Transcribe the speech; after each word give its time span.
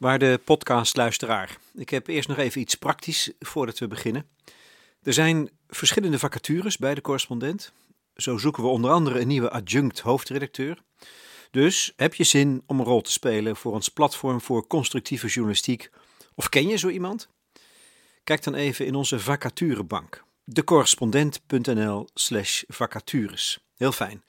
Waarde 0.00 0.38
podcastluisteraar, 0.38 1.58
ik 1.74 1.90
heb 1.90 2.06
eerst 2.06 2.28
nog 2.28 2.38
even 2.38 2.60
iets 2.60 2.74
praktisch 2.74 3.32
voordat 3.38 3.78
we 3.78 3.86
beginnen. 3.86 4.28
Er 5.02 5.12
zijn 5.12 5.50
verschillende 5.68 6.18
vacatures 6.18 6.76
bij 6.76 6.94
de 6.94 7.00
correspondent. 7.00 7.72
Zo 8.14 8.38
zoeken 8.38 8.62
we 8.62 8.68
onder 8.68 8.90
andere 8.90 9.20
een 9.20 9.26
nieuwe 9.26 9.50
adjunct 9.50 10.00
hoofdredacteur. 10.00 10.82
Dus 11.50 11.92
heb 11.96 12.14
je 12.14 12.24
zin 12.24 12.62
om 12.66 12.78
een 12.78 12.84
rol 12.84 13.00
te 13.00 13.12
spelen 13.12 13.56
voor 13.56 13.72
ons 13.72 13.88
platform 13.88 14.40
voor 14.40 14.66
constructieve 14.66 15.26
journalistiek? 15.26 15.90
Of 16.34 16.48
ken 16.48 16.68
je 16.68 16.76
zo 16.76 16.88
iemand? 16.88 17.28
Kijk 18.24 18.42
dan 18.42 18.54
even 18.54 18.86
in 18.86 18.94
onze 18.94 19.20
vacaturebank. 19.20 20.24
decorrespondent.nl 20.44 22.08
slash 22.14 22.62
vacatures. 22.66 23.58
Heel 23.76 23.92
fijn. 23.92 24.24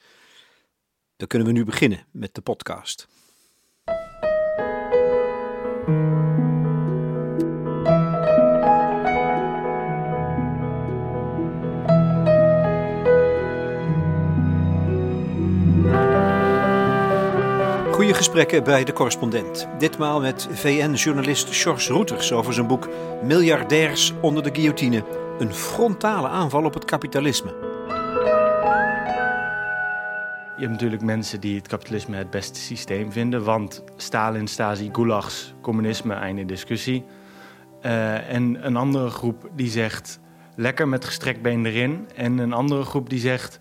Dan 1.16 1.28
kunnen 1.28 1.48
we 1.48 1.54
nu 1.54 1.64
beginnen 1.64 2.06
met 2.10 2.34
de 2.34 2.40
podcast. 2.40 3.08
Goede 18.12 18.26
gesprekken 18.26 18.64
bij 18.64 18.84
de 18.84 18.92
correspondent. 18.92 19.68
Ditmaal 19.78 20.20
met 20.20 20.48
VN-journalist 20.50 21.52
Sjors 21.52 21.88
Roeters 21.88 22.32
over 22.32 22.54
zijn 22.54 22.66
boek 22.66 22.88
Miljardairs 23.22 24.12
onder 24.20 24.42
de 24.42 24.50
guillotine. 24.52 25.04
Een 25.38 25.54
frontale 25.54 26.28
aanval 26.28 26.64
op 26.64 26.74
het 26.74 26.84
kapitalisme. 26.84 27.54
Je 30.56 30.58
hebt 30.58 30.70
natuurlijk 30.70 31.02
mensen 31.02 31.40
die 31.40 31.56
het 31.56 31.68
kapitalisme 31.68 32.16
het 32.16 32.30
beste 32.30 32.60
systeem 32.60 33.12
vinden. 33.12 33.44
Want 33.44 33.84
Stalin, 33.96 34.46
Stasi, 34.46 34.88
gulags, 34.92 35.54
communisme, 35.60 36.14
einde 36.14 36.44
discussie. 36.44 37.04
Uh, 37.82 38.32
en 38.32 38.66
een 38.66 38.76
andere 38.76 39.10
groep 39.10 39.50
die 39.54 39.70
zegt 39.70 40.20
lekker 40.56 40.88
met 40.88 41.04
gestrekt 41.04 41.42
been 41.42 41.66
erin. 41.66 42.08
En 42.14 42.38
een 42.38 42.52
andere 42.52 42.84
groep 42.84 43.10
die 43.10 43.20
zegt 43.20 43.58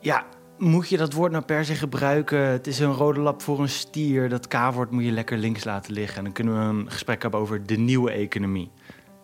ja, 0.00 0.24
moet 0.62 0.88
je 0.88 0.96
dat 0.96 1.12
woord 1.12 1.32
nou 1.32 1.44
per 1.44 1.64
se 1.64 1.74
gebruiken? 1.74 2.38
Het 2.38 2.66
is 2.66 2.78
een 2.78 2.92
rode 2.92 3.20
lap 3.20 3.42
voor 3.42 3.60
een 3.60 3.68
stier. 3.68 4.28
Dat 4.28 4.48
K-woord 4.48 4.90
moet 4.90 5.04
je 5.04 5.10
lekker 5.10 5.38
links 5.38 5.64
laten 5.64 5.92
liggen. 5.92 6.16
En 6.16 6.24
dan 6.24 6.32
kunnen 6.32 6.54
we 6.54 6.60
een 6.60 6.90
gesprek 6.90 7.22
hebben 7.22 7.40
over 7.40 7.66
de 7.66 7.76
nieuwe 7.76 8.10
economie. 8.10 8.70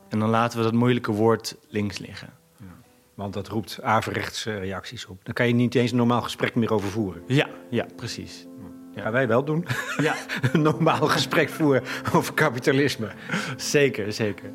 En 0.09 0.19
dan 0.19 0.29
laten 0.29 0.59
we 0.59 0.65
dat 0.65 0.73
moeilijke 0.73 1.13
woord 1.13 1.57
links 1.69 1.99
liggen. 1.99 2.29
Ja, 2.59 2.67
want 3.15 3.33
dat 3.33 3.49
roept 3.49 3.83
averechts 3.83 4.45
reacties 4.45 5.07
op. 5.07 5.25
Dan 5.25 5.35
kan 5.35 5.47
je 5.47 5.55
niet 5.55 5.75
eens 5.75 5.91
een 5.91 5.97
normaal 5.97 6.23
gesprek 6.23 6.55
meer 6.55 6.73
over 6.73 6.89
voeren. 6.89 7.23
Ja, 7.27 7.49
ja 7.71 7.87
precies. 7.97 8.47
Ja. 8.95 9.03
Gaan 9.03 9.13
wij 9.13 9.29
wel 9.29 9.45
doen? 9.45 9.67
Ja. 9.97 10.15
een 10.53 10.63
normaal 10.63 11.07
gesprek 11.07 11.49
voeren 11.49 11.83
over 12.13 12.35
kapitalisme. 12.35 13.09
Zeker, 13.57 14.13
zeker. 14.13 14.51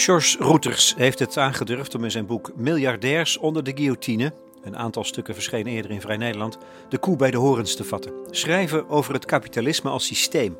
George 0.00 0.38
Roeters 0.38 0.94
heeft 0.96 1.18
het 1.18 1.36
aangedurfd 1.36 1.94
om 1.94 2.04
in 2.04 2.10
zijn 2.10 2.26
boek 2.26 2.50
Miljardairs 2.56 3.36
onder 3.36 3.64
de 3.64 3.72
guillotine, 3.74 4.32
een 4.62 4.76
aantal 4.76 5.04
stukken 5.04 5.34
verschenen 5.34 5.72
eerder 5.72 5.90
in 5.90 6.00
Vrij 6.00 6.16
Nederland, 6.16 6.58
de 6.88 6.98
koe 6.98 7.16
bij 7.16 7.30
de 7.30 7.36
horens 7.36 7.76
te 7.76 7.84
vatten. 7.84 8.12
Schrijven 8.30 8.88
over 8.88 9.14
het 9.14 9.24
kapitalisme 9.24 9.90
als 9.90 10.06
systeem. 10.06 10.56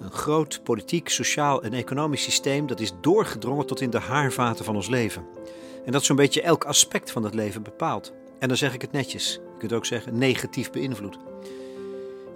Een 0.00 0.10
groot 0.10 0.60
politiek, 0.64 1.08
sociaal 1.08 1.62
en 1.62 1.72
economisch 1.72 2.22
systeem 2.22 2.66
dat 2.66 2.80
is 2.80 2.92
doorgedrongen 3.00 3.66
tot 3.66 3.80
in 3.80 3.90
de 3.90 4.00
haarvaten 4.00 4.64
van 4.64 4.76
ons 4.76 4.88
leven. 4.88 5.26
En 5.84 5.92
dat 5.92 6.04
zo'n 6.04 6.16
beetje 6.16 6.42
elk 6.42 6.64
aspect 6.64 7.10
van 7.10 7.22
het 7.22 7.34
leven 7.34 7.62
bepaalt. 7.62 8.12
En 8.38 8.48
dan 8.48 8.56
zeg 8.56 8.74
ik 8.74 8.82
het 8.82 8.92
netjes. 8.92 9.32
Je 9.32 9.58
kunt 9.58 9.72
ook 9.72 9.86
zeggen 9.86 10.18
negatief 10.18 10.70
beïnvloed. 10.70 11.25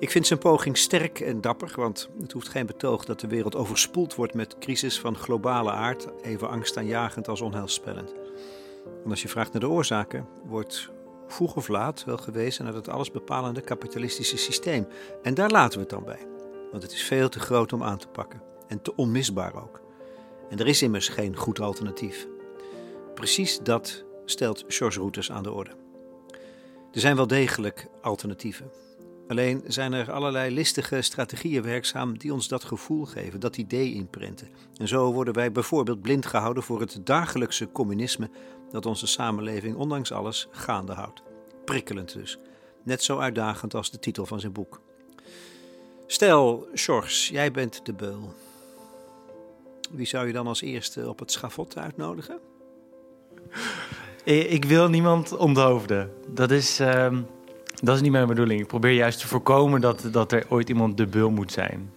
Ik 0.00 0.10
vind 0.10 0.26
zijn 0.26 0.38
poging 0.38 0.76
sterk 0.76 1.20
en 1.20 1.40
dapper, 1.40 1.72
want 1.76 2.08
het 2.20 2.32
hoeft 2.32 2.48
geen 2.48 2.66
betoog 2.66 3.04
dat 3.04 3.20
de 3.20 3.26
wereld 3.26 3.56
overspoeld 3.56 4.14
wordt 4.14 4.34
met 4.34 4.58
crisis 4.58 5.00
van 5.00 5.16
globale 5.16 5.70
aard, 5.70 6.08
even 6.22 6.48
angstaanjagend 6.48 7.28
als 7.28 7.40
onheilspellend. 7.40 8.14
En 9.04 9.10
als 9.10 9.22
je 9.22 9.28
vraagt 9.28 9.52
naar 9.52 9.60
de 9.60 9.68
oorzaken, 9.68 10.26
wordt 10.44 10.90
vroeg 11.26 11.56
of 11.56 11.68
laat 11.68 12.04
wel 12.04 12.16
gewezen 12.16 12.64
naar 12.64 12.74
het 12.74 12.88
allesbepalende 12.88 13.60
kapitalistische 13.60 14.36
systeem. 14.36 14.86
En 15.22 15.34
daar 15.34 15.50
laten 15.50 15.74
we 15.74 15.80
het 15.80 15.90
dan 15.90 16.04
bij, 16.04 16.26
want 16.70 16.82
het 16.82 16.92
is 16.92 17.02
veel 17.02 17.28
te 17.28 17.40
groot 17.40 17.72
om 17.72 17.82
aan 17.82 17.98
te 17.98 18.08
pakken 18.08 18.42
en 18.68 18.82
te 18.82 18.96
onmisbaar 18.96 19.62
ook. 19.62 19.80
En 20.48 20.58
er 20.58 20.66
is 20.66 20.82
immers 20.82 21.08
geen 21.08 21.36
goed 21.36 21.60
alternatief. 21.60 22.26
Precies 23.14 23.58
dat 23.62 24.04
stelt 24.24 24.64
George 24.68 24.98
Routers 24.98 25.30
aan 25.30 25.42
de 25.42 25.52
orde. 25.52 25.70
Er 26.92 27.00
zijn 27.00 27.16
wel 27.16 27.26
degelijk 27.26 27.86
alternatieven. 28.00 28.70
Alleen 29.30 29.62
zijn 29.66 29.92
er 29.92 30.12
allerlei 30.12 30.54
listige 30.54 31.02
strategieën 31.02 31.62
werkzaam 31.62 32.18
die 32.18 32.32
ons 32.32 32.48
dat 32.48 32.64
gevoel 32.64 33.04
geven, 33.04 33.40
dat 33.40 33.56
idee 33.56 33.92
inprinten. 33.92 34.48
En 34.76 34.88
zo 34.88 35.12
worden 35.12 35.34
wij 35.34 35.52
bijvoorbeeld 35.52 36.00
blind 36.00 36.26
gehouden 36.26 36.62
voor 36.62 36.80
het 36.80 37.00
dagelijkse 37.04 37.72
communisme 37.72 38.30
dat 38.70 38.86
onze 38.86 39.06
samenleving 39.06 39.76
ondanks 39.76 40.12
alles 40.12 40.48
gaande 40.50 40.92
houdt. 40.92 41.22
Prikkelend 41.64 42.12
dus. 42.12 42.38
Net 42.82 43.02
zo 43.02 43.18
uitdagend 43.18 43.74
als 43.74 43.90
de 43.90 43.98
titel 43.98 44.26
van 44.26 44.40
zijn 44.40 44.52
boek. 44.52 44.80
Stel, 46.06 46.68
Sjors, 46.74 47.28
jij 47.28 47.50
bent 47.50 47.86
de 47.86 47.92
beul. 47.92 48.34
Wie 49.90 50.06
zou 50.06 50.26
je 50.26 50.32
dan 50.32 50.46
als 50.46 50.60
eerste 50.60 51.08
op 51.08 51.18
het 51.18 51.32
schafot 51.32 51.78
uitnodigen? 51.78 52.38
Ik 54.56 54.64
wil 54.64 54.88
niemand 54.88 55.36
onthoofden. 55.36 56.12
Dat 56.28 56.50
is. 56.50 56.80
Uh... 56.80 57.18
Dat 57.80 57.96
is 57.96 58.02
niet 58.02 58.12
mijn 58.12 58.26
bedoeling. 58.26 58.60
Ik 58.60 58.66
probeer 58.66 58.92
juist 58.92 59.20
te 59.20 59.26
voorkomen 59.26 59.80
dat, 59.80 60.08
dat 60.10 60.32
er 60.32 60.44
ooit 60.48 60.68
iemand 60.68 60.96
de 60.96 61.06
bul 61.06 61.30
moet 61.30 61.52
zijn. 61.52 61.92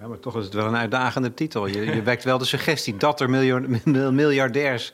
Ja, 0.00 0.06
maar 0.06 0.20
toch 0.20 0.36
is 0.36 0.44
het 0.44 0.54
wel 0.54 0.66
een 0.66 0.76
uitdagende 0.76 1.34
titel. 1.34 1.66
Je, 1.66 1.84
je 1.94 2.02
wekt 2.02 2.24
wel 2.24 2.38
de 2.38 2.44
suggestie 2.44 2.96
dat 2.96 3.20
er 3.20 3.30
miljardairs 4.12 4.92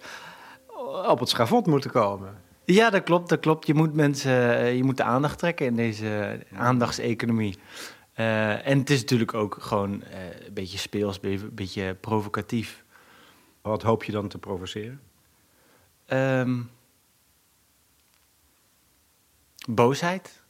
op 1.07 1.21
het 1.21 1.29
schavot 1.29 1.67
moeten 1.67 1.91
komen. 1.91 2.35
Ja, 2.65 2.91
dat 2.91 3.03
klopt, 3.03 3.29
dat 3.29 3.41
klopt. 3.41 3.67
Je 3.67 3.75
moet 3.75 3.95
mensen, 3.95 4.59
eh, 4.59 4.77
je 4.77 4.85
moet 4.85 4.97
de 4.97 5.03
aandacht 5.03 5.39
trekken 5.39 5.67
in 5.67 5.77
deze 5.77 6.41
aandachtseconomie. 6.57 7.59
Uh, 8.17 8.67
en 8.67 8.79
het 8.79 8.91
is 8.91 9.01
natuurlijk 9.01 9.35
ook 9.35 9.57
gewoon 9.61 9.95
uh, 9.95 10.47
een 10.47 10.53
beetje 10.53 10.79
speels, 10.79 11.19
een 11.23 11.51
beetje 11.53 11.95
provocatief. 11.95 12.85
Wat 13.63 13.83
hoop 13.83 14.05
je 14.05 14.13
dan 14.13 14.29
te 14.29 14.39
provoceren? 14.39 15.01
Um, 16.07 16.71
boosheid 19.75 20.43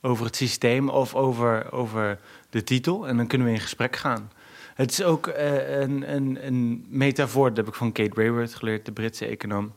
over 0.00 0.24
het 0.24 0.36
systeem 0.36 0.88
of 0.88 1.14
over, 1.14 1.72
over 1.72 2.18
de 2.50 2.62
titel. 2.62 3.08
En 3.08 3.16
dan 3.16 3.26
kunnen 3.26 3.46
we 3.46 3.52
in 3.52 3.60
gesprek 3.60 3.96
gaan. 3.96 4.30
Het 4.74 4.90
is 4.90 5.02
ook 5.02 5.26
uh, 5.26 5.78
een, 5.80 6.14
een, 6.14 6.46
een 6.46 6.86
metafoor, 6.88 7.48
dat 7.48 7.56
heb 7.56 7.68
ik 7.68 7.74
van 7.74 7.92
Kate 7.92 8.22
Raworth 8.22 8.54
geleerd, 8.54 8.86
de 8.86 8.92
Britse 8.92 9.26
econoom. 9.26 9.72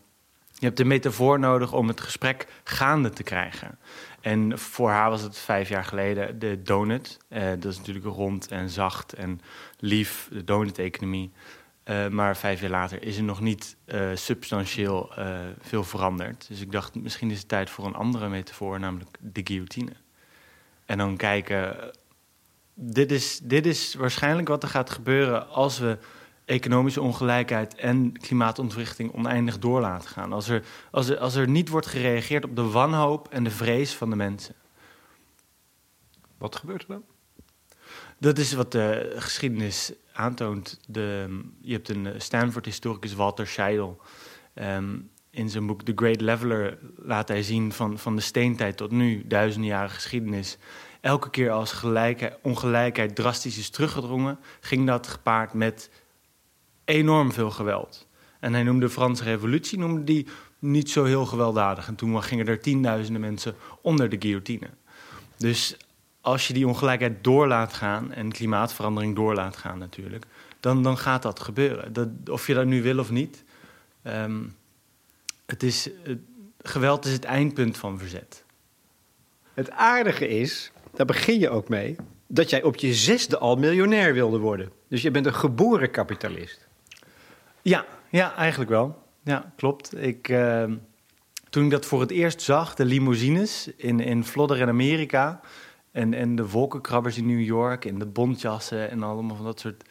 Je 0.54 0.66
hebt 0.66 0.80
een 0.80 0.88
metafoor 0.88 1.40
nodig 1.40 1.74
om 1.74 1.88
het 1.88 2.02
gesprek 2.02 2.48
gaande 2.64 3.10
te 3.10 3.24
krijgen. 3.24 3.80
En 4.22 4.60
voor 4.60 4.90
haar 4.90 5.10
was 5.10 5.22
het 5.22 5.38
vijf 5.38 5.70
jaar 5.70 5.84
geleden 5.86 6.40
de 6.40 6.62
donut. 6.62 7.18
Uh, 7.30 7.50
dat 7.50 7.66
is 7.66 7.78
natuurlijk 7.78 8.06
rond 8.06 8.48
en 8.48 8.70
zacht 8.70 9.14
en 9.14 9.42
lief, 9.78 10.28
de 10.32 10.44
donut-economie. 10.44 11.32
Uh, 11.90 12.08
maar 12.08 12.38
vijf 12.38 12.62
jaar 12.62 12.70
later 12.70 13.04
is 13.04 13.18
er 13.18 13.24
nog 13.24 13.42
niet 13.42 13.76
uh, 13.86 14.10
substantieel 14.14 15.12
uh, 15.20 15.40
veel 15.60 15.84
veranderd. 15.84 16.48
Dus 16.48 16.62
ik 16.62 16.72
dacht, 16.72 16.96
misschien 16.96 17.32
is 17.32 17.38
het 17.38 17.48
tijd 17.48 17.70
voor 17.70 17.86
een 17.86 17.96
andere 17.96 18.30
metafoor, 18.30 18.80
namelijk 18.80 19.18
de 19.20 19.42
guillotine. 19.44 19.92
En 20.86 20.98
dan 20.98 21.18
kijken, 21.18 21.92
dit 22.74 23.12
is, 23.12 23.40
dit 23.44 23.66
is 23.66 23.94
waarschijnlijk 23.94 24.48
wat 24.48 24.64
er 24.64 24.70
gaat 24.70 24.90
gebeuren 24.90 25.50
als 25.50 25.80
we 25.80 25.98
economische 26.46 27.02
ongelijkheid 27.02 27.76
en 27.76 28.18
klimaatontwrichting 28.18 29.14
oneindig 29.14 29.60
door 29.60 29.82
laten 29.82 30.10
gaan. 30.10 30.34
Als 30.34 30.50
er, 30.50 30.64
als, 30.92 31.10
er, 31.10 31.18
als 31.18 31.36
er 31.36 31.48
niet 31.48 31.70
wordt 31.70 31.88
gereageerd 31.88 32.44
op 32.44 32.56
de 32.56 32.70
wanhoop 32.70 33.28
en 33.28 33.44
de 33.44 33.52
vrees 33.52 33.94
van 33.94 34.10
de 34.10 34.16
mensen. 34.16 34.56
Wat 36.38 36.56
gebeurt 36.56 36.82
er 36.82 36.88
dan? 36.88 37.04
Dat 38.20 38.38
is 38.38 38.54
wat 38.54 38.72
de 38.72 39.16
geschiedenis 39.16 39.92
aantoont. 40.14 40.80
De, 40.88 41.40
je 41.62 41.74
hebt 41.74 41.90
een 41.90 42.14
Stanford-historicus, 42.18 43.14
Walter 43.14 43.48
Scheidel. 43.48 44.02
Um, 44.56 45.10
in 45.32 45.50
zijn 45.50 45.68
boek 45.68 45.82
The 45.82 45.92
Great 45.96 46.22
Leveler 46.22 46.78
laat 46.96 47.28
hij 47.28 47.44
zien 47.44 47.72
van, 47.72 48.00
van 48.00 48.16
de 48.16 48.22
steentijd 48.22 48.78
tot 48.78 48.92
nu, 48.92 49.24
duizenden 49.28 49.70
jaren 49.70 49.90
geschiedenis. 49.90 50.58
Elke 51.02 51.30
keer 51.30 51.52
als 51.52 51.72
gelijkheid, 51.72 52.38
ongelijkheid 52.42 53.16
drastisch 53.16 53.58
is 53.58 53.70
teruggedrongen, 53.70 54.40
ging 54.60 54.88
dat 54.88 55.08
gepaard 55.08 55.54
met 55.54 55.90
enorm 56.86 57.32
veel 57.32 57.52
geweld. 57.52 58.08
En 58.40 58.54
hij 58.54 58.64
noemde 58.64 58.86
de 58.86 58.92
Franse 58.92 59.24
Revolutie 59.24 59.78
noemde 59.78 60.04
die 60.04 60.28
niet 60.60 60.90
zo 60.90 61.04
heel 61.04 61.26
gewelddadig. 61.26 61.88
En 61.88 61.96
toen 61.96 62.24
gingen 62.24 62.48
er 62.48 62.62
tienduizenden 62.62 63.22
mensen 63.22 63.56
onder 63.82 64.10
de 64.10 64.18
guillotine. 64.20 64.70
Dus 65.38 65.78
als 66.30 66.48
je 66.48 66.54
die 66.54 66.68
ongelijkheid 66.68 67.24
door 67.24 67.48
laat 67.48 67.74
gaan 67.74 68.14
en 68.14 68.32
klimaatverandering 68.32 69.16
door 69.16 69.34
laat 69.36 69.58
gaan 69.58 69.78
natuurlijk, 69.80 70.26
dan, 70.60 70.84
dan 70.84 70.98
gaat 70.98 71.22
dat 71.22 71.40
gebeuren. 71.40 71.94
Dat, 71.94 72.08
of 72.32 72.48
je 72.48 72.54
dat 72.54 72.66
nu 72.66 72.82
wil 72.82 73.00
of 73.00 73.12
niet. 73.12 73.44
Ehm, 74.02 74.44
het 75.46 75.64
is, 75.64 75.90
het, 76.04 76.20
geweld 76.62 77.06
is 77.06 77.12
het 77.12 77.24
eindpunt 77.24 77.78
van 77.78 78.00
verzet. 78.00 78.44
Het 79.54 79.72
aardige 79.72 80.28
is, 80.28 80.72
daar 80.94 81.06
begin 81.06 81.40
je 81.40 81.50
ook 81.50 81.70
mee, 81.70 81.96
dat 82.28 82.50
jij 82.50 82.64
op 82.64 82.76
je 82.76 82.94
zesde 82.94 83.38
al 83.38 83.56
miljonair 83.56 84.14
wilde 84.14 84.38
worden. 84.38 84.72
Dus 84.88 85.02
je 85.02 85.12
bent 85.12 85.26
een 85.26 85.34
geboren 85.34 85.92
kapitalist. 85.92 86.68
Ja, 87.62 87.86
ja 88.10 88.36
eigenlijk 88.36 88.70
wel. 88.70 89.04
Ja, 89.24 89.54
klopt. 89.56 89.98
Ik, 89.98 90.30
ehm, 90.30 90.76
toen 91.50 91.64
ik 91.64 91.72
dat 91.72 91.86
voor 91.86 92.02
het 92.02 92.12
eerst 92.12 92.42
zag, 92.42 92.76
de 92.76 92.86
limousines 92.86 93.72
in, 93.76 94.00
in 94.00 94.24
Flodder 94.24 94.58
in 94.58 94.68
Amerika... 94.68 95.42
En, 96.00 96.14
en 96.14 96.36
de 96.36 96.50
wolkenkrabbers 96.50 97.18
in 97.18 97.26
New 97.26 97.42
York 97.42 97.86
en 97.86 98.00
de 98.00 98.06
bontjassen 98.06 98.90
en 98.90 99.04
allemaal 99.04 99.36
van 99.36 99.46
dat 99.46 99.60
soort 99.60 99.84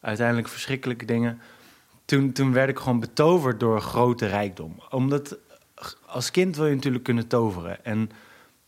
uiteindelijk 0.00 0.48
verschrikkelijke 0.48 1.04
dingen. 1.04 1.40
Toen, 2.04 2.32
toen 2.32 2.52
werd 2.52 2.68
ik 2.68 2.78
gewoon 2.78 3.00
betoverd 3.00 3.60
door 3.60 3.80
grote 3.80 4.26
rijkdom. 4.26 4.82
Omdat 4.90 5.38
als 6.06 6.30
kind 6.30 6.56
wil 6.56 6.66
je 6.66 6.74
natuurlijk 6.74 7.04
kunnen 7.04 7.26
toveren. 7.26 7.84
En 7.84 8.10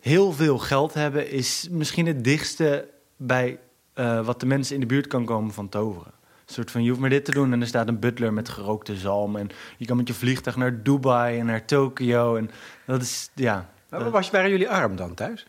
heel 0.01 0.33
veel 0.33 0.59
geld 0.59 0.95
hebben 0.95 1.31
is 1.31 1.69
misschien 1.71 2.07
het 2.07 2.25
dichtste 2.25 2.89
bij 3.17 3.59
uh, 3.95 4.25
wat 4.25 4.41
de 4.41 4.47
mensen 4.47 4.75
in 4.75 4.81
de 4.81 4.87
buurt 4.87 5.07
kan 5.07 5.25
komen 5.25 5.53
van 5.53 5.69
toveren. 5.69 6.13
Een 6.47 6.55
soort 6.55 6.71
van, 6.71 6.83
je 6.83 6.89
hoeft 6.89 7.01
maar 7.01 7.11
dit 7.11 7.25
te 7.25 7.31
doen 7.33 7.53
en 7.53 7.61
er 7.61 7.67
staat 7.67 7.89
een 7.89 7.99
butler 7.99 8.33
met 8.33 8.49
gerookte 8.49 8.97
zalm. 8.97 9.37
En 9.37 9.49
je 9.77 9.87
kan 9.87 9.97
met 9.97 10.09
je 10.09 10.15
vliegtuig 10.15 10.57
naar 10.57 10.83
Dubai 10.83 11.39
en 11.39 11.47
naar 11.47 11.65
Tokio. 11.65 12.37
En 12.37 12.51
dat 12.87 13.03
is, 13.03 13.31
ja... 13.35 13.69
Maar 13.89 14.11
was, 14.11 14.31
waren 14.31 14.51
jullie 14.51 14.71
arm 14.71 14.97
dan 14.97 15.15
thuis? 15.15 15.47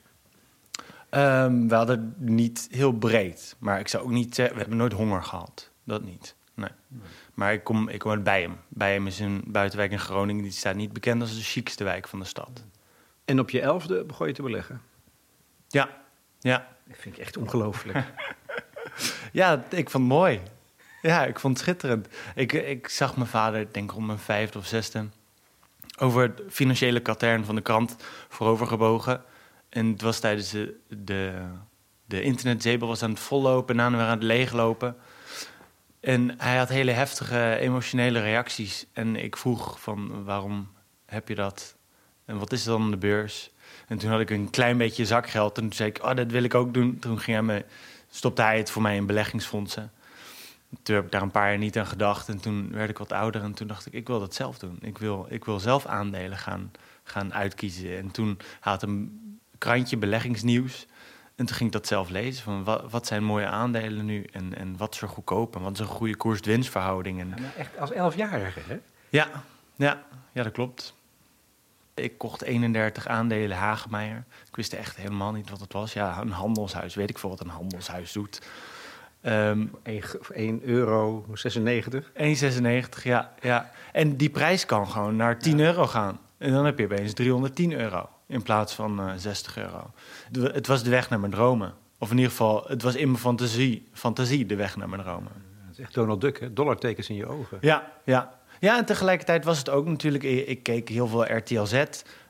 Um, 1.15 1.67
we 1.67 1.75
hadden 1.75 2.15
niet 2.17 2.67
heel 2.71 2.91
breed. 2.91 3.55
Maar 3.59 3.79
ik 3.79 3.87
zou 3.87 4.03
ook 4.03 4.09
niet 4.09 4.35
zeggen, 4.35 4.55
we 4.55 4.61
hebben 4.61 4.77
nooit 4.77 4.93
honger 4.93 5.23
gehad. 5.23 5.71
Dat 5.83 6.03
niet, 6.03 6.35
nee. 6.53 6.69
Maar 7.33 7.53
ik 7.53 7.63
kom, 7.63 7.89
ik 7.89 7.99
kom 7.99 8.11
uit 8.11 8.23
Bijhem. 8.23 8.57
Bijhem 8.67 9.07
is 9.07 9.19
een 9.19 9.43
buitenwijk 9.47 9.91
in 9.91 9.99
Groningen. 9.99 10.43
Die 10.43 10.51
staat 10.51 10.75
niet 10.75 10.93
bekend 10.93 11.21
als 11.21 11.35
de 11.35 11.43
chicste 11.43 11.83
wijk 11.83 12.07
van 12.07 12.19
de 12.19 12.25
stad. 12.25 12.63
En 13.25 13.39
op 13.39 13.49
je 13.49 13.61
elfde 13.61 14.03
begon 14.03 14.27
je 14.27 14.33
te 14.33 14.41
beleggen? 14.41 14.81
Ja, 15.67 15.89
ja. 16.39 16.67
Dat 16.87 16.97
vind 16.97 17.15
ik 17.15 17.21
echt 17.21 17.37
ongelooflijk. 17.37 18.03
ja, 19.31 19.65
ik 19.69 19.89
vond 19.89 20.03
het 20.03 20.13
mooi. 20.13 20.41
Ja, 21.01 21.25
ik 21.25 21.39
vond 21.39 21.53
het 21.53 21.63
schitterend. 21.63 22.07
Ik, 22.35 22.53
ik 22.53 22.87
zag 22.87 23.15
mijn 23.15 23.29
vader, 23.29 23.67
denk 23.71 23.91
ik 23.91 23.97
om 23.97 24.05
mijn 24.05 24.19
vijfde 24.19 24.57
of 24.57 24.65
zesde... 24.65 25.05
over 25.99 26.21
het 26.21 26.41
financiële 26.49 26.99
katern 26.99 27.45
van 27.45 27.55
de 27.55 27.61
krant 27.61 27.95
voorovergebogen. 28.29 29.23
En 29.75 29.91
het 29.91 30.01
was 30.01 30.19
tijdens 30.19 30.49
de, 30.49 30.79
de, 30.87 31.45
de 32.05 32.21
internetzebel 32.21 32.87
was 32.87 33.03
aan 33.03 33.09
het 33.09 33.19
vollopen... 33.19 33.79
en 33.79 33.85
aan 33.85 33.95
aan 33.95 34.09
het 34.09 34.23
leeglopen... 34.23 34.95
En 35.99 36.33
hij 36.37 36.57
had 36.57 36.69
hele 36.69 36.91
heftige 36.91 37.57
emotionele 37.57 38.19
reacties. 38.19 38.85
En 38.93 39.15
ik 39.15 39.37
vroeg 39.37 39.81
van 39.81 40.23
waarom 40.23 40.67
heb 41.05 41.27
je 41.27 41.35
dat? 41.35 41.75
En 42.25 42.37
wat 42.37 42.51
is 42.51 42.63
dan 42.63 42.91
de 42.91 42.97
beurs? 42.97 43.51
En 43.87 43.97
toen 43.97 44.09
had 44.09 44.19
ik 44.19 44.29
een 44.29 44.49
klein 44.49 44.77
beetje 44.77 45.05
zakgeld. 45.05 45.57
En 45.57 45.63
toen 45.63 45.73
zei 45.73 45.89
ik, 45.89 46.03
oh, 46.03 46.15
dat 46.15 46.31
wil 46.31 46.43
ik 46.43 46.53
ook 46.53 46.73
doen. 46.73 46.99
Toen 46.99 47.19
ging 47.19 47.37
hij 47.37 47.45
me, 47.45 47.65
stopte 48.09 48.41
hij 48.41 48.57
het 48.57 48.69
voor 48.69 48.81
mij 48.81 48.95
in 48.95 49.05
beleggingsfondsen. 49.05 49.91
Toen 50.83 50.95
heb 50.95 51.05
ik 51.05 51.11
daar 51.11 51.21
een 51.21 51.31
paar 51.31 51.49
jaar 51.49 51.57
niet 51.57 51.77
aan 51.77 51.87
gedacht. 51.87 52.29
En 52.29 52.39
toen 52.39 52.71
werd 52.71 52.89
ik 52.89 52.97
wat 52.97 53.11
ouder 53.11 53.41
en 53.41 53.53
toen 53.53 53.67
dacht 53.67 53.85
ik, 53.85 53.93
ik 53.93 54.07
wil 54.07 54.19
dat 54.19 54.33
zelf 54.33 54.59
doen. 54.59 54.77
Ik 54.81 54.97
wil, 54.97 55.25
ik 55.29 55.45
wil 55.45 55.59
zelf 55.59 55.85
aandelen 55.85 56.37
gaan, 56.37 56.71
gaan 57.03 57.33
uitkiezen. 57.33 57.97
En 57.97 58.11
toen 58.11 58.37
had 58.59 58.83
een 58.83 59.23
krantje 59.57 59.97
beleggingsnieuws. 59.97 60.87
En 61.35 61.45
toen 61.45 61.55
ging 61.55 61.69
ik 61.69 61.75
dat 61.75 61.87
zelf 61.87 62.09
lezen. 62.09 62.43
Van 62.43 62.63
wat, 62.63 62.91
wat 62.91 63.07
zijn 63.07 63.23
mooie 63.23 63.45
aandelen 63.45 64.05
nu 64.05 64.23
en, 64.31 64.55
en 64.57 64.77
wat 64.77 64.93
is 64.93 65.01
er 65.01 65.07
goedkoop 65.07 65.55
en 65.55 65.61
wat 65.61 65.73
is 65.73 65.79
een 65.79 65.85
goede 65.85 66.15
koers-winstverhouding. 66.15 67.19
En... 67.19 67.33
Ja, 67.37 67.51
echt 67.57 67.77
als 67.77 67.91
elfjarige, 67.91 68.59
hè? 68.67 68.79
Ja, 69.09 69.27
ja, 69.75 70.03
ja, 70.31 70.43
dat 70.43 70.51
klopt. 70.51 70.95
Ik 71.93 72.17
kocht 72.17 72.41
31 72.41 73.07
aandelen 73.07 73.57
Hagemeyer. 73.57 74.23
Ik 74.47 74.55
wist 74.55 74.73
echt 74.73 74.95
helemaal 74.95 75.31
niet 75.31 75.49
wat 75.49 75.59
het 75.59 75.73
was. 75.73 75.93
Ja, 75.93 76.21
een 76.21 76.31
handelshuis. 76.31 76.95
Weet 76.95 77.09
ik 77.09 77.17
veel 77.17 77.29
wat 77.29 77.39
een 77.39 77.49
handelshuis 77.49 78.11
doet. 78.11 78.41
Um, 79.21 79.71
1, 79.83 80.03
1 80.33 80.63
euro 80.63 81.25
96? 81.33 82.11
1,96, 82.97 83.03
ja, 83.03 83.33
ja. 83.41 83.71
En 83.91 84.15
die 84.15 84.29
prijs 84.29 84.65
kan 84.65 84.87
gewoon 84.87 85.15
naar 85.15 85.39
10 85.39 85.59
euro 85.59 85.87
gaan. 85.87 86.19
En 86.37 86.51
dan 86.51 86.65
heb 86.65 86.77
je 86.77 86.85
opeens 86.85 87.13
310 87.13 87.73
euro 87.73 88.09
in 88.27 88.43
plaats 88.43 88.73
van 88.73 88.99
uh, 88.99 89.11
60 89.17 89.57
euro. 89.57 89.91
het 90.31 90.67
was 90.67 90.83
de 90.83 90.89
weg 90.89 91.09
naar 91.09 91.19
mijn 91.19 91.31
dromen. 91.31 91.73
Of 91.97 92.09
in 92.09 92.15
ieder 92.15 92.31
geval, 92.31 92.63
het 92.67 92.81
was 92.81 92.95
in 92.95 93.07
mijn 93.07 93.21
fantasie, 93.21 93.87
fantasie 93.93 94.45
de 94.45 94.55
weg 94.55 94.75
naar 94.75 94.89
mijn 94.89 95.01
dromen. 95.01 95.31
Dat 95.65 95.71
is 95.71 95.79
echt 95.79 95.93
Donald 95.93 96.21
Duck, 96.21 96.39
hè? 96.39 96.53
Dollartekens 96.53 97.09
in 97.09 97.15
je 97.15 97.27
ogen. 97.27 97.57
Ja, 97.61 97.91
ja. 98.03 98.39
Ja, 98.59 98.77
en 98.77 98.85
tegelijkertijd 98.85 99.45
was 99.45 99.57
het 99.57 99.69
ook 99.69 99.85
natuurlijk... 99.85 100.23
Ik, 100.23 100.63
keek 100.63 100.89
heel 100.89 101.07
veel 101.07 101.35
RTL 101.35 101.63
Z, 101.63 101.83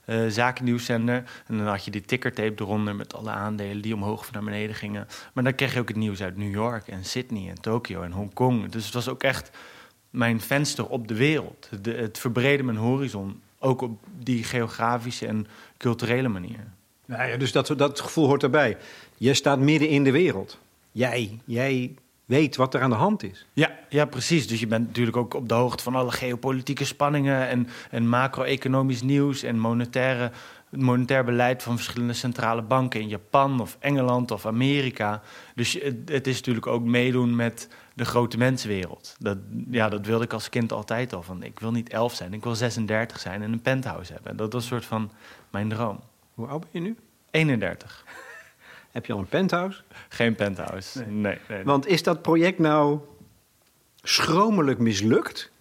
uh, 0.06 0.27
zakennieuwszender. 0.27 1.24
En 1.47 1.57
dan 1.57 1.68
had 1.68 1.86
je 1.86 1.92
die 1.92 2.01
tickertape 2.01 2.63
eronder 2.63 2.95
met 2.95 3.13
alle 3.13 3.30
aandelen 3.30 3.81
die 3.81 3.94
omhoog 3.94 4.19
of 4.19 4.31
naar 4.31 4.44
beneden 4.44 4.75
gingen. 4.75 5.07
Maar 5.33 5.44
dan 5.44 5.56
kreeg 5.56 5.74
je 5.74 5.80
ook 5.80 5.88
het 5.88 5.98
nieuws 5.98 6.21
uit 6.21 6.38
New 6.38 6.53
York 6.53 6.88
en 6.88 7.06
Sydney 7.06 7.50
en 7.50 7.62
Tokio 7.62 8.01
en 8.01 8.12
Hongkong. 8.12 8.71
Dus 8.71 8.86
het 8.86 8.94
was 8.94 9.09
ook 9.09 9.24
echt 9.24 9.51
mijn 10.09 10.41
venster 10.41 10.88
op 10.88 11.07
de 11.07 11.15
wereld. 11.15 11.69
De, 11.81 11.91
het 11.91 12.19
verbreden 12.19 12.65
mijn 12.65 12.77
horizon. 12.77 13.41
Ook 13.59 13.81
op 13.81 14.00
die 14.19 14.44
geografische 14.44 15.27
en 15.27 15.48
culturele 15.77 16.27
manier. 16.27 16.68
Nou 17.06 17.30
ja, 17.30 17.38
dus 17.38 17.51
dat, 17.51 17.74
dat 17.77 18.00
gevoel 18.00 18.27
hoort 18.27 18.44
erbij. 18.44 18.77
Je 19.18 19.33
staat 19.33 19.60
midden 19.60 19.89
in 19.89 20.04
de 20.04 20.12
wereld. 20.12 20.60
Jij, 20.92 21.39
jij 21.45 21.95
weet 22.25 22.56
wat 22.56 22.74
er 22.74 22.81
aan 22.81 22.89
de 22.89 22.95
hand 22.95 23.24
is. 23.24 23.45
Ja, 23.54 23.80
ja, 23.89 24.06
precies. 24.06 24.48
Dus 24.48 24.60
je 24.60 24.68
bent 24.68 24.88
natuurlijk 24.88 25.18
ook 25.18 25.33
op 25.33 25.50
de 25.50 25.54
hoogte 25.54 25.83
van 25.83 25.95
alle 25.95 26.12
geopolitieke 26.12 26.86
spanningen 26.86 27.48
en, 27.48 27.68
en 27.89 28.07
macro-economisch 28.07 29.01
nieuws 29.01 29.44
en 29.44 29.60
monetaire, 29.60 30.31
monetair 30.69 31.24
beleid 31.24 31.63
van 31.63 31.75
verschillende 31.75 32.13
centrale 32.13 32.62
banken 32.62 33.00
in 33.00 33.07
Japan 33.07 33.60
of 33.60 33.77
Engeland 33.80 34.31
of 34.31 34.45
Amerika. 34.45 35.22
Dus 35.56 35.74
het, 35.74 35.95
het 36.06 36.27
is 36.27 36.36
natuurlijk 36.36 36.68
ook 36.68 36.83
meedoen 36.83 37.36
met 37.36 37.69
de 37.95 38.06
grote 38.06 38.38
mensenwereld. 38.38 39.15
Dat, 39.19 39.38
ja, 39.69 39.89
dat 39.89 40.06
wilde 40.06 40.24
ik 40.24 40.33
als 40.33 40.50
kind 40.50 40.71
altijd 40.71 41.13
al. 41.13 41.24
Van, 41.24 41.44
ik 41.44 41.59
wil 41.59 41.71
niet 41.71 41.89
elf 41.89 42.13
zijn, 42.13 42.33
ik 42.33 42.44
wil 42.44 42.56
36 42.56 43.19
zijn 43.19 43.42
en 43.42 43.51
een 43.51 43.62
penthouse 43.62 44.13
hebben. 44.13 44.38
Dat 44.38 44.53
was 44.53 44.62
een 44.62 44.69
soort 44.69 44.86
van 44.86 45.12
mijn 45.50 45.69
droom. 45.69 46.00
Hoe 46.33 46.47
oud 46.47 46.59
ben 46.59 46.69
je 46.71 46.80
nu? 46.80 46.97
31. 47.31 48.06
Heb 48.92 49.06
je 49.06 49.13
al 49.13 49.19
een 49.19 49.27
penthouse? 49.27 49.81
Geen 50.09 50.36
penthouse, 50.36 51.00
nee. 51.00 51.07
nee, 51.07 51.39
nee. 51.47 51.63
Want 51.63 51.88
is 51.88 52.03
dat 52.03 52.21
project 52.21 52.59
nou 52.59 53.00
schromelijk 54.01 54.80
mislukt? 54.80 55.51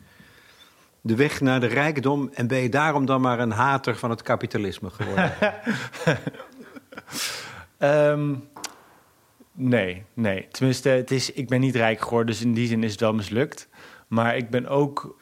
De 1.01 1.15
weg 1.15 1.41
naar 1.41 1.61
de 1.61 1.67
rijkdom 1.67 2.31
en 2.33 2.47
ben 2.47 2.59
je 2.59 2.69
daarom 2.69 3.07
dan 3.07 3.21
maar 3.21 3.39
een 3.39 3.51
hater 3.51 3.97
van 3.97 4.11
het 4.11 4.23
kapitalisme 4.23 4.91
geworden? 4.91 5.33
um, 7.79 8.49
nee, 9.55 10.05
nee. 10.15 10.49
Tenminste, 10.51 10.89
het 10.89 11.11
is, 11.11 11.33
ik 11.33 11.49
ben 11.49 11.61
niet 11.61 11.77
rijk 11.77 12.01
geworden, 12.01 12.27
dus 12.27 12.43
in 12.43 12.55
die 12.55 12.67
zin 12.67 12.83
is 12.83 12.91
het 12.91 13.01
wel 13.01 13.15
mislukt. 13.15 13.69
Maar 14.07 14.37
ik 14.37 14.51
ben 14.51 14.67
ook 14.67 15.17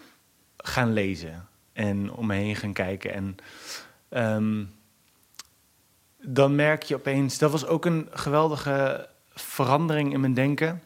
gaan 0.57 0.93
lezen 0.93 1.49
en 1.73 2.13
om 2.13 2.27
me 2.27 2.35
heen 2.35 2.57
gaan 2.57 2.73
kijken. 2.73 3.13
En 3.13 3.37
um, 4.35 4.75
dan 6.23 6.55
merk 6.55 6.83
je 6.83 6.95
opeens, 6.95 7.39
dat 7.39 7.51
was 7.51 7.67
ook 7.67 7.85
een 7.85 8.09
geweldige 8.11 9.09
verandering 9.35 10.13
in 10.13 10.21
mijn 10.21 10.35
denken. 10.35 10.83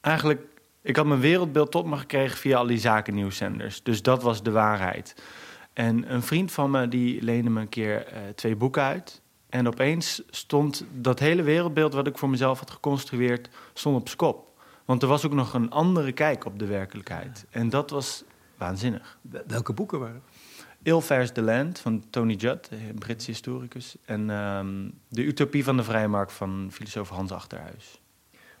Eigenlijk, 0.00 0.42
ik 0.82 0.96
had 0.96 1.06
mijn 1.06 1.20
wereldbeeld 1.20 1.70
tot 1.70 1.86
me 1.86 1.96
gekregen 1.96 2.38
via 2.38 2.58
al 2.58 2.66
die 2.66 2.78
zakennieuwszenders. 2.78 3.82
Dus 3.82 4.02
dat 4.02 4.22
was 4.22 4.42
de 4.42 4.50
waarheid. 4.50 5.22
En 5.72 6.12
een 6.12 6.22
vriend 6.22 6.52
van 6.52 6.70
me 6.70 6.88
die 6.88 7.22
leende 7.22 7.50
me 7.50 7.60
een 7.60 7.68
keer 7.68 8.12
uh, 8.12 8.18
twee 8.34 8.56
boeken 8.56 8.82
uit. 8.82 9.19
En 9.50 9.66
opeens 9.66 10.22
stond 10.30 10.84
dat 10.92 11.18
hele 11.18 11.42
wereldbeeld 11.42 11.92
wat 11.92 12.06
ik 12.06 12.18
voor 12.18 12.30
mezelf 12.30 12.58
had 12.58 12.70
geconstrueerd, 12.70 13.48
stond 13.72 13.96
op 13.96 14.08
skop. 14.08 14.48
Want 14.84 15.02
er 15.02 15.08
was 15.08 15.26
ook 15.26 15.32
nog 15.32 15.54
een 15.54 15.70
andere 15.70 16.12
kijk 16.12 16.44
op 16.44 16.58
de 16.58 16.66
werkelijkheid. 16.66 17.46
En 17.50 17.68
dat 17.68 17.90
was 17.90 18.24
waanzinnig. 18.56 19.18
Welke 19.46 19.72
boeken 19.72 19.98
waren 19.98 20.22
Ilvers 20.82 21.32
the 21.32 21.42
Land 21.42 21.78
van 21.78 22.04
Tony 22.10 22.34
Judd, 22.34 22.68
een 22.70 22.98
Britse 22.98 23.30
historicus. 23.30 23.96
En 24.04 24.30
um, 24.30 24.92
De 25.08 25.24
Utopie 25.24 25.64
van 25.64 25.76
de 25.76 25.82
Vrije 25.82 26.08
Markt 26.08 26.32
van 26.32 26.68
filosoof 26.72 27.08
Hans 27.08 27.30
Achterhuis. 27.30 28.00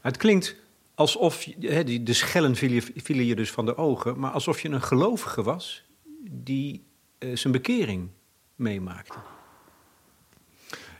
Het 0.00 0.16
klinkt 0.16 0.56
alsof, 0.94 1.46
he, 1.60 1.84
die, 1.84 2.02
de 2.02 2.12
schellen 2.12 2.56
vielen, 2.56 2.82
vielen 2.82 3.24
je 3.24 3.36
dus 3.36 3.50
van 3.50 3.64
de 3.64 3.76
ogen... 3.76 4.18
maar 4.18 4.30
alsof 4.30 4.60
je 4.60 4.68
een 4.68 4.82
gelovige 4.82 5.42
was 5.42 5.84
die 6.30 6.84
uh, 7.18 7.36
zijn 7.36 7.52
bekering 7.52 8.08
meemaakte. 8.54 9.18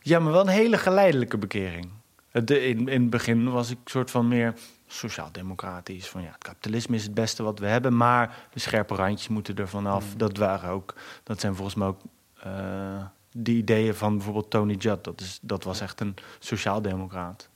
Ja, 0.01 0.19
maar 0.19 0.33
wel 0.33 0.41
een 0.41 0.49
hele 0.49 0.79
geleidelijke 0.79 1.39
bekering. 1.39 1.89
De, 2.33 2.67
in, 2.67 2.89
in 2.89 3.01
het 3.01 3.11
begin 3.11 3.51
was 3.51 3.71
ik 3.71 3.79
soort 3.85 4.11
van 4.11 4.29
meer 4.29 4.55
sociaal-democratisch. 4.87 6.09
Van 6.09 6.23
ja, 6.23 6.29
het 6.29 6.45
kapitalisme 6.45 6.97
is 6.97 7.03
het 7.03 7.15
beste 7.15 7.43
wat 7.43 7.59
we 7.59 7.67
hebben, 7.67 7.97
maar 7.97 8.37
de 8.53 8.61
scherpe 8.61 8.95
randjes 8.95 9.29
moeten 9.29 9.57
er 9.57 9.69
vanaf. 9.69 10.05
Mm. 10.13 10.19
Dat 10.19 10.37
waren 10.37 10.71
ook, 10.71 10.95
dat 11.23 11.41
zijn 11.41 11.55
volgens 11.55 11.77
mij 11.77 11.87
ook 11.87 12.01
uh, 12.47 13.05
die 13.33 13.57
ideeën 13.57 13.95
van 13.95 14.15
bijvoorbeeld 14.17 14.51
Tony 14.51 14.75
Judd. 14.75 15.05
Dat, 15.05 15.21
is, 15.21 15.39
dat 15.43 15.65
was 15.65 15.81
echt 15.81 16.01
een 16.01 16.15
sociaal-democraat. 16.39 17.49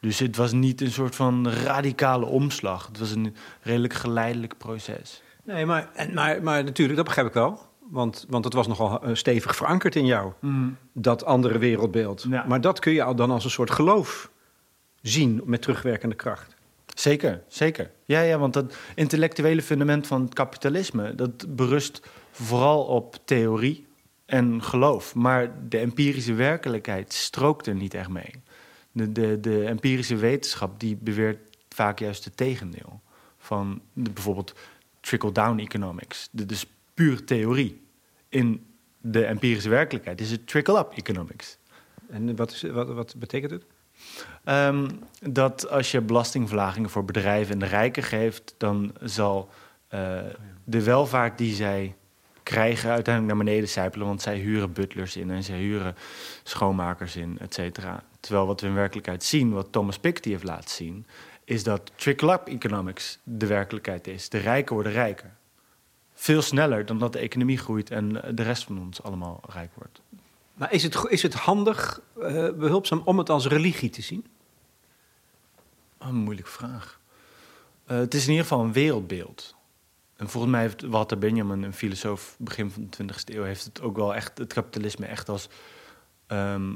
Dus 0.00 0.18
het 0.18 0.36
was 0.36 0.52
niet 0.52 0.80
een 0.80 0.90
soort 0.90 1.14
van 1.14 1.48
radicale 1.48 2.26
omslag. 2.26 2.86
Het 2.86 2.98
was 2.98 3.10
een 3.10 3.36
redelijk 3.60 3.94
geleidelijk 3.94 4.58
proces. 4.58 5.22
Nee, 5.44 5.66
maar, 5.66 5.90
en, 5.94 6.14
maar, 6.14 6.42
maar 6.42 6.64
natuurlijk, 6.64 6.96
dat 6.96 7.06
begrijp 7.06 7.26
ik 7.26 7.34
wel. 7.34 7.70
Want, 7.92 8.26
want 8.28 8.44
het 8.44 8.54
was 8.54 8.66
nogal 8.66 9.08
uh, 9.08 9.14
stevig 9.14 9.56
verankerd 9.56 9.96
in 9.96 10.06
jou, 10.06 10.32
Mm. 10.40 10.76
dat 10.92 11.24
andere 11.24 11.58
wereldbeeld. 11.58 12.26
Ja. 12.28 12.44
Maar 12.48 12.60
dat 12.60 12.78
kun 12.78 12.92
je 12.92 13.02
al 13.02 13.14
dan 13.14 13.30
als 13.30 13.44
een 13.44 13.50
soort 13.50 13.70
geloof 13.70 14.30
zien 15.02 15.42
met 15.44 15.62
terugwerkende 15.62 16.14
kracht. 16.14 16.54
Zeker, 16.94 17.42
zeker. 17.48 17.90
Ja, 18.04 18.20
ja, 18.20 18.38
want 18.38 18.52
dat 18.52 18.76
intellectuele 18.94 19.62
fundament 19.62 20.06
van 20.06 20.22
het 20.22 20.34
kapitalisme... 20.34 21.14
dat 21.14 21.56
berust 21.56 22.02
vooral 22.30 22.84
op 22.84 23.16
theorie 23.24 23.86
en 24.26 24.62
geloof. 24.62 25.14
Maar 25.14 25.68
de 25.68 25.78
empirische 25.78 26.34
werkelijkheid 26.34 27.12
strookt 27.12 27.66
er 27.66 27.74
niet 27.74 27.94
echt 27.94 28.08
mee. 28.08 28.30
De, 28.92 29.12
de, 29.12 29.40
de 29.40 29.64
empirische 29.64 30.16
wetenschap 30.16 30.80
die 30.80 30.96
beweert 31.00 31.38
vaak 31.68 31.98
juist 31.98 32.24
het 32.24 32.36
tegendeel. 32.36 33.00
Van 33.38 33.80
de, 33.92 34.10
bijvoorbeeld 34.10 34.54
trickle-down 35.00 35.58
economics. 35.58 36.28
Is 36.46 36.66
puur 36.94 37.24
theorie. 37.24 37.81
In 38.32 38.66
de 39.00 39.24
empirische 39.24 39.68
werkelijkheid 39.68 40.20
is 40.20 40.30
het 40.30 40.46
trickle-up 40.46 40.92
economics. 40.94 41.58
En 42.10 42.36
wat, 42.36 42.50
is, 42.50 42.62
wat, 42.62 42.88
wat 42.88 43.14
betekent 43.16 43.50
het? 43.50 43.64
Ehm, 44.44 44.88
dat 45.20 45.68
als 45.68 45.90
je 45.90 46.00
belastingverlagingen 46.00 46.90
voor 46.90 47.04
bedrijven 47.04 47.52
en 47.52 47.58
de 47.58 47.66
rijken 47.66 48.02
geeft, 48.02 48.54
dan 48.58 48.94
zal 49.02 49.48
eh, 49.88 50.20
de 50.64 50.82
welvaart 50.82 51.38
die 51.38 51.54
zij 51.54 51.94
krijgen 52.42 52.90
uiteindelijk 52.90 53.34
naar 53.34 53.44
beneden 53.44 53.68
sijpelen. 53.68 54.06
Want 54.06 54.22
zij 54.22 54.36
huren 54.36 54.72
butlers 54.72 55.16
in 55.16 55.30
en 55.30 55.42
zij 55.42 55.58
huren 55.58 55.94
schoonmakers 56.42 57.16
in, 57.16 57.38
et 57.40 57.54
cetera. 57.54 58.04
Terwijl 58.20 58.46
wat 58.46 58.60
we 58.60 58.66
in 58.66 58.74
werkelijkheid 58.74 59.24
zien, 59.24 59.52
wat 59.52 59.72
Thomas 59.72 59.98
Piketty 59.98 60.30
heeft 60.30 60.44
laten 60.44 60.70
zien, 60.70 61.06
is 61.44 61.62
dat 61.62 61.92
trickle-up 61.94 62.46
economics 62.46 63.18
de 63.22 63.46
werkelijkheid 63.46 64.06
is. 64.06 64.28
De 64.28 64.38
rijken 64.38 64.74
worden 64.74 64.92
rijker. 64.92 65.30
Veel 66.22 66.42
sneller 66.42 66.86
dan 66.86 66.98
dat 66.98 67.12
de 67.12 67.18
economie 67.18 67.58
groeit 67.58 67.90
en 67.90 68.12
de 68.12 68.42
rest 68.42 68.64
van 68.64 68.78
ons 68.78 69.02
allemaal 69.02 69.40
rijk 69.48 69.70
wordt. 69.74 70.00
Maar 70.54 70.72
is 70.72 70.82
het, 70.82 71.06
is 71.08 71.22
het 71.22 71.34
handig, 71.34 72.00
eh, 72.20 72.48
behulpzaam, 72.52 73.02
om 73.04 73.18
het 73.18 73.30
als 73.30 73.46
religie 73.46 73.90
te 73.90 74.02
zien? 74.02 74.26
Oh, 75.98 76.08
een 76.08 76.14
moeilijke 76.14 76.50
vraag. 76.50 77.00
Eh, 77.84 77.96
het 77.96 78.14
is 78.14 78.22
in 78.22 78.30
ieder 78.30 78.46
geval 78.46 78.64
een 78.64 78.72
wereldbeeld. 78.72 79.54
En 80.16 80.28
volgens 80.28 80.52
mij 80.52 80.60
heeft 80.60 80.82
Walter 80.82 81.18
Benjamin, 81.18 81.62
een 81.62 81.72
filosoof 81.72 82.36
begin 82.38 82.70
van 82.70 82.82
de 82.82 82.88
20e 82.88 83.34
eeuw, 83.34 83.42
heeft 83.42 83.64
het 83.64 83.80
ook 83.80 83.96
wel 83.96 84.14
echt 84.14 84.38
het 84.38 84.52
kapitalisme 84.52 85.06
echt 85.06 85.28
als 85.28 85.48
ehm, 86.26 86.74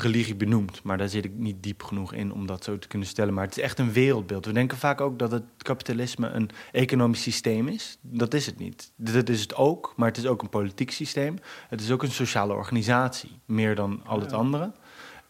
religie 0.00 0.34
benoemd. 0.34 0.82
Maar 0.82 0.98
daar 0.98 1.08
zit 1.08 1.24
ik 1.24 1.32
niet 1.34 1.62
diep 1.62 1.82
genoeg 1.82 2.12
in 2.12 2.32
om 2.32 2.46
dat 2.46 2.64
zo 2.64 2.78
te 2.78 2.88
kunnen 2.88 3.08
stellen. 3.08 3.34
Maar 3.34 3.44
het 3.44 3.56
is 3.56 3.62
echt 3.62 3.78
een 3.78 3.92
wereldbeeld. 3.92 4.46
We 4.46 4.52
denken 4.52 4.78
vaak 4.78 5.00
ook 5.00 5.18
dat 5.18 5.30
het 5.30 5.42
kapitalisme 5.56 6.28
een 6.28 6.50
economisch 6.72 7.22
systeem 7.22 7.68
is. 7.68 7.98
Dat 8.00 8.34
is 8.34 8.46
het 8.46 8.58
niet. 8.58 8.92
Dat 8.96 9.28
is 9.28 9.40
het 9.40 9.54
ook, 9.54 9.92
maar 9.96 10.08
het 10.08 10.16
is 10.16 10.26
ook 10.26 10.42
een 10.42 10.48
politiek 10.48 10.90
systeem. 10.90 11.38
Het 11.68 11.80
is 11.80 11.90
ook 11.90 12.02
een 12.02 12.10
sociale 12.10 12.54
organisatie, 12.54 13.38
meer 13.44 13.74
dan 13.74 14.00
al 14.04 14.20
het 14.20 14.32
andere. 14.32 14.72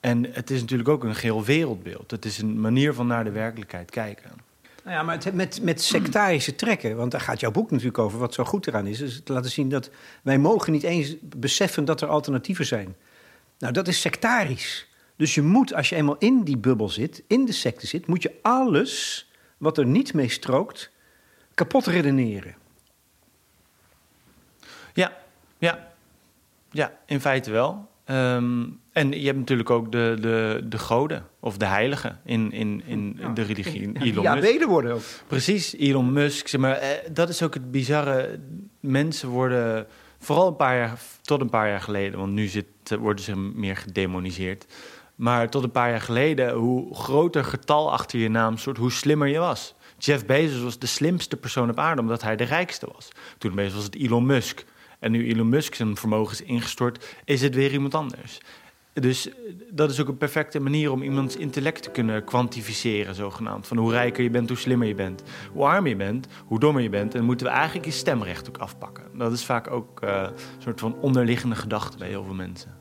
En 0.01 0.33
het 0.33 0.51
is 0.51 0.61
natuurlijk 0.61 0.89
ook 0.89 1.05
een 1.05 1.15
geheel 1.15 1.45
wereldbeeld. 1.45 2.11
Het 2.11 2.25
is 2.25 2.39
een 2.39 2.61
manier 2.61 2.95
van 2.95 3.07
naar 3.07 3.25
de 3.25 3.31
werkelijkheid 3.31 3.91
kijken. 3.91 4.31
Nou 4.85 4.99
ja, 4.99 5.03
maar 5.03 5.15
het, 5.15 5.35
met, 5.35 5.63
met 5.63 5.83
sectarische 5.83 6.55
trekken, 6.55 6.97
want 6.97 7.11
daar 7.11 7.21
gaat 7.21 7.41
jouw 7.41 7.51
boek 7.51 7.71
natuurlijk 7.71 7.99
over. 7.99 8.19
Wat 8.19 8.35
zo 8.35 8.45
goed 8.45 8.67
eraan 8.67 8.87
is, 8.87 9.01
is 9.01 9.21
te 9.25 9.33
laten 9.33 9.51
zien 9.51 9.69
dat 9.69 9.91
wij 10.23 10.39
mogen 10.39 10.73
niet 10.73 10.83
eens 10.83 11.15
beseffen 11.21 11.85
dat 11.85 12.01
er 12.01 12.09
alternatieven 12.09 12.67
zijn. 12.67 12.97
Nou, 13.59 13.73
dat 13.73 13.89
is 13.89 14.01
sectarisch. 14.01 14.87
Dus 15.17 15.35
je 15.35 15.43
moet, 15.43 15.75
als 15.75 15.89
je 15.89 15.97
eenmaal 15.97 16.19
in 16.19 16.43
die 16.43 16.57
bubbel 16.59 16.89
zit, 16.89 17.23
in 17.27 17.45
de 17.45 17.53
secte 17.53 17.87
zit, 17.87 18.07
moet 18.07 18.23
je 18.23 18.33
alles 18.43 19.27
wat 19.57 19.79
er 19.79 19.87
niet 19.87 20.15
mee 20.15 20.29
strookt, 20.29 20.91
kapot 21.55 21.87
redeneren. 21.87 22.55
Ja, 24.95 25.17
ja, 25.59 25.93
ja, 26.71 26.99
in 27.07 27.21
feite 27.21 27.51
wel. 27.51 27.89
Ehm, 28.05 28.65
en 28.93 29.11
je 29.11 29.27
hebt 29.27 29.39
natuurlijk 29.39 29.71
ook 29.71 29.93
de, 29.93 30.17
de, 30.21 30.61
de 30.65 30.79
goden 30.79 31.27
of 31.41 31.57
de 31.57 31.67
heiligen 31.67 32.21
in, 32.25 32.53
in, 32.53 32.83
in 32.87 33.19
de 33.35 33.43
religie. 33.43 33.93
Elon 33.93 34.23
ja, 34.23 34.35
Musk. 34.35 34.47
weder 34.47 34.69
worden 34.69 34.93
ook. 34.95 35.03
Precies, 35.27 35.75
Elon 35.77 36.13
Musk. 36.13 36.49
Zeg 36.49 36.61
maar, 36.61 36.77
eh, 36.77 36.91
dat 37.13 37.29
is 37.29 37.43
ook 37.43 37.55
het 37.55 37.71
bizarre. 37.71 38.39
Mensen 38.81 39.29
worden, 39.29 39.87
vooral 40.19 40.47
een 40.47 40.57
paar 40.57 40.77
jaar, 40.77 40.99
tot 41.23 41.41
een 41.41 41.51
paar 41.51 41.69
jaar 41.69 41.81
geleden, 41.81 42.19
want 42.19 42.33
nu 42.33 42.47
zit, 42.47 42.67
worden 42.91 43.25
ze 43.25 43.37
meer 43.37 43.77
gedemoniseerd. 43.77 44.67
Maar 45.15 45.51
tot 45.51 45.63
een 45.63 45.71
paar 45.71 45.91
jaar 45.91 46.01
geleden, 46.01 46.53
hoe 46.53 46.95
groter 46.95 47.45
getal 47.45 47.93
achter 47.93 48.19
je 48.19 48.29
naam 48.29 48.59
soort, 48.59 48.77
hoe 48.77 48.93
slimmer 48.93 49.29
je 49.29 49.39
was. 49.39 49.75
Jeff 49.99 50.27
Bezos 50.27 50.63
was 50.63 50.79
de 50.79 50.87
slimste 50.87 51.37
persoon 51.37 51.71
op 51.71 51.79
aarde, 51.79 52.01
omdat 52.01 52.23
hij 52.23 52.37
de 52.37 52.45
rijkste 52.45 52.89
was. 52.95 53.09
Toen 53.39 53.55
Bezos 53.55 53.75
was 53.75 53.85
het 53.85 53.95
Elon 53.95 54.27
Musk. 54.27 54.65
En 54.99 55.13
nu 55.13 55.29
Elon 55.29 55.49
Musk 55.49 55.75
zijn 55.75 55.97
vermogen 55.97 56.33
is 56.33 56.43
ingestort, 56.43 57.15
is 57.25 57.43
het 57.43 57.55
weer 57.55 57.73
iemand 57.73 57.95
anders. 57.95 58.41
Dus 59.01 59.29
eh, 59.29 59.35
dat 59.71 59.91
is 59.91 60.01
ook 60.01 60.09
een 60.09 60.17
perfecte 60.17 60.61
manier 60.61 60.91
om 60.91 61.03
iemands 61.03 61.37
intellect 61.37 61.83
te 61.83 61.91
kunnen 61.91 62.25
kwantificeren, 62.25 63.15
zogenaamd. 63.15 63.67
Van 63.67 63.77
hoe 63.77 63.91
rijker 63.91 64.23
je 64.23 64.31
bent, 64.31 64.49
hoe 64.49 64.59
slimmer 64.59 64.89
je 64.89 64.95
bent. 64.95 65.23
Hoe 65.53 65.65
armer 65.65 65.91
je 65.91 65.97
bent, 65.97 66.27
hoe 66.47 66.59
dommer 66.59 66.83
je 66.83 66.89
bent. 66.89 67.13
En 67.13 67.19
dan 67.19 67.27
moeten 67.27 67.47
we 67.47 67.53
eigenlijk 67.53 67.85
je 67.85 67.93
stemrecht 67.93 68.49
ook 68.49 68.59
afpakken. 68.59 69.05
Dat 69.15 69.33
is 69.33 69.45
vaak 69.45 69.71
ook 69.71 70.01
eh, 70.01 70.23
een 70.23 70.63
soort 70.63 70.81
van 70.81 70.97
onderliggende 71.01 71.57
gedachte 71.57 71.99
bij 71.99 72.09
heel 72.09 72.25
veel 72.25 72.35
mensen. 72.35 72.75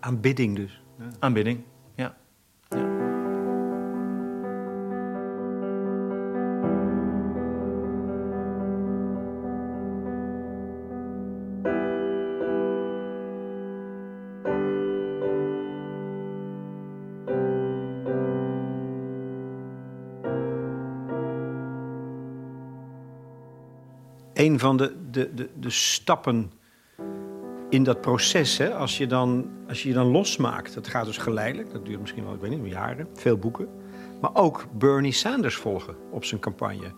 Aanbidding 0.00 0.56
dus. 0.56 0.82
Aanbidding, 1.18 1.60
ja. 1.94 2.16
Een 24.44 24.58
van 24.58 24.76
de, 24.76 24.94
de, 25.10 25.34
de, 25.34 25.48
de 25.60 25.70
stappen 25.70 26.52
in 27.70 27.82
dat 27.82 28.00
proces, 28.00 28.58
hè, 28.58 28.74
als, 28.74 28.98
je 28.98 29.06
dan, 29.06 29.50
als 29.68 29.82
je 29.82 29.92
dan 29.92 30.06
losmaakt, 30.06 30.74
dat 30.74 30.88
gaat 30.88 31.04
dus 31.04 31.18
geleidelijk, 31.18 31.72
dat 31.72 31.86
duurt 31.86 32.00
misschien 32.00 32.24
wel, 32.24 32.34
ik 32.34 32.40
weet 32.40 32.62
niet, 32.62 32.72
jaren, 32.72 33.08
veel 33.14 33.36
boeken. 33.36 33.68
Maar 34.20 34.30
ook 34.34 34.66
Bernie 34.72 35.12
Sanders 35.12 35.56
volgen 35.56 35.96
op 36.10 36.24
zijn 36.24 36.40
campagne. 36.40 36.92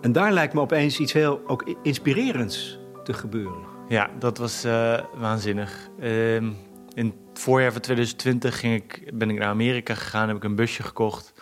En 0.00 0.12
daar 0.12 0.32
lijkt 0.32 0.54
me 0.54 0.60
opeens 0.60 0.98
iets 0.98 1.12
heel 1.12 1.40
ook 1.46 1.74
inspirerends 1.82 2.78
te 3.04 3.12
gebeuren. 3.12 3.62
Ja, 3.88 4.10
dat 4.18 4.38
was 4.38 4.64
eh, 4.64 5.00
waanzinnig. 5.14 5.88
Ehm, 6.00 6.50
in 6.94 7.06
het 7.06 7.38
voorjaar 7.38 7.72
van 7.72 7.80
2020 7.80 8.58
ging 8.58 8.74
ik, 8.74 9.10
ben 9.14 9.30
ik 9.30 9.38
naar 9.38 9.48
Amerika 9.48 9.94
gegaan, 9.94 10.28
heb 10.28 10.36
ik 10.36 10.44
een 10.44 10.54
busje 10.54 10.82
gekocht. 10.82 11.32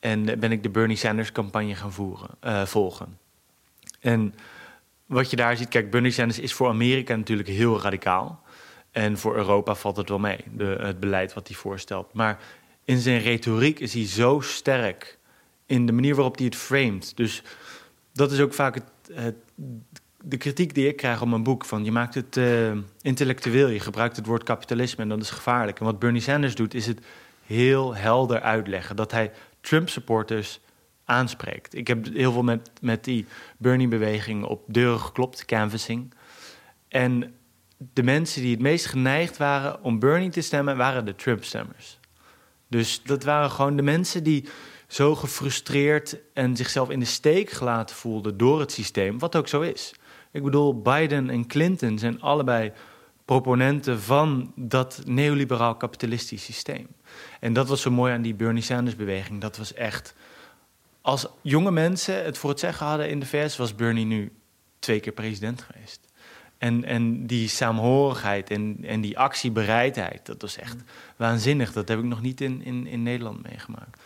En 0.00 0.24
ben 0.24 0.52
ik 0.52 0.62
de 0.62 0.70
Bernie 0.70 0.96
Sanders 0.96 1.32
campagne 1.32 1.74
gaan 1.74 1.92
voeren, 1.92 2.30
eh, 2.40 2.64
volgen. 2.64 3.20
En 4.02 4.34
wat 5.06 5.30
je 5.30 5.36
daar 5.36 5.56
ziet, 5.56 5.68
kijk, 5.68 5.90
Bernie 5.90 6.10
Sanders 6.10 6.38
is 6.38 6.52
voor 6.52 6.68
Amerika 6.68 7.16
natuurlijk 7.16 7.48
heel 7.48 7.80
radicaal. 7.80 8.42
En 8.90 9.18
voor 9.18 9.36
Europa 9.36 9.74
valt 9.74 9.96
het 9.96 10.08
wel 10.08 10.18
mee, 10.18 10.38
de, 10.52 10.76
het 10.80 11.00
beleid 11.00 11.34
wat 11.34 11.48
hij 11.48 11.56
voorstelt. 11.56 12.12
Maar 12.12 12.38
in 12.84 12.98
zijn 12.98 13.20
retoriek 13.20 13.80
is 13.80 13.94
hij 13.94 14.06
zo 14.06 14.40
sterk 14.40 15.18
in 15.66 15.86
de 15.86 15.92
manier 15.92 16.14
waarop 16.14 16.36
hij 16.36 16.44
het 16.44 16.56
framet. 16.56 17.12
Dus 17.16 17.42
dat 18.12 18.32
is 18.32 18.40
ook 18.40 18.54
vaak 18.54 18.74
het, 18.74 19.34
de 20.24 20.36
kritiek 20.36 20.74
die 20.74 20.88
ik 20.88 20.96
krijg 20.96 21.22
op 21.22 21.28
mijn 21.28 21.42
boek. 21.42 21.64
Van 21.64 21.84
je 21.84 21.92
maakt 21.92 22.14
het 22.14 22.36
eh, 22.36 22.72
intellectueel, 23.00 23.68
je 23.68 23.80
gebruikt 23.80 24.16
het 24.16 24.26
woord 24.26 24.42
kapitalisme 24.42 25.02
en 25.02 25.08
dat 25.08 25.20
is 25.20 25.30
gevaarlijk. 25.30 25.78
En 25.78 25.84
wat 25.84 25.98
Bernie 25.98 26.20
Sanders 26.20 26.54
doet, 26.54 26.74
is 26.74 26.86
het 26.86 27.00
heel 27.46 27.94
helder 27.94 28.40
uitleggen. 28.40 28.96
Dat 28.96 29.12
hij 29.12 29.32
Trump-supporters 29.60 30.60
aanspreekt. 31.04 31.74
Ik 31.74 31.86
heb 31.86 32.06
heel 32.12 32.32
veel 32.32 32.42
met, 32.42 32.70
met 32.80 33.04
die 33.04 33.26
Bernie-beweging 33.58 34.44
op 34.44 34.62
deuren 34.66 35.00
geklopt, 35.00 35.44
canvassing. 35.44 36.14
En 36.88 37.34
de 37.92 38.02
mensen 38.02 38.42
die 38.42 38.50
het 38.50 38.60
meest 38.60 38.86
geneigd 38.86 39.36
waren 39.36 39.82
om 39.82 39.98
Bernie 39.98 40.30
te 40.30 40.40
stemmen, 40.40 40.76
waren 40.76 41.04
de 41.04 41.14
Trump-stemmers. 41.14 41.98
Dus 42.68 43.02
dat 43.02 43.24
waren 43.24 43.50
gewoon 43.50 43.76
de 43.76 43.82
mensen 43.82 44.24
die 44.24 44.48
zo 44.86 45.14
gefrustreerd 45.14 46.16
en 46.34 46.56
zichzelf 46.56 46.90
in 46.90 46.98
de 46.98 47.04
steek 47.04 47.50
gelaten 47.50 47.96
voelden 47.96 48.36
door 48.36 48.60
het 48.60 48.72
systeem, 48.72 49.18
wat 49.18 49.36
ook 49.36 49.48
zo 49.48 49.60
is. 49.60 49.94
Ik 50.30 50.42
bedoel, 50.42 50.82
Biden 50.82 51.30
en 51.30 51.46
Clinton 51.46 51.98
zijn 51.98 52.20
allebei 52.20 52.72
proponenten 53.24 54.00
van 54.00 54.52
dat 54.56 55.02
neoliberaal 55.04 55.76
kapitalistisch 55.76 56.44
systeem. 56.44 56.86
En 57.40 57.52
dat 57.52 57.68
was 57.68 57.80
zo 57.80 57.90
mooi 57.90 58.12
aan 58.12 58.22
die 58.22 58.34
Bernie 58.34 58.62
Sanders-beweging. 58.62 59.40
Dat 59.40 59.56
was 59.56 59.74
echt. 59.74 60.14
Als 61.02 61.26
jonge 61.40 61.70
mensen 61.70 62.24
het 62.24 62.38
voor 62.38 62.50
het 62.50 62.60
zeggen 62.60 62.86
hadden 62.86 63.08
in 63.08 63.20
de 63.20 63.26
VS, 63.26 63.56
was 63.56 63.74
Bernie 63.74 64.04
nu 64.04 64.32
twee 64.78 65.00
keer 65.00 65.12
president 65.12 65.62
geweest. 65.62 66.00
En, 66.58 66.84
en 66.84 67.26
die 67.26 67.48
saamhorigheid 67.48 68.50
en, 68.50 68.78
en 68.82 69.00
die 69.00 69.18
actiebereidheid, 69.18 70.26
dat 70.26 70.42
was 70.42 70.56
echt 70.56 70.76
waanzinnig. 71.16 71.72
Dat 71.72 71.88
heb 71.88 71.98
ik 71.98 72.04
nog 72.04 72.22
niet 72.22 72.40
in, 72.40 72.64
in, 72.64 72.86
in 72.86 73.02
Nederland 73.02 73.42
meegemaakt. 73.42 74.00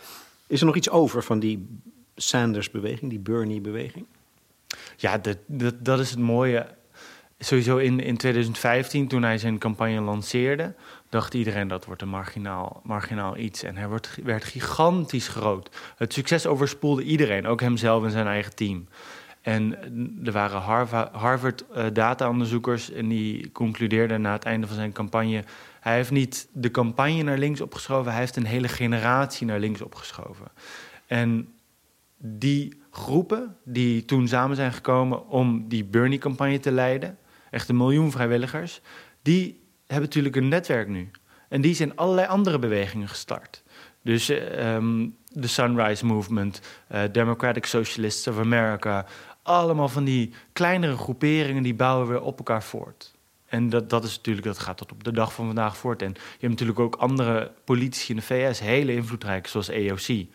Is 0.47 0.59
er 0.59 0.65
nog 0.65 0.75
iets 0.75 0.89
over 0.89 1.23
van 1.23 1.39
die 1.39 1.81
Sanders-beweging, 2.15 3.09
die 3.09 3.19
Bernie-beweging? 3.19 4.05
Ja, 4.95 5.17
dat, 5.17 5.37
dat, 5.45 5.85
dat 5.85 5.99
is 5.99 6.09
het 6.09 6.19
mooie. 6.19 6.75
Sowieso 7.39 7.77
in, 7.77 7.99
in 7.99 8.17
2015, 8.17 9.07
toen 9.07 9.23
hij 9.23 9.37
zijn 9.37 9.57
campagne 9.57 10.01
lanceerde, 10.01 10.73
dacht 11.09 11.33
iedereen 11.33 11.67
dat 11.67 11.85
wordt 11.85 12.01
een 12.01 12.09
marginaal, 12.09 12.81
marginaal 12.83 13.37
iets. 13.37 13.63
En 13.63 13.77
hij 13.77 13.89
werd, 13.89 14.19
werd 14.23 14.43
gigantisch 14.43 15.27
groot. 15.27 15.69
Het 15.97 16.13
succes 16.13 16.45
overspoelde 16.45 17.03
iedereen, 17.03 17.47
ook 17.47 17.61
hemzelf 17.61 18.03
en 18.03 18.11
zijn 18.11 18.27
eigen 18.27 18.55
team. 18.55 18.87
En 19.41 19.75
er 20.25 20.31
waren 20.31 20.61
Harvard-data-onderzoekers 21.11 22.91
en 22.91 23.07
die 23.07 23.51
concludeerden 23.51 24.21
na 24.21 24.31
het 24.31 24.43
einde 24.43 24.67
van 24.67 24.75
zijn 24.75 24.91
campagne... 24.91 25.43
hij 25.79 25.95
heeft 25.95 26.11
niet 26.11 26.47
de 26.51 26.71
campagne 26.71 27.23
naar 27.23 27.37
links 27.37 27.61
opgeschoven... 27.61 28.11
hij 28.11 28.21
heeft 28.21 28.35
een 28.35 28.45
hele 28.45 28.67
generatie 28.67 29.47
naar 29.47 29.59
links 29.59 29.81
opgeschoven. 29.81 30.47
En 31.05 31.53
die 32.17 32.81
groepen 32.91 33.57
die 33.63 34.05
toen 34.05 34.27
samen 34.27 34.55
zijn 34.55 34.73
gekomen 34.73 35.27
om 35.27 35.67
die 35.67 35.85
Bernie-campagne 35.85 36.59
te 36.59 36.71
leiden... 36.71 37.17
echt 37.51 37.69
een 37.69 37.77
miljoen 37.77 38.11
vrijwilligers, 38.11 38.81
die 39.21 39.66
hebben 39.87 40.05
natuurlijk 40.05 40.35
een 40.35 40.47
netwerk 40.47 40.87
nu. 40.87 41.11
En 41.49 41.61
die 41.61 41.75
zijn 41.75 41.95
allerlei 41.95 42.27
andere 42.27 42.59
bewegingen 42.59 43.07
gestart. 43.07 43.63
Dus 44.01 44.29
um, 44.29 45.15
de 45.31 45.47
Sunrise 45.47 46.05
Movement, 46.05 46.61
uh, 46.91 47.01
Democratic 47.11 47.65
Socialists 47.65 48.27
of 48.27 48.39
America, 48.39 49.05
allemaal 49.43 49.89
van 49.89 50.03
die 50.03 50.33
kleinere 50.53 50.97
groeperingen 50.97 51.63
die 51.63 51.75
bouwen 51.75 52.07
weer 52.07 52.21
op 52.21 52.37
elkaar 52.37 52.63
voort. 52.63 53.15
En 53.45 53.69
dat, 53.69 53.89
dat 53.89 54.03
is 54.03 54.15
natuurlijk, 54.15 54.45
dat 54.45 54.59
gaat 54.59 54.77
tot 54.77 54.91
op 54.91 55.03
de 55.03 55.11
dag 55.11 55.33
van 55.33 55.45
vandaag 55.45 55.77
voort. 55.77 56.01
En 56.01 56.13
je 56.13 56.19
hebt 56.39 56.51
natuurlijk 56.51 56.79
ook 56.79 56.95
andere 56.95 57.51
politici 57.63 58.09
in 58.09 58.15
de 58.15 58.21
VS, 58.21 58.59
hele 58.59 58.93
invloedrijk, 58.93 59.47
zoals 59.47 59.71
AOC 59.71 60.25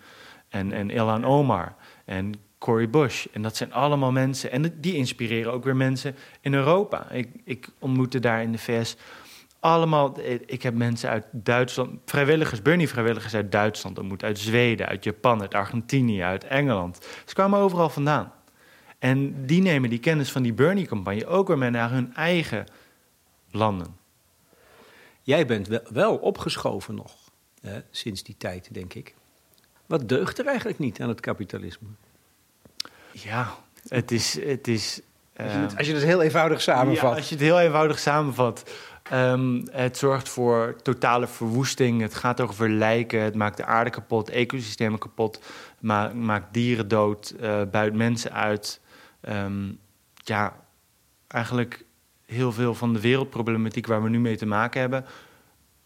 en, 0.48 0.72
en 0.72 0.90
Ilhan 0.90 1.24
Omar 1.24 1.74
en 2.04 2.34
Cory 2.58 2.90
Bush. 2.90 3.26
En 3.32 3.42
dat 3.42 3.56
zijn 3.56 3.72
allemaal 3.72 4.12
mensen, 4.12 4.50
en 4.50 4.80
die 4.80 4.94
inspireren 4.94 5.52
ook 5.52 5.64
weer 5.64 5.76
mensen 5.76 6.16
in 6.40 6.54
Europa. 6.54 7.10
Ik, 7.10 7.28
ik 7.44 7.68
ontmoette 7.78 8.20
daar 8.20 8.42
in 8.42 8.52
de 8.52 8.58
VS 8.58 8.96
allemaal, 9.62 10.18
ik 10.46 10.62
heb 10.62 10.74
mensen 10.74 11.10
uit 11.10 11.26
Duitsland, 11.32 12.00
vrijwilligers, 12.06 12.62
Bernie-vrijwilligers 12.62 13.34
uit 13.34 13.52
Duitsland 13.52 13.98
ontmoet, 13.98 14.22
uit 14.22 14.38
Zweden, 14.38 14.86
uit 14.86 15.04
Japan, 15.04 15.40
uit 15.40 15.54
Argentinië, 15.54 16.22
uit 16.22 16.44
Engeland. 16.44 17.06
Ze 17.26 17.34
kwamen 17.34 17.58
overal 17.58 17.88
vandaan. 17.88 18.32
En 18.98 19.46
die 19.46 19.62
nemen 19.62 19.90
die 19.90 19.98
kennis 19.98 20.32
van 20.32 20.42
die 20.42 20.52
Bernie-campagne 20.52 21.26
ook 21.26 21.48
weer 21.48 21.58
mee 21.58 21.70
naar 21.70 21.90
hun 21.90 22.14
eigen 22.14 22.66
landen. 23.50 23.96
Jij 25.22 25.46
bent 25.46 25.68
wel 25.90 26.16
opgeschoven 26.16 26.94
nog, 26.94 27.14
hè, 27.60 27.80
sinds 27.90 28.22
die 28.22 28.36
tijd, 28.38 28.74
denk 28.74 28.94
ik. 28.94 29.14
Wat 29.86 30.08
deugt 30.08 30.38
er 30.38 30.46
eigenlijk 30.46 30.78
niet 30.78 31.00
aan 31.00 31.08
het 31.08 31.20
kapitalisme? 31.20 31.88
Ja, 33.12 33.56
het 33.88 34.10
is. 34.10 34.44
Het 34.44 34.68
is 34.68 35.00
als, 35.42 35.52
je 35.52 35.58
het, 35.58 35.76
als 35.76 35.86
je 35.86 35.94
het 35.94 36.02
heel 36.02 36.22
eenvoudig 36.22 36.60
samenvat. 36.60 37.10
Ja, 37.10 37.16
als 37.16 37.28
je 37.28 37.34
het 37.34 37.44
heel 37.44 37.60
eenvoudig 37.60 37.98
samenvat. 37.98 38.70
Um, 39.12 39.64
het 39.70 39.98
zorgt 39.98 40.28
voor 40.28 40.76
totale 40.82 41.26
verwoesting. 41.26 42.00
Het 42.00 42.14
gaat 42.14 42.40
over 42.40 42.70
lijken. 42.70 43.20
Het 43.20 43.34
maakt 43.34 43.56
de 43.56 43.64
aarde 43.64 43.90
kapot, 43.90 44.28
ecosystemen 44.28 44.98
kapot. 44.98 45.40
maakt 46.14 46.52
dieren 46.52 46.88
dood, 46.88 47.34
uh, 47.40 47.62
buit 47.70 47.94
mensen 47.94 48.32
uit. 48.32 48.80
Um, 49.28 49.78
ja, 50.14 50.56
eigenlijk 51.28 51.84
heel 52.26 52.52
veel 52.52 52.74
van 52.74 52.92
de 52.92 53.00
wereldproblematiek 53.00 53.86
waar 53.86 54.02
we 54.02 54.08
nu 54.08 54.20
mee 54.20 54.36
te 54.36 54.46
maken 54.46 54.80
hebben, 54.80 55.04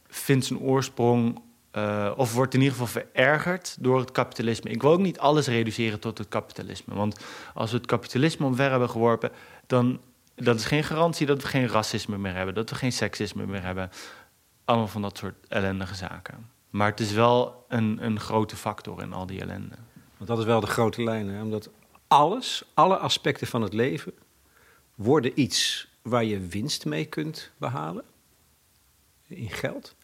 vindt 0.08 0.44
zijn 0.44 0.58
oorsprong 0.58 1.40
uh, 1.76 2.12
of 2.16 2.35
wordt 2.35 2.54
in 2.54 2.61
ieder 2.61 2.76
geval 2.76 3.02
verergerd 3.02 3.76
door 3.80 3.99
het 3.99 4.12
kapitalisme. 4.12 4.71
Ik 4.71 4.83
wil 4.83 4.90
ook 4.90 5.00
niet 5.00 5.18
alles 5.18 5.47
reduceren 5.47 6.00
tot 6.00 6.18
het 6.18 6.28
kapitalisme. 6.28 6.95
Want 6.95 7.25
als 7.54 7.71
we 7.71 7.76
het 7.76 7.87
kapitalisme 7.87 8.47
omver 8.47 8.71
hebben 8.71 8.90
geworpen, 8.90 9.30
dan 9.66 10.00
dat 10.35 10.56
is 10.56 10.64
geen 10.64 10.85
garantie 10.85 11.26
dat 11.26 11.42
we 11.42 11.49
geen 11.49 11.68
racisme 11.68 12.18
meer 12.18 12.35
hebben, 12.35 12.55
dat 12.55 12.70
we 12.70 12.77
geen 12.77 12.92
seksisme 12.92 13.46
meer 13.46 13.62
hebben. 13.62 13.90
Allemaal 14.64 14.88
van 14.88 15.03
dat 15.03 15.18
soort 15.18 15.35
ellendige 15.48 15.94
zaken. 15.94 16.50
Maar 16.70 16.90
het 16.90 17.00
is 17.00 17.12
wel 17.12 17.64
een, 17.68 17.98
een 18.05 18.20
grote 18.20 18.57
factor 18.57 19.03
in 19.03 19.12
al 19.12 19.27
die 19.27 19.40
ellende. 19.40 19.77
Want 20.16 20.31
dat 20.31 20.38
is 20.38 20.44
wel 20.44 20.61
de 20.61 20.66
grote 20.66 21.03
lijn, 21.03 21.29
hè? 21.29 21.42
omdat 21.42 21.70
alles, 22.09 22.64
alle 22.74 22.96
aspecten 22.96 23.46
van 23.46 23.62
het 23.62 23.72
leven, 23.72 24.12
worden 24.94 25.40
iets 25.40 25.88
waar 26.03 26.24
je 26.24 26.40
winst 26.40 26.85
mee 26.85 27.05
kunt 27.05 27.50
behalen. 27.57 28.05
In 29.27 29.50
geld. 29.50 29.94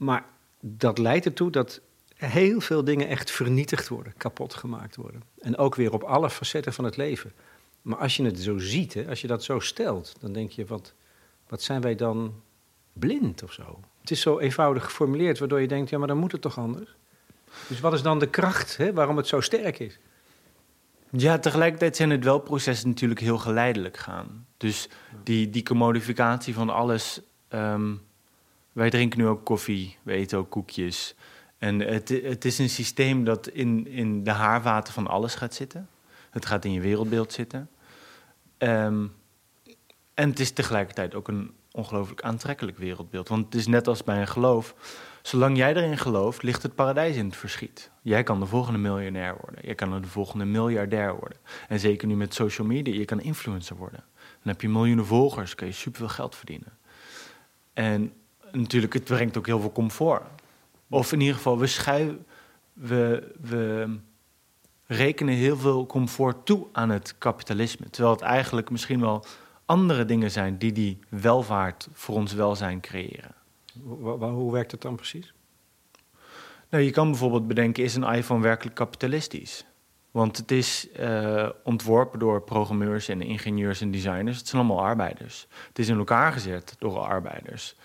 Maar 0.00 0.24
dat 0.60 0.98
leidt 0.98 1.24
ertoe 1.24 1.50
dat 1.50 1.80
heel 2.14 2.60
veel 2.60 2.84
dingen 2.84 3.08
echt 3.08 3.30
vernietigd 3.30 3.88
worden, 3.88 4.14
kapot 4.16 4.54
gemaakt 4.54 4.96
worden. 4.96 5.22
En 5.38 5.56
ook 5.56 5.74
weer 5.74 5.92
op 5.92 6.02
alle 6.02 6.30
facetten 6.30 6.72
van 6.72 6.84
het 6.84 6.96
leven. 6.96 7.32
Maar 7.82 7.98
als 7.98 8.16
je 8.16 8.24
het 8.24 8.40
zo 8.40 8.58
ziet, 8.58 8.94
hè, 8.94 9.08
als 9.08 9.20
je 9.20 9.26
dat 9.26 9.44
zo 9.44 9.58
stelt, 9.58 10.14
dan 10.20 10.32
denk 10.32 10.50
je, 10.50 10.66
wat, 10.66 10.94
wat 11.48 11.62
zijn 11.62 11.80
wij 11.80 11.94
dan 11.94 12.42
blind 12.92 13.42
of 13.42 13.52
zo? 13.52 13.80
Het 14.00 14.10
is 14.10 14.20
zo 14.20 14.38
eenvoudig 14.38 14.84
geformuleerd, 14.84 15.38
waardoor 15.38 15.60
je 15.60 15.68
denkt, 15.68 15.90
ja, 15.90 15.98
maar 15.98 16.08
dan 16.08 16.18
moet 16.18 16.32
het 16.32 16.40
toch 16.40 16.58
anders? 16.58 16.94
Dus 17.66 17.80
wat 17.80 17.92
is 17.92 18.02
dan 18.02 18.18
de 18.18 18.28
kracht, 18.28 18.76
hè, 18.76 18.92
waarom 18.92 19.16
het 19.16 19.26
zo 19.26 19.40
sterk 19.40 19.78
is? 19.78 19.98
Ja, 21.10 21.38
tegelijkertijd 21.38 21.96
zijn 21.96 22.10
het 22.10 22.24
wel 22.24 22.38
processen 22.38 22.88
natuurlijk 22.88 23.20
heel 23.20 23.38
geleidelijk 23.38 23.96
gaan. 23.96 24.46
Dus 24.56 24.88
die, 25.22 25.50
die 25.50 25.62
commodificatie 25.62 26.54
van 26.54 26.70
alles. 26.70 27.20
Ehm, 27.48 27.92
wij 28.80 28.90
drinken 28.90 29.18
nu 29.18 29.26
ook 29.26 29.44
koffie, 29.44 29.96
we 30.02 30.12
eten 30.12 30.38
ook 30.38 30.50
koekjes. 30.50 31.14
En 31.58 31.80
het, 31.80 32.08
het 32.08 32.44
is 32.44 32.58
een 32.58 32.70
systeem 32.70 33.24
dat 33.24 33.48
in, 33.48 33.86
in 33.86 34.24
de 34.24 34.30
haarwater 34.30 34.92
van 34.92 35.06
alles 35.06 35.34
gaat 35.34 35.54
zitten. 35.54 35.88
Het 36.30 36.46
gaat 36.46 36.64
in 36.64 36.72
je 36.72 36.80
wereldbeeld 36.80 37.32
zitten. 37.32 37.70
Ehm, 38.58 39.06
en 40.14 40.28
het 40.28 40.40
is 40.40 40.50
tegelijkertijd 40.50 41.14
ook 41.14 41.28
een 41.28 41.50
ongelooflijk 41.72 42.22
aantrekkelijk 42.22 42.78
wereldbeeld. 42.78 43.28
Want 43.28 43.44
het 43.44 43.54
is 43.54 43.66
net 43.66 43.88
als 43.88 44.04
bij 44.04 44.20
een 44.20 44.28
geloof. 44.28 44.74
Zolang 45.22 45.56
jij 45.56 45.74
erin 45.74 45.98
gelooft, 45.98 46.42
ligt 46.42 46.62
het 46.62 46.74
paradijs 46.74 47.16
in 47.16 47.26
het 47.26 47.36
verschiet. 47.36 47.90
Jij 48.02 48.22
kan 48.22 48.40
de 48.40 48.46
volgende 48.46 48.78
miljonair 48.78 49.36
worden. 49.40 49.64
Jij 49.64 49.74
kan 49.74 50.00
de 50.00 50.08
volgende 50.08 50.44
miljardair 50.44 51.16
worden. 51.16 51.38
En 51.68 51.80
zeker 51.80 52.08
nu 52.08 52.16
met 52.16 52.34
social 52.34 52.66
media, 52.66 52.94
je 52.94 53.04
kan 53.04 53.20
influencer 53.20 53.76
worden. 53.76 54.04
Dan 54.14 54.52
heb 54.52 54.60
je 54.60 54.68
miljoenen 54.68 55.06
volgers, 55.06 55.54
kan 55.54 55.66
je 55.66 55.72
superveel 55.72 56.08
geld 56.08 56.36
verdienen. 56.36 56.78
En 57.72 58.12
natuurlijk, 58.52 58.92
het 58.92 59.04
brengt 59.04 59.36
ook 59.36 59.46
heel 59.46 59.60
veel 59.60 59.72
comfort. 59.72 60.22
Of 60.88 61.12
in 61.12 61.20
ieder 61.20 61.36
geval, 61.36 61.58
we 61.58 61.66
schuiven... 61.66 62.26
We, 62.72 63.32
we 63.40 63.98
rekenen 64.86 65.34
heel 65.34 65.56
veel 65.56 65.86
comfort 65.86 66.46
toe 66.46 66.66
aan 66.72 66.90
het 66.90 67.14
kapitalisme. 67.18 67.90
Terwijl 67.90 68.14
het 68.14 68.22
eigenlijk 68.24 68.70
misschien 68.70 69.00
wel 69.00 69.24
andere 69.64 70.04
dingen 70.04 70.30
zijn 70.30 70.58
die 70.58 70.72
die 70.72 70.98
welvaart 71.08 71.88
voor 71.92 72.14
ons 72.14 72.32
welzijn 72.32 72.80
creëren. 72.80 73.34
Hoe, 73.82 74.24
hoe 74.24 74.52
werkt 74.52 74.70
het 74.70 74.80
dan 74.80 74.94
precies? 74.94 75.32
Nou, 76.70 76.84
je 76.84 76.90
kan 76.90 77.10
bijvoorbeeld 77.10 77.48
bedenken, 77.48 77.84
is 77.84 77.94
een 77.94 78.12
iPhone 78.12 78.42
werkelijk 78.42 78.76
kapitalistisch? 78.76 79.64
Want 80.10 80.36
het 80.36 80.50
is 80.50 80.88
uh, 81.00 81.48
ontworpen 81.64 82.18
door 82.18 82.42
programmeurs 82.42 83.08
en 83.08 83.22
ingenieurs 83.22 83.80
en 83.80 83.90
designers. 83.90 84.38
Het 84.38 84.48
zijn 84.48 84.62
allemaal 84.62 84.84
arbeiders. 84.84 85.46
Het 85.68 85.78
is 85.78 85.88
in 85.88 85.98
elkaar 85.98 86.32
gezet 86.32 86.76
door 86.78 86.98
arbeiders. 86.98 87.76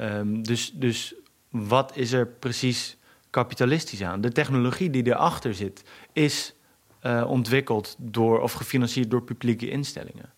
Um, 0.00 0.42
dus, 0.42 0.72
dus 0.74 1.14
wat 1.48 1.96
is 1.96 2.12
er 2.12 2.26
precies 2.26 2.96
kapitalistisch 3.30 4.02
aan? 4.02 4.20
De 4.20 4.32
technologie 4.32 4.90
die 4.90 5.06
erachter 5.06 5.54
zit, 5.54 5.82
is 6.12 6.54
uh, 7.02 7.24
ontwikkeld 7.26 7.96
door 7.98 8.40
of 8.40 8.52
gefinancierd 8.52 9.10
door 9.10 9.22
publieke 9.22 9.70
instellingen. 9.70 10.32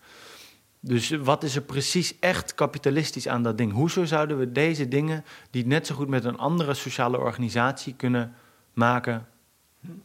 Dus 0.80 1.10
wat 1.10 1.42
is 1.42 1.56
er 1.56 1.62
precies 1.62 2.18
echt 2.18 2.54
kapitalistisch 2.54 3.28
aan 3.28 3.42
dat 3.42 3.58
ding? 3.58 3.72
Hoezo 3.72 4.04
zouden 4.04 4.38
we 4.38 4.52
deze 4.52 4.88
dingen, 4.88 5.24
die 5.50 5.66
net 5.66 5.86
zo 5.86 5.94
goed 5.94 6.08
met 6.08 6.24
een 6.24 6.38
andere 6.38 6.74
sociale 6.74 7.18
organisatie 7.18 7.94
kunnen 7.94 8.34
maken 8.72 9.26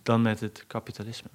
dan 0.03 0.21
met 0.21 0.39
het 0.39 0.63
kapitalisme? 0.67 1.29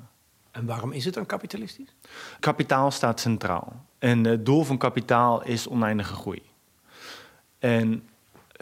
En 0.50 0.66
waarom 0.66 0.92
is 0.92 1.04
het 1.04 1.14
dan 1.14 1.26
kapitalistisch? 1.26 1.94
Kapitaal 2.40 2.90
staat 2.90 3.20
centraal. 3.20 3.86
En 3.98 4.24
het 4.24 4.46
doel 4.46 4.64
van 4.64 4.78
kapitaal 4.78 5.44
is 5.44 5.68
oneindige 5.68 6.14
groei. 6.14 6.42
En 7.58 8.02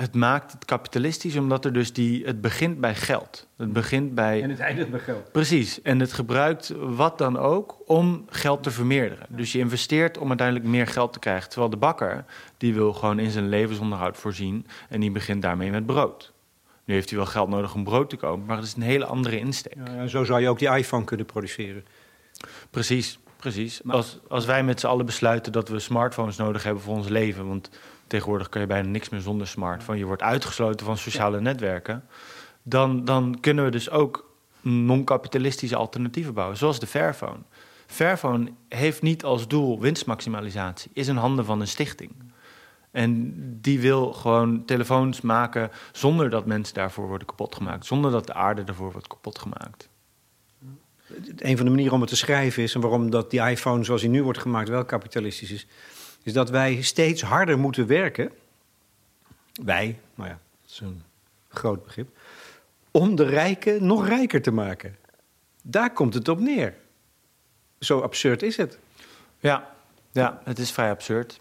het 0.00 0.14
maakt 0.14 0.52
het 0.52 0.64
kapitalistisch 0.64 1.36
omdat 1.36 1.64
er 1.64 1.72
dus 1.72 1.92
die, 1.92 2.24
het 2.24 2.40
begint 2.40 2.80
bij 2.80 2.94
geld. 2.94 3.48
Het 3.56 3.72
begint 3.72 4.14
bij. 4.14 4.42
En 4.42 4.50
het 4.50 4.60
eindigt 4.60 4.90
bij 4.90 5.00
geld. 5.00 5.32
Precies. 5.32 5.82
En 5.82 6.00
het 6.00 6.12
gebruikt 6.12 6.72
wat 6.78 7.18
dan 7.18 7.38
ook 7.38 7.76
om 7.86 8.24
geld 8.28 8.62
te 8.62 8.70
vermeerderen. 8.70 9.26
Dus 9.28 9.52
je 9.52 9.58
investeert 9.58 10.18
om 10.18 10.28
uiteindelijk 10.28 10.68
meer 10.68 10.86
geld 10.86 11.12
te 11.12 11.18
krijgen. 11.18 11.48
Terwijl 11.48 11.70
de 11.70 11.76
bakker, 11.76 12.24
die 12.56 12.74
wil 12.74 12.92
gewoon 12.92 13.18
in 13.18 13.30
zijn 13.30 13.48
levensonderhoud 13.48 14.16
voorzien. 14.16 14.66
En 14.88 15.00
die 15.00 15.10
begint 15.10 15.42
daarmee 15.42 15.70
met 15.70 15.86
brood. 15.86 16.32
Nu 16.84 16.94
heeft 16.94 17.08
hij 17.08 17.18
wel 17.18 17.26
geld 17.26 17.48
nodig 17.48 17.74
om 17.74 17.84
brood 17.84 18.10
te 18.10 18.16
kopen, 18.16 18.46
maar 18.46 18.56
het 18.56 18.66
is 18.66 18.74
een 18.74 18.82
hele 18.82 19.04
andere 19.04 19.38
insteek. 19.38 19.76
Ja, 19.84 20.06
zo 20.06 20.24
zou 20.24 20.40
je 20.40 20.48
ook 20.48 20.58
die 20.58 20.76
iPhone 20.76 21.04
kunnen 21.04 21.26
produceren. 21.26 21.84
Precies. 22.70 23.18
precies. 23.36 23.80
Als, 23.86 24.18
als 24.28 24.44
wij 24.44 24.64
met 24.64 24.80
z'n 24.80 24.86
allen 24.86 25.06
besluiten 25.06 25.52
dat 25.52 25.68
we 25.68 25.78
smartphones 25.78 26.36
nodig 26.36 26.62
hebben 26.62 26.82
voor 26.82 26.94
ons 26.94 27.08
leven... 27.08 27.46
want 27.46 27.70
tegenwoordig 28.10 28.48
kan 28.48 28.60
je 28.60 28.66
bijna 28.66 28.88
niks 28.88 29.08
meer 29.08 29.20
zonder 29.20 29.46
smartphone... 29.46 29.98
je 29.98 30.04
wordt 30.04 30.22
uitgesloten 30.22 30.86
van 30.86 30.98
sociale 30.98 31.40
netwerken... 31.40 32.04
Dan, 32.62 33.04
dan 33.04 33.40
kunnen 33.40 33.64
we 33.64 33.70
dus 33.70 33.90
ook 33.90 34.34
non-kapitalistische 34.60 35.76
alternatieven 35.76 36.34
bouwen, 36.34 36.56
zoals 36.56 36.80
de 36.80 36.86
Fairphone. 36.86 37.38
Fairphone 37.86 38.52
heeft 38.68 39.02
niet 39.02 39.24
als 39.24 39.48
doel 39.48 39.80
winstmaximalisatie, 39.80 40.90
is 40.94 41.08
in 41.08 41.16
handen 41.16 41.44
van 41.44 41.60
een 41.60 41.68
stichting. 41.68 42.12
En 42.90 43.34
die 43.60 43.80
wil 43.80 44.12
gewoon 44.12 44.64
telefoons 44.64 45.20
maken 45.20 45.70
zonder 45.92 46.30
dat 46.30 46.46
mensen 46.46 46.74
daarvoor 46.74 47.08
worden 47.08 47.26
kapot 47.26 47.54
gemaakt. 47.54 47.86
Zonder 47.86 48.10
dat 48.10 48.26
de 48.26 48.34
aarde 48.34 48.62
ervoor 48.64 48.92
wordt 48.92 49.06
kapot 49.06 49.38
gemaakt. 49.38 49.88
Een 51.36 51.56
van 51.56 51.64
de 51.64 51.70
manieren 51.70 51.94
om 51.94 52.00
het 52.00 52.10
te 52.10 52.16
schrijven 52.16 52.62
is, 52.62 52.74
en 52.74 52.80
waarom 52.80 53.10
dat 53.10 53.30
die 53.30 53.40
iPhone 53.40 53.84
zoals 53.84 54.00
hij 54.00 54.10
nu 54.10 54.22
wordt 54.22 54.38
gemaakt 54.38 54.68
wel 54.68 54.84
kapitalistisch 54.84 55.50
is, 55.50 55.66
is 56.22 56.32
dat 56.32 56.50
wij 56.50 56.82
steeds 56.82 57.22
harder 57.22 57.58
moeten 57.58 57.86
werken. 57.86 58.30
Wij, 59.64 59.98
nou 60.14 60.28
ja, 60.28 60.38
dat 60.62 60.70
is 60.70 60.80
een 60.80 61.02
groot 61.48 61.84
begrip. 61.84 62.18
Om 62.90 63.14
de 63.14 63.24
rijken 63.24 63.86
nog 63.86 64.08
rijker 64.08 64.42
te 64.42 64.50
maken. 64.50 64.96
Daar 65.62 65.92
komt 65.92 66.14
het 66.14 66.28
op 66.28 66.40
neer. 66.40 66.74
Zo 67.78 68.00
absurd 68.00 68.42
is 68.42 68.56
het. 68.56 68.78
Ja, 69.38 69.70
ja 70.12 70.40
het 70.44 70.58
is 70.58 70.72
vrij 70.72 70.90
absurd. 70.90 71.40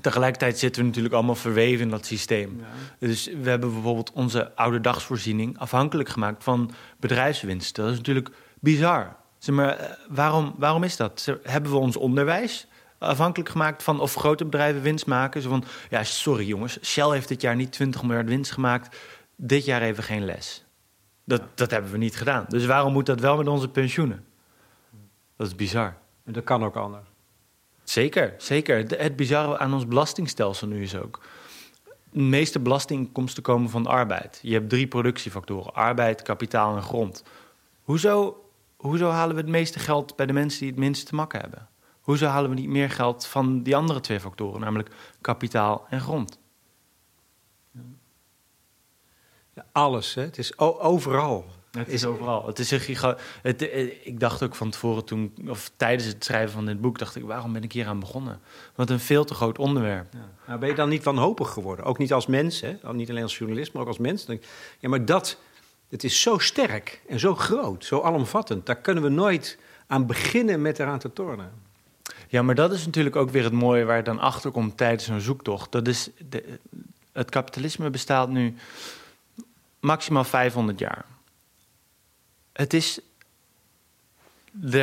Tegelijkertijd 0.00 0.58
zitten 0.58 0.80
we 0.80 0.86
natuurlijk 0.86 1.14
allemaal 1.14 1.34
verweven 1.34 1.84
in 1.84 1.90
dat 1.90 2.06
systeem. 2.06 2.60
Dus 2.98 3.26
we 3.26 3.48
hebben 3.48 3.72
bijvoorbeeld 3.72 4.12
onze 4.12 4.54
oude 4.54 4.80
dagsvoorziening 4.80 5.58
afhankelijk 5.58 6.08
gemaakt 6.08 6.44
van 6.44 6.70
bedrijfswinst. 6.96 7.76
Dat 7.76 7.90
is 7.90 7.96
natuurlijk 7.96 8.30
bizar. 8.60 9.16
Zeg 9.38 9.54
maar, 9.54 9.76
eh, 9.76 9.90
waarom, 10.08 10.54
waarom 10.56 10.82
is 10.82 10.96
dat? 10.96 11.36
Hebben 11.42 11.70
we 11.70 11.76
ons 11.76 11.96
onderwijs 11.96 12.66
afhankelijk 13.08 13.50
gemaakt 13.50 13.82
van 13.82 14.00
of 14.00 14.14
grote 14.14 14.44
bedrijven 14.44 14.82
winst 14.82 15.06
maken? 15.06 15.42
Zo 15.42 15.48
van, 15.48 15.64
ja, 15.90 16.04
sorry 16.04 16.46
jongens, 16.46 16.78
Shell 16.82 17.10
heeft 17.10 17.28
dit 17.28 17.40
jaar 17.40 17.56
niet 17.56 17.72
20 17.72 18.02
miljard 18.02 18.28
winst 18.28 18.52
gemaakt. 18.52 18.96
Dit 19.36 19.64
jaar 19.64 19.82
even 19.82 20.02
geen 20.02 20.24
les. 20.24 20.64
Dat, 21.24 21.42
dat 21.54 21.70
hebben 21.70 21.90
we 21.90 21.98
niet 21.98 22.16
gedaan. 22.16 22.44
Dus 22.48 22.66
waarom 22.66 22.92
moet 22.92 23.06
dat 23.06 23.20
wel 23.20 23.36
met 23.36 23.48
onze 23.48 23.68
pensioenen? 23.68 24.24
Dat 25.36 25.46
is 25.46 25.54
bizar. 25.54 25.96
En 26.24 26.32
dat 26.32 26.44
kan 26.44 26.64
ook 26.64 26.76
anders. 26.76 27.08
Zeker, 27.84 28.34
zeker. 28.38 28.98
Het 28.98 29.16
bizarre 29.16 29.58
aan 29.58 29.74
ons 29.74 29.86
belastingstelsel 29.86 30.66
nu 30.66 30.82
is 30.82 30.96
ook... 30.96 31.20
de 32.10 32.20
meeste 32.20 32.60
belastinginkomsten 32.60 33.42
komen 33.42 33.70
van 33.70 33.86
arbeid. 33.86 34.38
Je 34.42 34.52
hebt 34.52 34.68
drie 34.68 34.86
productiefactoren. 34.86 35.74
Arbeid, 35.74 36.22
kapitaal 36.22 36.76
en 36.76 36.82
grond. 36.82 37.22
Hoezo, 37.82 38.44
hoezo 38.76 39.08
halen 39.08 39.34
we 39.34 39.40
het 39.40 39.50
meeste 39.50 39.78
geld 39.78 40.16
bij 40.16 40.26
de 40.26 40.32
mensen 40.32 40.60
die 40.60 40.68
het 40.70 40.78
minste 40.78 41.04
te 41.04 41.14
makken 41.14 41.40
hebben? 41.40 41.68
Hoezo 42.00 42.26
halen 42.26 42.50
we 42.50 42.56
niet 42.56 42.68
meer 42.68 42.90
geld 42.90 43.26
van 43.26 43.62
die 43.62 43.76
andere 43.76 44.00
twee 44.00 44.20
factoren, 44.20 44.60
namelijk 44.60 44.90
kapitaal 45.20 45.86
en 45.88 46.00
grond? 46.00 46.38
Ja, 49.54 49.66
alles, 49.72 50.14
hè? 50.14 50.22
het 50.22 50.38
is 50.38 50.58
overal. 50.58 51.44
Het 51.70 51.88
is 51.88 52.04
overal. 52.04 52.46
Het 52.46 52.58
is 52.58 52.70
een 52.70 52.80
giga 52.80 53.16
het, 53.42 53.68
eh, 53.68 54.06
ik 54.06 54.20
dacht 54.20 54.42
ook 54.42 54.54
van 54.54 54.70
tevoren 54.70 55.04
toen, 55.04 55.34
of 55.48 55.70
tijdens 55.76 56.08
het 56.08 56.24
schrijven 56.24 56.52
van 56.52 56.66
dit 56.66 56.80
boek, 56.80 56.98
dacht 56.98 57.16
ik, 57.16 57.24
waarom 57.24 57.52
ben 57.52 57.62
ik 57.62 57.72
hier 57.72 57.86
aan 57.86 58.00
begonnen? 58.00 58.40
Wat 58.74 58.90
een 58.90 59.00
veel 59.00 59.24
te 59.24 59.34
groot 59.34 59.58
onderwerp. 59.58 60.12
Ja. 60.12 60.28
Nou, 60.46 60.58
ben 60.58 60.68
je 60.68 60.74
dan 60.74 60.88
niet 60.88 61.04
wanhopig 61.04 61.50
geworden? 61.50 61.84
Ook 61.84 61.98
niet 61.98 62.12
als 62.12 62.26
mens, 62.26 62.60
hè? 62.60 62.76
niet 62.92 63.10
alleen 63.10 63.22
als 63.22 63.38
journalist, 63.38 63.72
maar 63.72 63.82
ook 63.82 63.88
als 63.88 63.98
mens. 63.98 64.26
Ja, 64.78 64.88
maar 64.88 65.04
dat, 65.04 65.38
het 65.88 66.04
is 66.04 66.20
zo 66.20 66.38
sterk 66.38 67.02
en 67.08 67.18
zo 67.18 67.34
groot, 67.34 67.84
zo 67.84 68.00
alomvattend. 68.00 68.66
Daar 68.66 68.80
kunnen 68.80 69.02
we 69.02 69.08
nooit 69.08 69.58
aan 69.86 70.06
beginnen 70.06 70.62
met 70.62 70.78
eraan 70.78 70.98
te 70.98 71.12
tornen. 71.12 71.52
Ja, 72.30 72.42
maar 72.42 72.54
dat 72.54 72.72
is 72.72 72.86
natuurlijk 72.86 73.16
ook 73.16 73.30
weer 73.30 73.44
het 73.44 73.52
mooie 73.52 73.84
waar 73.84 73.96
je 73.96 74.02
dan 74.02 74.18
achter 74.18 74.50
komt 74.50 74.76
tijdens 74.76 75.04
zo'n 75.04 75.20
zoektocht. 75.20 75.72
Dat 75.72 75.88
is 75.88 76.10
de, 76.28 76.58
het 77.12 77.30
kapitalisme 77.30 77.90
bestaat 77.90 78.28
nu 78.28 78.54
maximaal 79.80 80.24
500 80.24 80.78
jaar 80.78 81.04
het 82.60 82.74
is. 82.74 83.00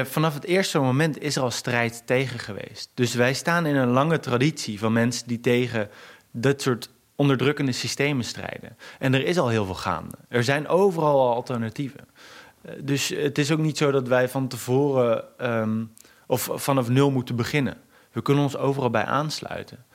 Vanaf 0.03 0.33
het 0.33 0.43
eerste 0.43 0.79
moment 0.79 1.21
is 1.21 1.35
er 1.35 1.41
al 1.41 1.51
strijd 1.51 2.01
tegen 2.05 2.39
geweest. 2.39 2.89
Dus 2.93 3.13
wij 3.13 3.33
staan 3.33 3.65
in 3.65 3.75
een 3.75 3.89
lange 3.89 4.19
traditie 4.19 4.79
van 4.79 4.93
mensen 4.93 5.27
die 5.27 5.39
tegen 5.39 5.89
dat 6.31 6.61
soort 6.61 6.89
onderdrukkende 7.15 7.71
systemen 7.71 8.25
strijden. 8.25 8.77
En 8.99 9.13
er 9.13 9.25
is 9.25 9.37
al 9.37 9.47
heel 9.47 9.65
veel 9.65 9.75
gaande. 9.75 10.17
Er 10.27 10.43
zijn 10.43 10.67
overal 10.67 11.19
al 11.19 11.33
alternatieven. 11.33 12.07
Eh, 12.61 12.73
dus 12.81 13.09
het 13.09 13.37
is 13.37 13.51
ook 13.51 13.59
niet 13.59 13.77
zo 13.77 13.91
dat 13.91 14.07
wij 14.07 14.29
van 14.29 14.47
tevoren 14.47 15.39
ehm, 15.39 15.83
of 16.27 16.49
vanaf 16.53 16.89
nul 16.89 17.11
moeten 17.11 17.35
beginnen. 17.35 17.77
We 18.11 18.21
kunnen 18.21 18.43
ons 18.43 18.57
overal 18.57 18.89
bij 18.89 19.05
aansluiten. 19.05 19.85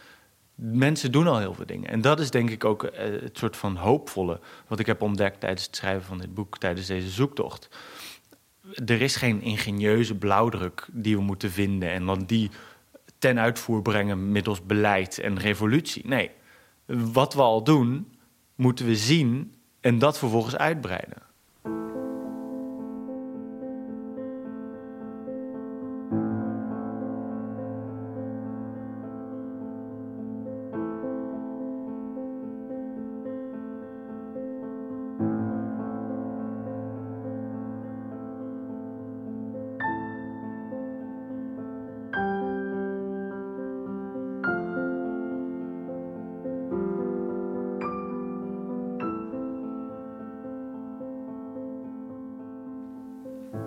Mensen 0.55 1.13
doen 1.13 1.27
al 1.27 1.39
heel 1.39 1.55
veel 1.55 1.67
dingen. 1.67 1.91
En 1.91 2.01
dat 2.01 2.21
is 2.21 2.31
denk 2.31 2.51
ik 2.51 2.65
ook 2.65 2.85
eh, 2.85 3.23
het 3.23 3.39
soort 3.39 3.57
van 3.57 3.77
hoopvolle 3.77 4.41
wat 4.67 4.79
ik 4.79 4.87
heb 4.87 5.03
ontdekt 5.03 5.41
tijdens 5.41 5.67
het 5.67 5.77
schrijven 5.77 6.05
van 6.05 6.19
dit 6.19 6.35
boek, 6.35 6.59
tijdens 6.59 6.87
deze 6.87 7.09
zoektocht. 7.09 7.69
Er 8.87 9.03
is 9.03 9.17
geen 9.17 9.43
ingenieuze 9.43 10.15
blauwdruk 10.15 10.89
die 10.93 11.17
we 11.17 11.23
moeten 11.23 11.51
vinden 11.51 11.91
en 11.91 12.07
dan 12.07 12.25
die 12.25 12.51
ten 13.19 13.39
uitvoer 13.39 13.83
brengen 13.83 14.33
middels 14.33 14.67
beleid 14.67 15.19
en 15.19 15.39
revolutie. 15.39 16.07
Nee, 16.07 16.31
wat 16.87 17.35
we 17.35 17.41
al 17.41 17.65
doen, 17.65 18.17
moeten 18.55 18.87
we 18.87 18.97
zien 18.97 19.55
en 19.81 19.99
dat 19.99 20.19
vervolgens 20.19 20.57
uitbreiden. 20.57 21.23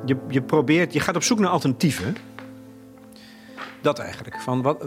Je, 0.06 0.18
je 0.30 0.42
probeert, 0.42 0.94
je 0.94 1.00
gaat 1.00 1.16
op 1.16 1.24
zoek 1.24 1.40
naar 1.40 1.50
alternatieven. 1.50 2.16
Dat 3.82 4.00
eigenlijk. 4.00 4.42
Van 4.42 4.62
wat, 4.62 4.86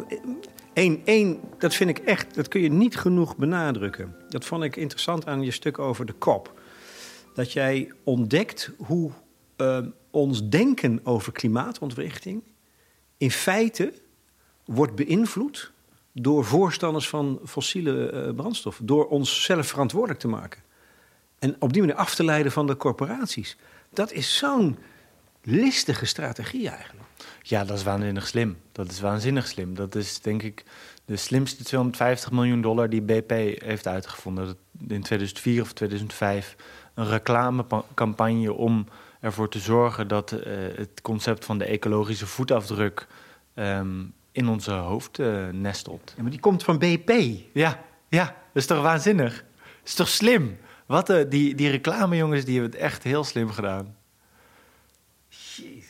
één, 0.73 1.01
één, 1.05 1.41
dat 1.59 1.75
vind 1.75 1.91
ik 1.91 1.99
echt, 1.99 2.35
dat 2.35 2.49
kun 2.49 2.61
je 2.61 2.71
niet 2.71 2.97
genoeg 2.97 3.37
benadrukken. 3.37 4.17
Dat 4.29 4.45
vond 4.45 4.63
ik 4.63 4.77
interessant 4.77 5.27
aan 5.27 5.43
je 5.43 5.51
stuk 5.51 5.79
over 5.79 6.07
de 6.07 6.13
kop. 6.13 6.61
Dat 7.35 7.53
jij 7.53 7.93
ontdekt 8.05 8.71
hoe 8.77 9.11
uh, 9.57 9.79
ons 10.11 10.49
denken 10.49 11.01
over 11.05 11.33
klimaatontwrichting 11.33 12.43
in 13.17 13.31
feite 13.31 13.93
wordt 14.65 14.95
beïnvloed 14.95 15.73
door 16.13 16.45
voorstanders 16.45 17.09
van 17.09 17.41
fossiele 17.45 18.13
uh, 18.13 18.35
brandstoffen. 18.35 18.87
Door 18.87 19.07
ons 19.09 19.45
zelf 19.45 19.67
verantwoordelijk 19.67 20.21
te 20.21 20.29
maken. 20.29 20.63
En 21.39 21.57
op 21.59 21.73
die 21.73 21.83
manier 21.83 21.97
af 21.97 22.15
te 22.15 22.25
leiden 22.25 22.53
van 22.53 22.67
de 22.67 22.77
corporaties. 22.77 23.57
Dat 23.91 24.13
is 24.13 24.37
zo'n 24.37 24.79
listige 25.51 26.07
strategie 26.07 26.69
eigenlijk. 26.69 27.07
Ja, 27.43 27.65
dat 27.65 27.77
is 27.77 27.83
waanzinnig 27.83 28.27
slim. 28.27 28.57
Dat 28.73 28.91
is 28.91 29.01
waanzinnig 29.01 29.47
slim. 29.47 29.75
Dat 29.75 29.95
is 29.95 30.21
denk 30.21 30.43
ik 30.43 30.65
de 31.05 31.17
slimste 31.17 31.65
250 31.65 32.31
miljoen 32.31 32.61
dollar 32.61 32.91
die 32.91 33.03
BP 33.03 33.31
heeft 33.63 33.87
uitgevonden. 33.87 34.57
In 34.89 35.03
2004 35.03 35.63
of 35.63 35.73
2005 35.73 36.57
een 36.95 37.09
reclamecampagne 37.09 38.53
om 38.53 38.87
ervoor 39.21 39.49
te 39.49 39.59
zorgen 39.59 40.09
dat 40.09 40.33
uh, 40.33 40.41
het 40.77 41.01
concept 41.03 41.45
van 41.45 41.59
de 41.59 41.65
ecologische 41.65 42.27
voetafdruk 42.27 43.07
um, 43.55 44.13
in 44.33 44.49
onze 44.49 44.73
hoofd 44.73 45.19
uh, 45.19 45.49
nestelt. 45.49 46.13
Ja, 46.17 46.23
maar 46.23 46.31
die 46.31 46.41
komt 46.41 46.65
van 46.65 46.79
BP. 46.79 47.11
Ja, 47.53 47.85
ja, 48.09 48.25
dat 48.25 48.35
is 48.53 48.67
toch 48.67 48.83
waanzinnig? 48.83 49.35
Dat 49.35 49.89
is 49.89 49.95
toch 49.95 50.09
slim? 50.09 50.59
Wat, 50.87 51.11
uh, 51.11 51.25
die, 51.29 51.55
die 51.55 51.71
reclamejongens 51.71 52.45
die 52.45 52.61
hebben 52.61 52.73
het 52.73 52.81
echt 52.81 53.03
heel 53.03 53.25
slim 53.25 53.51
gedaan 53.51 53.97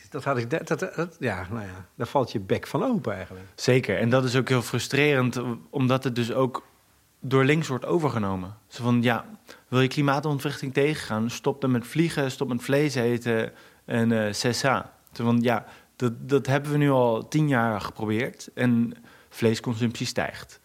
dat 0.09 0.23
had 0.23 0.37
ik. 0.37 0.67
Dat, 0.67 0.79
dat, 0.79 1.17
ja, 1.19 1.47
nou 1.49 1.65
ja, 1.65 1.85
daar 1.95 2.07
valt 2.07 2.31
je 2.31 2.39
bek 2.39 2.67
van 2.67 2.83
open 2.83 3.13
eigenlijk. 3.13 3.45
Zeker. 3.55 3.97
En 3.97 4.09
dat 4.09 4.23
is 4.23 4.35
ook 4.35 4.49
heel 4.49 4.61
frustrerend, 4.61 5.41
omdat 5.69 6.03
het 6.03 6.15
dus 6.15 6.33
ook 6.33 6.63
door 7.19 7.43
links 7.43 7.67
wordt 7.67 7.85
overgenomen. 7.85 8.55
Zo 8.67 8.83
van 8.83 9.01
ja, 9.01 9.25
wil 9.67 9.81
je 9.81 9.87
klimaatontwrichting 9.87 10.73
tegengaan? 10.73 11.29
Stop 11.29 11.61
dan 11.61 11.71
met 11.71 11.87
vliegen, 11.87 12.31
stop 12.31 12.47
met 12.47 12.63
vlees 12.63 12.95
eten 12.95 13.51
en 13.85 14.11
uh, 14.11 14.31
cessa. 14.31 14.93
Zo 15.11 15.23
van 15.23 15.39
ja, 15.41 15.65
dat, 15.95 16.29
dat 16.29 16.45
hebben 16.45 16.71
we 16.71 16.77
nu 16.77 16.89
al 16.89 17.27
tien 17.27 17.47
jaar 17.47 17.81
geprobeerd 17.81 18.49
en 18.53 18.93
vleesconsumptie 19.29 20.05
stijgt. 20.05 20.58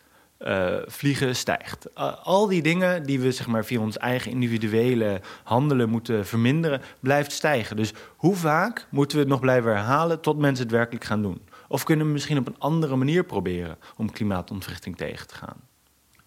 Eh, 0.45 0.77
vliegen 0.87 1.37
stijgt. 1.37 1.87
Uh, 1.99 2.25
al 2.25 2.47
die 2.47 2.63
dingen 2.63 3.03
die 3.03 3.21
we 3.21 3.33
zeg 3.33 3.47
maar, 3.47 3.65
via 3.65 3.81
ons 3.81 3.99
eigen 3.99 4.31
individuele 4.31 5.21
handelen 5.43 5.89
moeten 5.89 6.27
verminderen, 6.27 6.83
blijft 7.01 7.33
stijgen. 7.33 7.77
Dus 7.77 7.93
hoe 8.17 8.37
vaak 8.37 8.87
moeten 8.91 9.17
we 9.17 9.23
het 9.23 9.33
nog 9.33 9.41
blijven 9.41 9.71
herhalen 9.71 10.21
tot 10.21 10.39
mensen 10.39 10.65
het 10.65 10.75
werkelijk 10.75 11.05
gaan 11.05 11.23
doen? 11.23 11.41
Of 11.69 11.85
kunnen 11.85 12.07
we 12.07 12.13
misschien 12.13 12.39
op 12.39 12.47
een 12.47 12.59
andere 12.59 12.97
manier 12.97 13.25
proberen 13.25 13.79
om 13.97 14.11
klimaatontwrichting 14.11 14.97
tegen 14.97 15.27
te 15.27 15.35
gaan? 15.35 15.57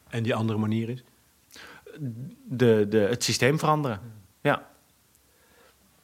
En 0.08 0.23
die 0.23 0.36
andere 0.36 0.60
manier 0.60 0.89
is? 0.89 1.03
De, 2.43 2.86
de, 2.89 2.97
het 2.97 3.23
systeem 3.23 3.60
veranderen. 3.60 3.99
Ja. 4.41 4.67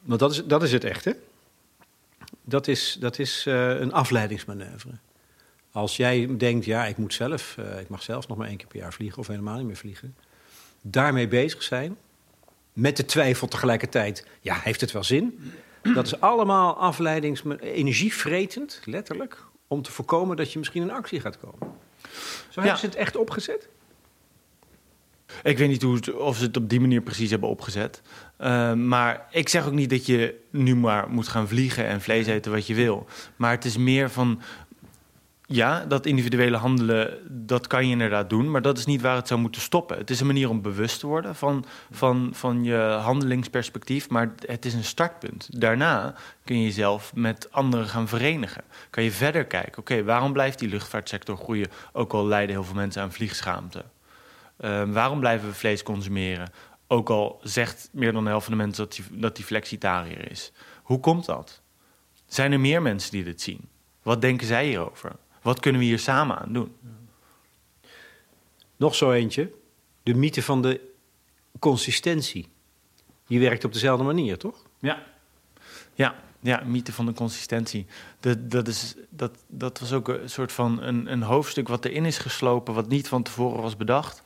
Want 0.00 0.20
dat 0.20 0.30
is, 0.30 0.44
dat 0.44 0.62
is 0.62 0.72
het 0.72 0.84
echt, 0.84 1.04
hè? 1.04 1.12
Dat 2.42 2.68
is, 2.68 2.96
dat 3.00 3.18
is 3.18 3.46
uh, 3.46 3.80
een 3.80 3.92
afleidingsmanoeuvre. 3.92 4.98
Als 5.74 5.96
jij 5.96 6.36
denkt, 6.36 6.64
ja, 6.64 6.86
ik 6.86 6.96
moet 6.96 7.14
zelf, 7.14 7.56
uh, 7.58 7.80
ik 7.80 7.88
mag 7.88 8.02
zelf 8.02 8.28
nog 8.28 8.38
maar 8.38 8.48
één 8.48 8.56
keer 8.56 8.66
per 8.66 8.78
jaar 8.78 8.92
vliegen 8.92 9.18
of 9.18 9.26
helemaal 9.26 9.56
niet 9.56 9.66
meer 9.66 9.76
vliegen. 9.76 10.16
Daarmee 10.82 11.28
bezig 11.28 11.62
zijn, 11.62 11.96
met 12.72 12.96
de 12.96 13.04
twijfel 13.04 13.48
tegelijkertijd, 13.48 14.26
ja, 14.40 14.54
heeft 14.54 14.80
het 14.80 14.92
wel 14.92 15.04
zin? 15.04 15.52
Dat 15.94 16.06
is 16.06 16.20
allemaal 16.20 16.76
afleidings, 16.76 17.42
energievretend, 17.60 18.80
letterlijk, 18.84 19.44
om 19.68 19.82
te 19.82 19.92
voorkomen 19.92 20.36
dat 20.36 20.52
je 20.52 20.58
misschien 20.58 20.82
in 20.82 20.90
actie 20.90 21.20
gaat 21.20 21.38
komen. 21.38 21.72
Zo 22.48 22.60
hebben 22.60 22.78
ze 22.78 22.86
het 22.86 22.94
echt 22.94 23.16
opgezet? 23.16 23.68
Ik 25.42 25.58
weet 25.58 25.68
niet 25.68 25.82
hoe 25.82 26.18
of 26.18 26.36
ze 26.36 26.44
het 26.44 26.56
op 26.56 26.68
die 26.68 26.80
manier 26.80 27.00
precies 27.00 27.30
hebben 27.30 27.48
opgezet. 27.48 28.02
Uh, 28.40 28.72
maar 28.72 29.26
ik 29.30 29.48
zeg 29.48 29.66
ook 29.66 29.72
niet 29.72 29.90
dat 29.90 30.06
je 30.06 30.40
nu 30.50 30.76
maar 30.76 31.10
moet 31.10 31.28
gaan 31.28 31.48
vliegen 31.48 31.86
en 31.86 32.00
vlees 32.00 32.26
eten 32.26 32.52
wat 32.52 32.66
je 32.66 32.74
wil. 32.74 33.06
Maar 33.36 33.50
het 33.50 33.64
is 33.64 33.76
meer 33.76 34.10
van. 34.10 34.40
Ja, 35.46 35.84
dat 35.84 36.06
individuele 36.06 36.56
handelen, 36.56 37.18
dat 37.46 37.66
kan 37.66 37.84
je 37.84 37.90
inderdaad 37.90 38.30
doen. 38.30 38.50
Maar 38.50 38.62
dat 38.62 38.78
is 38.78 38.86
niet 38.86 39.00
waar 39.00 39.16
het 39.16 39.28
zou 39.28 39.40
moeten 39.40 39.60
stoppen. 39.60 39.98
Het 39.98 40.10
is 40.10 40.20
een 40.20 40.26
manier 40.26 40.48
om 40.48 40.62
bewust 40.62 41.00
te 41.00 41.06
worden 41.06 41.34
van, 41.34 41.64
van, 41.90 42.30
van 42.32 42.64
je 42.64 42.98
handelingsperspectief. 43.02 44.08
Maar 44.08 44.34
het 44.46 44.64
is 44.64 44.74
een 44.74 44.84
startpunt. 44.84 45.60
Daarna 45.60 46.14
kun 46.44 46.58
je 46.58 46.64
jezelf 46.64 47.14
met 47.14 47.52
anderen 47.52 47.86
gaan 47.86 48.08
verenigen. 48.08 48.64
Kan 48.90 49.04
je 49.04 49.12
verder 49.12 49.44
kijken. 49.44 49.78
Oké, 49.78 50.04
waarom 50.04 50.32
blijft 50.32 50.58
die 50.58 50.68
luchtvaartsector 50.68 51.36
groeien? 51.36 51.70
Ook 51.92 52.12
al 52.12 52.26
lijden 52.26 52.54
heel 52.54 52.64
veel 52.64 52.74
mensen 52.74 53.02
aan 53.02 53.12
vliegschaamte. 53.12 53.84
Uh, 54.60 54.82
waarom 54.82 55.20
blijven 55.20 55.48
we 55.48 55.54
vlees 55.54 55.82
consumeren? 55.82 56.52
Ook 56.86 57.10
al 57.10 57.40
zegt 57.42 57.88
meer 57.92 58.12
dan 58.12 58.24
de 58.24 58.30
helft 58.30 58.46
van 58.46 58.56
de 58.56 58.62
mensen 58.62 58.84
dat 58.84 58.94
die, 58.94 59.04
dat 59.10 59.36
die 59.36 59.44
flexitariër 59.44 60.30
is. 60.30 60.52
Hoe 60.82 61.00
komt 61.00 61.26
dat? 61.26 61.60
Zijn 62.26 62.52
er 62.52 62.60
meer 62.60 62.82
mensen 62.82 63.10
die 63.10 63.24
dit 63.24 63.40
zien? 63.40 63.68
Wat 64.02 64.20
denken 64.20 64.46
zij 64.46 64.66
hierover? 64.66 65.12
Wat 65.44 65.60
kunnen 65.60 65.80
we 65.80 65.86
hier 65.86 65.98
samen 65.98 66.38
aan 66.38 66.52
doen? 66.52 66.76
Nog 68.76 68.94
zo 68.94 69.12
eentje. 69.12 69.52
De 70.02 70.14
mythe 70.14 70.42
van 70.42 70.62
de 70.62 70.80
consistentie. 71.58 72.48
Je 73.26 73.38
werkt 73.38 73.64
op 73.64 73.72
dezelfde 73.72 74.04
manier, 74.04 74.38
toch? 74.38 74.62
Ja. 74.78 75.02
Ja, 75.94 76.14
ja 76.40 76.62
mythe 76.66 76.92
van 76.92 77.06
de 77.06 77.12
consistentie. 77.12 77.86
Dat, 78.20 78.50
dat, 78.50 78.68
is, 78.68 78.94
dat, 79.10 79.44
dat 79.46 79.78
was 79.78 79.92
ook 79.92 80.08
een 80.08 80.30
soort 80.30 80.52
van 80.52 80.82
een, 80.82 81.12
een 81.12 81.22
hoofdstuk 81.22 81.68
wat 81.68 81.84
erin 81.84 82.04
is 82.04 82.18
geslopen... 82.18 82.74
wat 82.74 82.88
niet 82.88 83.08
van 83.08 83.22
tevoren 83.22 83.62
was 83.62 83.76
bedacht... 83.76 84.22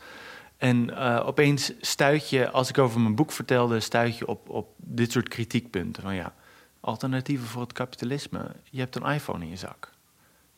En 0.57 0.91
uh, 0.91 1.23
opeens 1.27 1.73
stuit 1.81 2.31
je, 2.31 2.51
als 2.51 2.69
ik 2.69 2.79
over 2.79 3.01
mijn 3.01 3.15
boek 3.15 3.33
vertelde, 3.33 3.81
stuit 3.81 4.19
je 4.19 4.27
op, 4.27 4.49
op 4.49 4.75
dit 4.77 5.13
soort 5.13 5.29
kritiekpunten. 5.29 6.03
Van 6.03 6.15
ja, 6.15 6.35
alternatieven 6.81 7.47
voor 7.47 7.63
het 7.63 7.73
kapitalisme. 7.73 8.53
Je 8.71 8.81
hebt 8.81 8.97
een 8.97 9.07
iPhone 9.07 9.45
in 9.45 9.51
je 9.51 9.57
zak. 9.57 9.93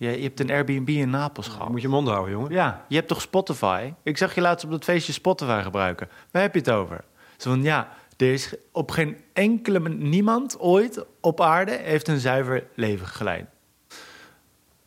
Je, 0.01 0.17
je 0.17 0.23
hebt 0.23 0.41
een 0.41 0.51
Airbnb 0.51 0.89
in 0.89 1.11
Napels 1.11 1.49
gehad. 1.49 1.69
moet 1.69 1.83
je 1.83 1.89
mond 1.89 2.09
houden, 2.09 2.33
jongen. 2.33 2.53
Ja, 2.53 2.85
je 2.89 2.95
hebt 2.97 3.09
toch 3.09 3.21
Spotify? 3.21 3.93
Ik 4.03 4.17
zag 4.17 4.35
je 4.35 4.41
laatst 4.41 4.65
op 4.65 4.71
dat 4.71 4.85
feestje 4.85 5.13
Spotify 5.13 5.61
gebruiken. 5.63 6.09
Waar 6.31 6.43
heb 6.43 6.55
je 6.55 6.59
het 6.59 6.71
over? 6.71 7.05
Zo 7.37 7.51
van 7.51 7.63
ja, 7.63 7.89
er 8.17 8.33
is 8.33 8.55
op 8.73 8.91
geen 8.91 9.17
enkele 9.33 9.89
niemand 9.89 10.59
ooit 10.59 11.05
op 11.21 11.41
aarde 11.41 11.73
heeft 11.73 12.09
een 12.09 12.19
zuiver 12.19 12.67
leven 12.75 13.07
geleid. 13.07 13.47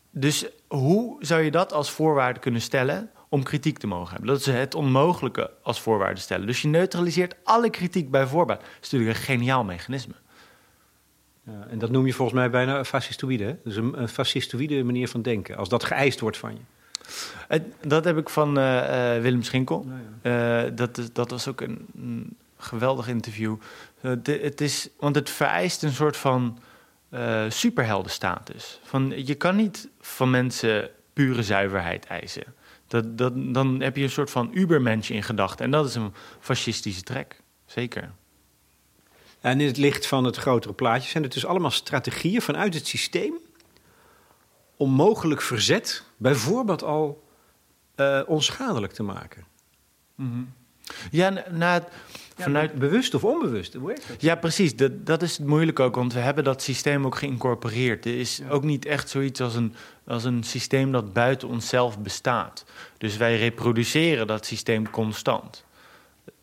Dus 0.10 0.46
hoe 0.68 1.16
zou 1.20 1.42
je 1.42 1.52
dat 1.52 1.74
als 1.74 1.92
voorwaarde 1.92 2.40
kunnen 2.40 2.62
stellen 2.62 3.10
om 3.30 3.44
kritiek 3.44 3.78
te 3.78 3.88
mogen 3.88 4.12
hebben. 4.12 4.28
Dat 4.28 4.40
is 4.40 4.46
het 4.46 4.76
onmogelijke 4.76 5.52
als 5.64 5.82
voorwaarde 5.82 6.20
stellen. 6.20 6.48
Dus 6.48 6.62
je 6.62 6.68
neutraliseert 6.68 7.36
alle 7.44 7.70
kritiek 7.70 8.12
bij 8.12 8.28
voorbaat. 8.28 8.60
Dat 8.60 8.70
is 8.82 8.90
natuurlijk 8.90 9.18
een 9.18 9.24
geniaal 9.24 9.64
mechanisme. 9.64 10.14
Ja, 11.46 11.68
en 11.70 11.80
dat 11.80 11.92
noem 11.92 12.06
je 12.06 12.14
volgens 12.14 12.38
mij 12.38 12.50
bijna 12.50 12.84
fascistoïde. 12.84 13.44
Hè? 13.44 13.56
Dus 13.64 13.76
een, 13.76 14.02
een 14.02 14.10
fascistoïde 14.10 14.84
manier 14.84 15.08
van 15.08 15.22
denken, 15.22 15.58
als 15.58 15.70
dat 15.70 15.84
geëist 15.84 16.20
wordt 16.20 16.38
van 16.38 16.54
je. 16.54 17.62
dat 17.88 18.06
heb 18.06 18.18
ik 18.18 18.30
van 18.30 18.58
uh, 18.58 18.64
uh, 18.64 19.22
Willem 19.22 19.44
Schinkel. 19.44 19.88
Uh, 20.24 20.64
dat, 20.76 21.10
dat 21.14 21.30
was 21.30 21.48
ook 21.48 21.62
een, 21.62 21.88
een 21.96 22.38
geweldig 22.58 23.08
interview. 23.08 23.56
De, 24.02 24.40
het 24.42 24.62
is, 24.62 24.90
want 25.00 25.16
het 25.16 25.30
vereist 25.30 25.84
een 25.84 25.92
soort 25.92 26.18
van 26.18 26.60
superheldenstatus. 27.48 28.80
Van, 28.84 29.26
je 29.26 29.36
kan 29.36 29.56
niet 29.56 29.90
van 30.00 30.30
mensen 30.30 30.90
pure 31.14 31.44
zuiverheid 31.44 32.06
eisen. 32.06 32.44
Dat, 32.88 33.18
dat, 33.18 33.34
dan 33.36 33.82
heb 33.82 33.96
je 33.96 34.04
een 34.04 34.10
soort 34.10 34.32
van 34.32 34.52
ubermensch 34.54 35.10
in 35.10 35.24
gedachten. 35.24 35.66
En 35.66 35.72
dat 35.72 35.88
is 35.88 35.96
een 35.96 36.14
fascistische 36.40 37.02
trek, 37.02 37.42
zeker. 37.66 38.12
En 39.44 39.62
in 39.62 39.68
het 39.68 39.78
licht 39.78 40.06
van 40.06 40.24
het 40.24 40.36
grotere 40.36 40.74
plaatje 40.74 41.10
zijn 41.10 41.24
het 41.24 41.34
dus 41.34 41.46
allemaal 41.46 41.72
strategieën 41.72 42.42
vanuit 42.42 42.74
het 42.74 42.88
systeem... 42.88 43.34
om 44.78 44.90
mogelijk 44.90 45.42
verzet 45.42 46.04
bijvoorbeeld 46.18 46.84
al 46.84 47.24
uh, 47.96 48.22
onschadelijk 48.26 48.94
te 48.94 49.04
maken. 49.04 49.46
Mm 50.16 50.32
-hmm. 50.32 50.54
Ja, 51.12 51.44
na, 51.52 51.88
vanuit... 52.38 52.72
Ja, 52.72 52.78
bewust 52.78 53.14
of 53.14 53.24
onbewust, 53.24 53.74
hoe 53.74 53.94
dat? 54.08 54.22
Ja, 54.22 54.36
precies. 54.36 54.76
Dat, 54.76 55.06
dat 55.06 55.22
is 55.22 55.38
het 55.38 55.48
moeilijk 55.48 55.80
ook, 55.80 55.96
want 55.96 56.14
we 56.14 56.20
hebben 56.20 56.44
dat 56.44 56.62
systeem 56.62 57.06
ook 57.06 57.16
geïncorporeerd. 57.16 58.06
Er 58.06 58.20
is 58.20 58.42
ook 58.50 58.64
niet 58.64 58.86
echt 58.86 59.10
zoiets 59.10 59.42
als 59.42 59.56
een, 59.56 59.76
als 60.08 60.24
een 60.24 60.44
systeem 60.44 60.92
dat 60.92 61.14
buiten 61.14 61.48
onszelf 61.48 62.00
bestaat. 62.00 62.66
Dus 62.98 63.18
wij 63.18 63.38
reproduceren 63.38 64.28
dat 64.28 64.46
systeem 64.46 64.90
constant. 64.90 65.66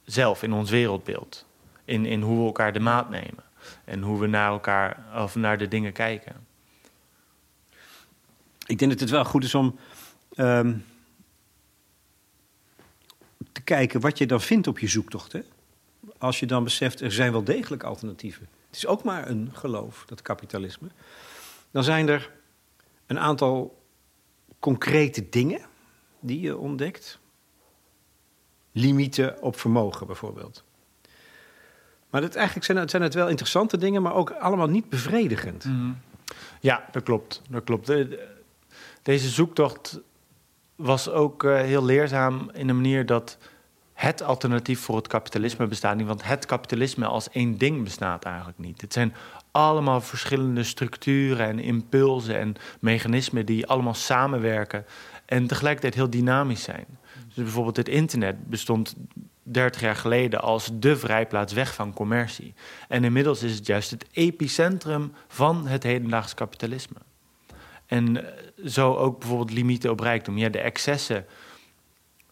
Zelf 0.04 0.42
in 0.42 0.52
ons 0.52 0.70
wereldbeeld. 0.70 1.48
In, 1.90 2.07
in 2.07 2.22
hoe 2.22 2.38
we 2.38 2.44
elkaar 2.44 2.72
de 2.72 2.81
maat 2.81 3.11
nemen. 3.11 3.44
En 3.85 4.03
hoe 4.03 4.20
we 4.20 4.26
naar 4.26 4.50
elkaar 4.50 5.22
of 5.22 5.35
naar 5.35 5.59
de 5.59 5.68
dingen 5.68 5.92
kijken. 5.92 6.46
Ik 8.66 8.79
denk 8.79 8.90
dat 8.90 9.00
het 9.00 9.11
wel 9.11 9.24
goed 9.24 9.44
is 9.44 9.55
om... 9.55 9.79
Um 10.37 10.85
te 13.53 13.61
kijken 13.61 14.00
wat 14.00 14.18
je 14.18 14.26
dan 14.26 14.40
vindt 14.40 14.66
op 14.66 14.79
je 14.79 14.88
zoektocht. 14.88 15.33
Hè? 15.33 15.40
Als 16.18 16.40
je 16.40 16.46
dan 16.46 16.64
beseft, 16.64 17.00
er 17.00 17.12
zijn 17.12 17.33
wel 17.33 17.44
degelijk 17.44 17.83
alternatieven. 17.83 18.48
Het 18.66 18.76
is 18.76 18.87
ook 18.87 19.05
maar 19.05 19.29
een 19.29 19.50
geloof, 19.53 20.05
dat 20.07 20.22
kapitalisme. 20.22 20.88
Dan 21.70 21.85
zijn 21.85 22.09
er 22.09 22.33
een 23.07 23.18
aantal 23.18 23.83
concrete 24.59 25.29
dingen 25.29 25.61
die 26.20 26.40
je 26.40 26.57
ontdekt. 26.57 27.18
Limieten 28.72 29.42
op 29.42 29.59
vermogen 29.59 30.07
bijvoorbeeld. 30.07 30.64
Maar 32.11 32.20
dat, 32.20 32.35
eigenlijk 32.35 32.66
zijn 32.66 32.79
het, 32.79 32.90
zijn 32.90 33.03
het 33.03 33.14
wel 33.14 33.29
interessante 33.29 33.77
dingen, 33.77 34.03
maar 34.03 34.14
ook 34.14 34.31
allemaal 34.31 34.68
niet 34.68 34.88
bevredigend. 34.88 35.64
Mm. 35.64 35.99
Ja, 36.61 36.85
dat 36.92 37.03
klopt. 37.03 37.42
Dat 37.49 37.64
klopt. 37.64 37.92
Deze 39.03 39.29
zoektocht 39.29 40.01
was 40.77 41.09
ook 41.09 41.42
uh, 41.42 41.61
heel 41.61 41.85
leerzaam 41.85 42.51
in 42.53 42.66
de 42.66 42.73
manier 42.73 43.07
dat 43.07 43.38
het 43.92 44.23
alternatief 44.23 44.81
voor 44.81 44.96
het 44.96 45.07
kapitalisme 45.07 45.66
bestaat 45.66 45.96
niet. 45.96 46.07
Want 46.07 46.25
het 46.25 46.46
kapitalisme 46.46 47.07
als 47.07 47.31
één 47.31 47.59
ding 47.59 47.85
bestaat 47.85 48.25
eigenlijk 48.25 48.59
niet. 48.59 48.81
Het 48.81 48.92
zijn 48.92 49.14
allemaal 49.51 50.01
verschillende 50.01 50.64
structuren 50.64 51.46
en 51.46 51.59
impulsen 51.59 52.38
en 52.38 52.55
mechanismen 52.81 53.46
die 53.46 53.66
allemaal 53.66 53.94
samenwerken 53.94 54.85
en 55.25 55.46
tegelijkertijd 55.46 55.94
heel 55.94 56.11
dynamisch 56.11 56.62
zijn. 56.62 56.87
Dus 57.27 57.35
bijvoorbeeld 57.35 57.77
het 57.77 57.88
internet 57.88 58.49
bestond 58.49 58.94
30 59.52 59.80
jaar 59.80 59.96
geleden 59.96 60.40
als 60.40 60.70
de 60.72 60.96
vrijplaats 60.96 61.52
weg 61.52 61.74
van 61.74 61.92
commercie. 61.92 62.54
En 62.88 63.04
inmiddels 63.04 63.42
is 63.42 63.54
het 63.54 63.66
juist 63.66 63.90
het 63.90 64.06
epicentrum 64.12 65.12
van 65.28 65.66
het 65.66 65.82
hedendaags 65.82 66.34
kapitalisme. 66.34 66.96
En 67.86 68.26
eh, 68.26 68.66
zo 68.66 68.94
ook 68.94 69.18
bijvoorbeeld 69.18 69.52
limieten 69.52 69.90
op 69.90 70.00
rijkdom. 70.00 70.38
Ja, 70.38 70.48
de 70.48 70.60
excessen 70.60 71.26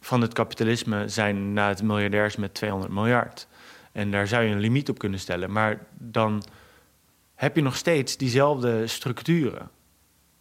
van 0.00 0.20
het 0.20 0.32
kapitalisme 0.32 1.08
zijn 1.08 1.52
na 1.52 1.68
het 1.68 1.82
miljardairs 1.82 2.36
met 2.36 2.54
200 2.54 2.92
miljard. 2.92 3.46
En 3.92 4.10
daar 4.10 4.26
zou 4.26 4.44
je 4.44 4.52
een 4.52 4.60
limiet 4.60 4.88
op 4.88 4.98
kunnen 4.98 5.18
stellen. 5.18 5.52
Maar 5.52 5.86
dan 5.92 6.42
heb 7.34 7.56
je 7.56 7.62
nog 7.62 7.76
steeds 7.76 8.16
diezelfde 8.16 8.86
structuren 8.86 9.70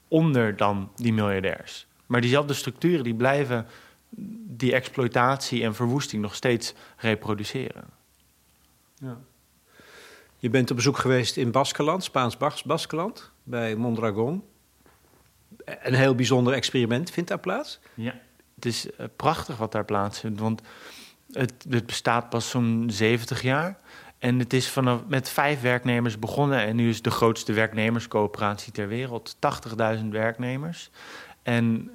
onder 0.08 0.56
dan 0.56 0.92
die 0.96 1.14
miljardairs. 1.14 1.88
Maar 2.06 2.22
diezelfde 2.22 2.54
structuren 2.54 3.04
die 3.04 3.16
blijven 3.16 3.68
die 4.58 4.74
exploitatie 4.74 5.64
en 5.64 5.76
verwoesting 5.76 6.22
nog 6.22 6.36
steeds 6.36 6.74
reproduceren. 6.98 7.84
Ja. 8.96 9.18
Je 10.40 10.50
bent 10.50 10.70
op 10.70 10.76
bezoek 10.76 10.98
geweest 10.98 11.38
in 11.38 11.52
Baskeland, 11.52 12.04
Spaans 12.04 12.38
Baskeland, 12.64 13.32
bij 13.44 13.76
Mondragon. 13.76 14.44
Een 15.66 15.94
heel 15.94 16.16
bijzonder 16.16 16.54
experiment 16.54 17.12
vindt 17.12 17.30
daar 17.30 17.40
plaats. 17.40 17.80
Ja. 17.94 18.20
het 18.56 18.66
is 18.66 18.92
eh, 18.92 19.06
prachtig 19.16 19.58
wat 19.58 19.72
daar 19.72 19.86
plaatsvindt. 19.86 20.40
Want 20.40 20.62
het, 21.32 21.66
het 21.70 21.86
bestaat 21.86 22.30
pas 22.30 22.50
zo'n 22.50 22.86
70 22.92 23.42
jaar. 23.42 23.80
En 24.18 24.40
het 24.40 24.54
is 24.54 24.70
vanaf 24.70 25.02
met 25.08 25.30
vijf 25.30 25.62
werknemers 25.62 26.20
begonnen. 26.20 26.60
En 26.60 26.76
nu 26.76 26.90
is 26.90 27.02
de 27.02 27.12
grootste 27.12 27.54
werknemerscoöperatie 27.54 28.72
ter 28.72 28.88
wereld. 28.88 29.36
80.000 30.00 30.06
werknemers. 30.10 30.90
En 31.44 31.92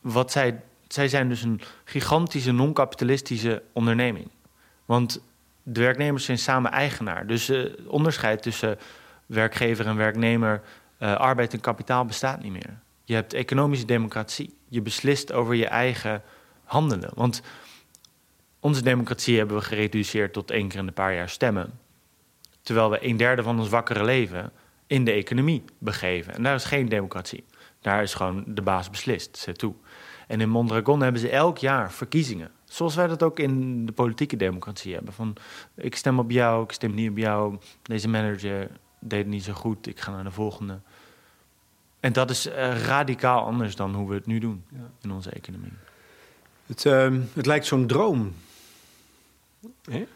wat 0.00 0.32
zij, 0.32 0.62
zij 0.92 1.08
zijn 1.08 1.28
dus 1.28 1.42
een 1.42 1.60
gigantische 1.84 2.52
non-kapitalistische 2.52 3.62
onderneming. 3.72 4.28
Want 4.84 5.22
de 5.62 5.80
werknemers 5.80 6.24
zijn 6.24 6.38
samen 6.38 6.70
eigenaar. 6.70 7.26
Dus 7.26 7.46
het 7.46 7.80
uh, 7.80 7.92
onderscheid 7.92 8.42
tussen 8.42 8.78
werkgever 9.26 9.86
en 9.86 9.96
werknemer, 9.96 10.62
uh, 10.98 11.14
arbeid 11.14 11.52
en 11.52 11.60
kapitaal 11.60 12.04
bestaat 12.04 12.42
niet 12.42 12.52
meer. 12.52 12.78
Je 13.04 13.14
hebt 13.14 13.32
economische 13.32 13.86
democratie. 13.86 14.54
Je 14.68 14.82
beslist 14.82 15.32
over 15.32 15.54
je 15.54 15.66
eigen 15.66 16.22
handelen. 16.64 17.10
Want 17.14 17.42
onze 18.60 18.82
democratie 18.82 19.38
hebben 19.38 19.56
we 19.56 19.62
gereduceerd 19.62 20.32
tot 20.32 20.50
één 20.50 20.68
keer 20.68 20.78
in 20.78 20.86
een 20.86 20.92
paar 20.92 21.14
jaar 21.14 21.28
stemmen. 21.28 21.78
Terwijl 22.62 22.90
we 22.90 23.06
een 23.06 23.16
derde 23.16 23.42
van 23.42 23.58
ons 23.58 23.68
wakkere 23.68 24.04
leven 24.04 24.52
in 24.86 25.04
de 25.04 25.12
economie 25.12 25.64
begeven. 25.78 26.34
En 26.34 26.42
daar 26.42 26.54
is 26.54 26.64
geen 26.64 26.88
democratie. 26.88 27.44
Daar 27.80 28.02
is 28.02 28.14
gewoon 28.14 28.44
de 28.46 28.62
baas 28.62 28.90
beslist, 28.90 29.36
zet 29.36 29.58
toe. 29.58 29.74
En 30.26 30.40
in 30.40 30.48
Mondragon 30.48 31.02
hebben 31.02 31.20
ze 31.20 31.28
elk 31.28 31.58
jaar 31.58 31.92
verkiezingen. 31.92 32.50
Zoals 32.64 32.94
wij 32.94 33.06
dat 33.06 33.22
ook 33.22 33.38
in 33.38 33.86
de 33.86 33.92
politieke 33.92 34.36
democratie 34.36 34.94
hebben. 34.94 35.12
Van 35.12 35.36
ik 35.74 35.96
stem 35.96 36.18
op 36.18 36.30
jou, 36.30 36.64
ik 36.64 36.72
stem 36.72 36.94
niet 36.94 37.10
op 37.10 37.16
jou. 37.16 37.58
Deze 37.82 38.08
manager 38.08 38.70
deed 38.98 39.18
het 39.18 39.28
niet 39.28 39.44
zo 39.44 39.52
goed, 39.52 39.86
ik 39.86 40.00
ga 40.00 40.10
naar 40.10 40.24
de 40.24 40.30
volgende. 40.30 40.80
En 42.00 42.12
dat 42.12 42.30
is 42.30 42.46
uh, 42.46 42.82
radicaal 42.84 43.44
anders 43.44 43.76
dan 43.76 43.94
hoe 43.94 44.08
we 44.08 44.14
het 44.14 44.26
nu 44.26 44.38
doen 44.38 44.64
ja. 44.68 44.90
in 45.02 45.10
onze 45.10 45.30
economie. 45.30 45.72
Het, 46.66 46.84
uh, 46.84 47.18
het 47.32 47.46
lijkt 47.46 47.66
zo'n 47.66 47.86
droom. 47.86 48.34
Hè? 49.90 50.06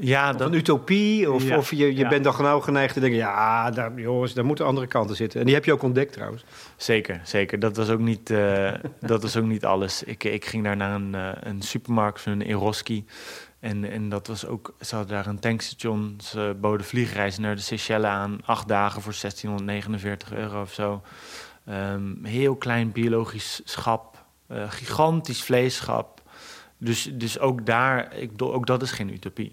Ja, 0.00 0.30
of 0.30 0.36
dat, 0.36 0.48
een 0.48 0.54
utopie, 0.54 1.32
of, 1.32 1.42
Ja, 1.42 1.56
of 1.56 1.70
je, 1.70 1.76
je 1.76 1.96
ja. 1.96 2.08
bent 2.08 2.24
dan 2.24 2.34
genau 2.34 2.60
geneigd 2.60 2.94
te 2.94 3.00
denken... 3.00 3.18
ja, 3.18 3.70
daar, 3.70 4.00
jongens, 4.00 4.34
daar 4.34 4.44
moeten 4.44 4.64
andere 4.66 4.86
kanten 4.86 5.16
zitten. 5.16 5.40
En 5.40 5.46
die 5.46 5.54
heb 5.54 5.64
je 5.64 5.72
ook 5.72 5.82
ontdekt 5.82 6.12
trouwens. 6.12 6.44
Zeker, 6.76 7.20
zeker. 7.24 7.58
Dat 7.58 7.76
was 7.76 7.88
ook 7.88 8.00
niet, 8.00 8.30
eh, 8.30 8.72
dat 9.00 9.22
was 9.22 9.36
ook 9.36 9.44
niet 9.44 9.64
alles. 9.64 10.02
Ik, 10.02 10.24
ik 10.24 10.44
ging 10.44 10.64
daar 10.64 10.76
naar 10.76 10.94
een, 10.94 11.14
eh, 11.14 11.30
een 11.40 11.62
supermarkt, 11.62 12.26
een 12.26 12.42
Eroski. 12.42 13.04
En, 13.60 13.90
en 13.90 14.08
dat 14.08 14.26
was 14.26 14.46
ook, 14.46 14.74
ze 14.80 14.94
hadden 14.94 15.14
daar 15.14 15.26
een 15.26 15.40
tankstation. 15.40 16.18
Ze 16.22 16.56
boden 16.60 16.86
vliegreizen 16.86 17.42
naar 17.42 17.56
de 17.56 17.62
Seychelles 17.62 18.10
aan. 18.10 18.38
Acht 18.44 18.68
dagen 18.68 19.02
voor 19.02 19.14
1649 19.14 20.32
euro 20.32 20.60
of 20.60 20.72
zo. 20.72 21.02
Ehm, 21.66 22.24
heel 22.24 22.56
klein 22.56 22.92
biologisch 22.92 23.60
schap. 23.64 24.16
eh, 24.46 24.70
gigantisch 24.70 25.42
vleesschap. 25.42 26.22
Dus, 26.78 27.10
dus 27.12 27.38
ook 27.38 27.66
daar, 27.66 28.16
ik 28.16 28.30
ook 28.42 28.66
dat 28.66 28.82
is 28.82 28.90
geen 28.90 29.12
utopie. 29.12 29.52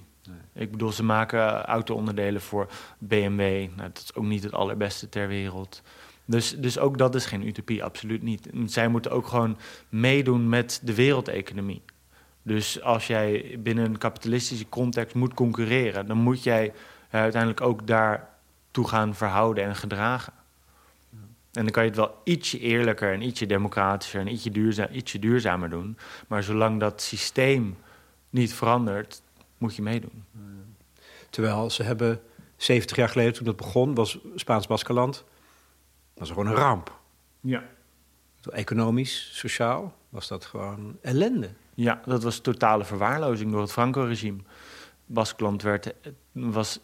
Ik 0.54 0.72
bedoel, 0.72 0.92
ze 0.92 1.04
maken 1.04 1.64
auto-onderdelen 1.64 2.42
voor 2.42 2.68
BMW. 2.98 3.40
Nou, 3.76 3.90
dat 3.94 4.02
is 4.04 4.16
ook 4.16 4.24
niet 4.24 4.44
het 4.44 4.54
allerbeste 4.54 5.10
ter 5.10 5.28
wereld. 5.28 5.82
Dus, 6.26 6.56
dus 6.58 6.80
ook 6.80 6.98
dat 6.98 7.16
is 7.16 7.26
geen 7.26 7.48
utopie, 7.48 7.84
absoluut 7.84 8.22
niet. 8.22 8.50
Zij 8.66 8.88
moeten 8.88 9.12
ook 9.12 9.28
gewoon 9.28 9.58
meedoen 9.90 10.50
met 10.50 10.82
de 10.84 10.96
wereldeconomie. 10.96 11.82
Dus 12.42 12.82
als 12.82 13.08
jij 13.08 13.58
binnen 13.60 13.86
een 13.86 13.98
kapitalistische 13.98 14.70
context 14.70 15.16
moet 15.16 15.34
concurreren, 15.34 16.06
dan 16.08 16.18
moet 16.18 16.44
jij 16.44 16.64
je 17.12 17.18
uiteindelijk 17.18 17.62
ook 17.62 17.88
daartoe 17.88 18.88
gaan 18.88 19.16
verhouden 19.16 19.64
en 19.64 19.76
gedragen. 19.76 20.34
En 21.52 21.64
dan 21.64 21.72
kan 21.72 21.84
je 21.84 21.90
het 21.90 21.98
wel 21.98 22.22
ietsje 22.24 22.60
eerlijker 22.60 23.14
en 23.14 23.22
ietsje 23.22 23.46
democratischer 23.46 24.20
en 24.20 24.28
ietsje, 24.28 24.52
duurza 24.52 24.90
ietsje 24.90 25.20
duurzamer 25.20 25.70
doen. 25.70 25.98
Maar 26.28 26.44
zolang 26.44 26.80
dat 26.80 27.02
systeem 27.02 27.78
niet 28.30 28.54
verandert, 28.54 29.22
moet 29.58 29.76
je 29.76 29.82
meedoen. 29.82 30.24
Terwijl 31.30 31.70
ze 31.70 31.84
hebben 31.84 32.22
70 32.58 32.98
jaar 32.98 33.10
geleden, 33.10 33.34
toen 33.34 33.48
het 33.48 33.56
begon, 33.56 33.94
was 33.94 34.20
Spaans-Baskeland... 34.36 35.24
was 36.14 36.30
gewoon 36.30 36.48
een 36.48 36.56
ramp. 36.56 37.00
Ja. 37.40 37.64
Economisch, 38.52 39.30
sociaal, 39.34 39.94
was 40.10 40.28
dat 40.28 40.46
gewoon 40.46 40.98
ellende. 41.02 41.50
Ja, 41.74 42.02
dat 42.06 42.24
was 42.24 42.40
totale 42.40 42.84
verwaarlozing 42.84 43.52
door 43.52 43.62
het 43.62 43.72
Franco-regime. 43.72 44.40
Baskeland 45.06 45.62
werd, 45.62 45.94
was 46.32 46.80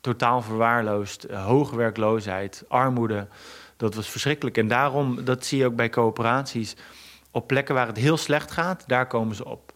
totaal 0.00 0.42
verwaarloosd, 0.42 1.30
hoge 1.30 1.76
werkloosheid, 1.76 2.64
armoede. 2.68 3.28
Dat 3.76 3.94
was 3.94 4.08
verschrikkelijk. 4.08 4.58
En 4.58 4.68
daarom, 4.68 5.24
dat 5.24 5.44
zie 5.44 5.58
je 5.58 5.66
ook 5.66 5.76
bij 5.76 5.90
coöperaties, 5.90 6.76
op 7.30 7.46
plekken 7.46 7.74
waar 7.74 7.86
het 7.86 7.96
heel 7.96 8.16
slecht 8.16 8.50
gaat, 8.50 8.84
daar 8.86 9.06
komen 9.06 9.36
ze 9.36 9.44
op. 9.44 9.72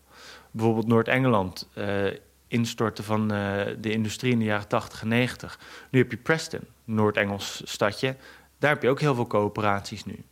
Bijvoorbeeld 0.54 0.86
Noord-Engeland, 0.86 1.68
eh, 1.74 2.04
instorten 2.48 3.04
van 3.04 3.32
eh, 3.32 3.66
de 3.78 3.90
industrie 3.90 4.32
in 4.32 4.38
de 4.38 4.44
jaren 4.44 4.68
80 4.68 5.02
en 5.02 5.08
90. 5.08 5.58
Nu 5.90 5.98
heb 5.98 6.10
je 6.10 6.16
Preston, 6.16 6.60
Noord-Engels 6.84 7.62
stadje. 7.64 8.16
Daar 8.58 8.72
heb 8.72 8.82
je 8.82 8.88
ook 8.88 9.00
heel 9.00 9.14
veel 9.14 9.26
coöperaties 9.26 10.04
nu. 10.04 10.24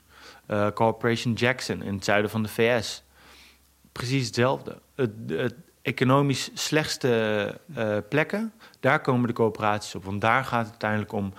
Eh, 0.47 0.69
Corporation 0.75 1.33
Jackson 1.33 1.83
in 1.83 1.95
het 1.95 2.05
zuiden 2.05 2.31
van 2.31 2.43
de 2.43 2.49
VS. 2.49 3.03
Precies 3.93 4.27
hetzelfde. 4.27 4.79
Het, 4.95 5.11
het 5.27 5.55
economisch 5.83 6.51
slechtste 6.55 7.61
plekken, 8.09 8.53
daar 8.81 9.01
komen 9.01 9.27
de 9.27 9.35
coöperaties 9.35 9.95
op. 9.95 10.05
Want 10.05 10.21
daar 10.21 10.45
gaat 10.45 10.63
het 10.63 10.71
uiteindelijk 10.71 11.13
om 11.13 11.33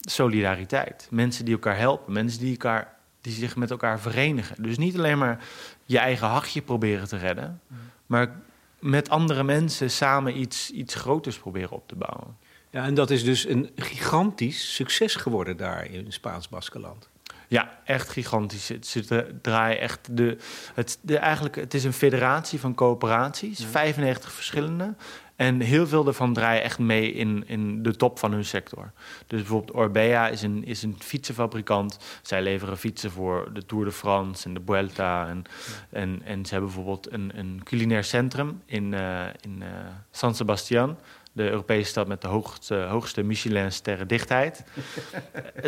solidariteit. 0.00 1.08
Mensen 1.10 1.44
die 1.44 1.54
elkaar 1.54 1.78
helpen, 1.78 2.12
mensen 2.12 2.40
die, 2.40 2.50
elkaar, 2.50 2.96
die 3.20 3.32
zich 3.32 3.56
met 3.56 3.70
elkaar 3.70 4.00
verenigen. 4.00 4.62
Dus 4.62 4.78
niet 4.78 4.96
alleen 4.96 5.18
maar 5.18 5.44
je 5.84 5.98
eigen 5.98 6.26
hachje 6.26 6.62
proberen 6.62 7.08
te 7.08 7.16
redden, 7.16 7.60
maar 8.08 8.40
met 8.78 9.08
andere 9.10 9.42
mensen 9.42 9.90
samen 9.90 10.40
iets, 10.40 10.70
iets 10.70 10.94
groters 10.94 11.38
proberen 11.38 11.70
op 11.70 11.88
te 11.88 11.94
bouwen. 11.94 12.36
Ja, 12.70 12.84
en 12.84 12.94
dat 12.94 13.10
is 13.10 13.24
dus 13.24 13.46
een 13.46 13.70
gigantisch 13.76 14.74
succes 14.74 15.14
geworden 15.14 15.56
daar 15.56 15.90
in 15.90 16.12
Spaans-Baskeland. 16.12 17.08
Ja, 17.48 17.78
echt 17.84 18.08
gigantisch. 18.08 18.68
Het, 18.68 18.86
ze 18.86 19.38
draaien 19.42 19.80
echt 19.80 20.16
de, 20.16 20.36
het, 20.74 20.98
de, 21.00 21.18
eigenlijk, 21.18 21.56
het 21.56 21.74
is 21.74 21.84
een 21.84 21.92
federatie 21.92 22.60
van 22.60 22.74
coöperaties, 22.74 23.64
95 23.64 24.32
verschillende. 24.32 24.94
En 25.38 25.60
heel 25.60 25.86
veel 25.86 26.04
daarvan 26.04 26.32
draaien 26.32 26.62
echt 26.62 26.78
mee 26.78 27.12
in, 27.12 27.44
in 27.46 27.82
de 27.82 27.96
top 27.96 28.18
van 28.18 28.32
hun 28.32 28.44
sector. 28.44 28.90
Dus 29.26 29.40
bijvoorbeeld 29.40 29.76
Orbea 29.76 30.28
is 30.28 30.42
een, 30.42 30.64
is 30.64 30.82
een 30.82 30.96
fietsenfabrikant. 30.98 31.98
Zij 32.22 32.42
leveren 32.42 32.78
fietsen 32.78 33.10
voor 33.10 33.50
de 33.52 33.66
Tour 33.66 33.84
de 33.84 33.92
France 33.92 34.48
en 34.48 34.54
de 34.54 34.60
Vuelta. 34.64 35.28
En, 35.28 35.44
en, 35.90 36.20
en 36.24 36.44
ze 36.44 36.50
hebben 36.52 36.72
bijvoorbeeld 36.74 37.12
een, 37.12 37.32
een 37.34 37.60
culinair 37.64 38.04
centrum 38.04 38.62
in, 38.66 38.92
uh, 38.92 39.24
in 39.40 39.56
uh, 39.60 39.66
San 40.10 40.34
Sebastian 40.34 40.96
de 41.38 41.50
Europese 41.50 41.90
stad 41.90 42.08
met 42.08 42.20
de 42.22 42.28
hoogste, 42.28 42.74
hoogste 42.74 43.22
Michelin-sterrendichtheid. 43.22 44.64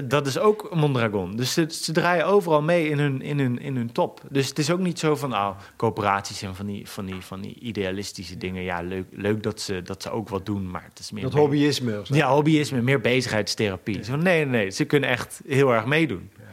dat 0.05 0.27
is 0.27 0.39
ook 0.39 0.75
Mondragon. 0.75 1.37
Dus 1.37 1.53
ze, 1.53 1.67
ze, 1.69 1.93
draaien 1.93 2.27
overal 2.27 2.63
mee 2.63 2.89
in 2.89 2.99
hun, 2.99 3.23
in, 3.23 3.39
hun, 3.39 3.59
in 3.61 3.77
hun 3.77 3.93
top. 3.93 4.21
Dus 4.29 4.49
het 4.49 4.59
is 4.59 4.71
ook 4.71 4.79
niet 4.79 4.99
zo 4.99 5.17
van, 5.17 5.33
oh, 5.33 5.51
coöperaties 5.77 6.43
en 6.43 6.55
van 6.55 6.67
die, 6.67 6.89
van 6.89 7.07
die, 7.07 7.21
van 7.21 7.41
die 7.41 7.59
idealistische 7.61 8.37
dingen. 8.37 8.63
Ja, 8.63 8.81
leuk, 8.81 9.07
leuk 9.11 9.43
dat, 9.43 9.61
ze, 9.61 9.83
dat 9.83 10.03
ze 10.03 10.11
ook 10.11 10.29
wat 10.29 10.47
doen, 10.47 10.71
maar 10.71 10.85
het 10.89 10.99
is 10.99 11.11
meer... 11.11 11.23
Dat 11.23 11.33
hobbyisme. 11.33 12.01
Ja, 12.05 12.29
hobbyisme, 12.29 12.83
meer 12.83 13.01
bezigheidstherapie. 13.01 13.97
Ja. 13.97 14.03
Zo, 14.03 14.17
nee, 14.17 14.45
nee, 14.45 14.45
nee, 14.45 14.71
ze 14.71 14.85
kunnen 14.85 15.09
echt 15.09 15.41
heel 15.47 15.75
erg 15.75 15.85
meedoen. 15.85 16.31
Ja. 16.39 16.45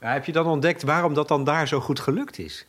Ja, 0.00 0.12
heb 0.12 0.24
je 0.24 0.32
dan 0.32 0.46
ontdekt 0.46 0.82
waarom 0.82 1.14
dat 1.14 1.28
dan 1.28 1.44
daar 1.44 1.68
zo 1.68 1.80
goed 1.80 2.00
gelukt 2.00 2.38
is? 2.38 2.66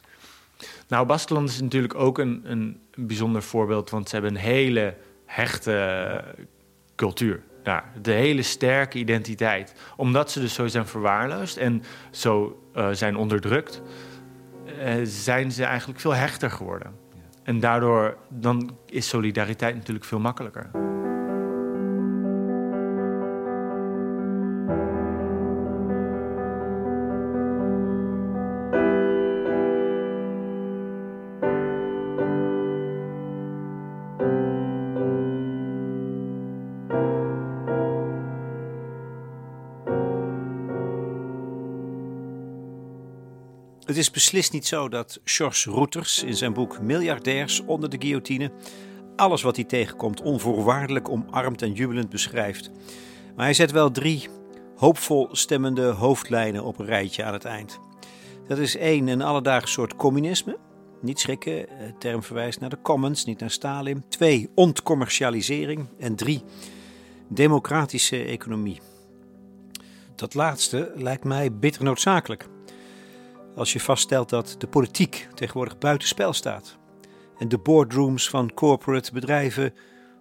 Nou, 0.87 1.05
Baskeland 1.05 1.49
is 1.49 1.61
natuurlijk 1.61 1.95
ook 1.95 2.17
een, 2.17 2.41
een 2.43 2.79
bijzonder 2.95 3.43
voorbeeld, 3.43 3.89
want 3.89 4.09
ze 4.09 4.15
hebben 4.15 4.35
een 4.35 4.41
hele 4.41 4.95
hechte 5.29 6.23
cultuur. 6.95 7.41
Ja, 7.63 7.83
de 8.01 8.11
hele 8.11 8.41
sterke 8.41 8.97
identiteit. 8.97 9.73
Omdat 9.95 10.31
ze 10.31 10.39
dus 10.39 10.53
zo 10.53 10.67
zijn 10.67 10.85
verwaarloosd 10.85 11.57
en 11.57 11.83
zo 12.11 12.61
uh, 12.75 12.89
zijn 12.91 13.17
onderdrukt, 13.17 13.81
uh, 14.65 14.93
zijn 15.03 15.51
ze 15.51 15.63
eigenlijk 15.63 15.99
veel 15.99 16.15
hechter 16.15 16.51
geworden. 16.51 16.95
Ja. 17.13 17.19
En 17.43 17.59
daardoor 17.59 18.17
dan 18.29 18.77
is 18.85 19.07
solidariteit 19.07 19.75
natuurlijk 19.75 20.05
veel 20.05 20.19
makkelijker. 20.19 20.69
Beslist 44.19 44.51
niet 44.51 44.67
zo 44.67 44.89
dat 44.89 45.19
Georges 45.23 45.65
Routers 45.65 46.23
in 46.23 46.35
zijn 46.35 46.53
boek 46.53 46.81
Miljardairs 46.81 47.59
onder 47.65 47.89
de 47.89 47.97
guillotine 47.99 48.51
alles 49.15 49.41
wat 49.41 49.55
hij 49.55 49.65
tegenkomt 49.65 50.21
onvoorwaardelijk 50.21 51.09
omarmd 51.09 51.61
en 51.61 51.73
jubelend 51.73 52.09
beschrijft. 52.09 52.71
Maar 53.35 53.45
hij 53.45 53.53
zet 53.53 53.71
wel 53.71 53.91
drie 53.91 54.29
hoopvol 54.75 55.27
stemmende 55.31 55.85
hoofdlijnen 55.85 56.63
op 56.63 56.79
een 56.79 56.85
rijtje 56.85 57.23
aan 57.23 57.33
het 57.33 57.45
eind. 57.45 57.79
Dat 58.47 58.57
is 58.57 58.77
één, 58.77 59.07
een 59.07 59.21
alledaags 59.21 59.71
soort 59.71 59.95
communisme. 59.95 60.57
Niet 61.01 61.19
schrikken, 61.19 61.53
de 61.53 61.93
term 61.99 62.23
verwijst 62.23 62.59
naar 62.59 62.69
de 62.69 62.81
commons, 62.81 63.25
niet 63.25 63.39
naar 63.39 63.51
Stalin. 63.51 64.03
Twee, 64.09 64.49
ontcommercialisering. 64.55 65.87
En 65.99 66.15
drie, 66.15 66.43
democratische 67.27 68.23
economie. 68.23 68.81
Dat 70.15 70.33
laatste 70.33 70.91
lijkt 70.95 71.23
mij 71.23 71.53
bitter 71.53 71.83
noodzakelijk. 71.83 72.47
Als 73.59 73.73
je 73.73 73.79
vaststelt 73.79 74.29
dat 74.29 74.55
de 74.57 74.67
politiek 74.67 75.27
tegenwoordig 75.33 75.77
buitenspel 75.77 76.33
staat 76.33 76.77
en 77.37 77.47
de 77.47 77.57
boardrooms 77.57 78.29
van 78.29 78.53
corporate 78.53 79.11
bedrijven 79.13 79.73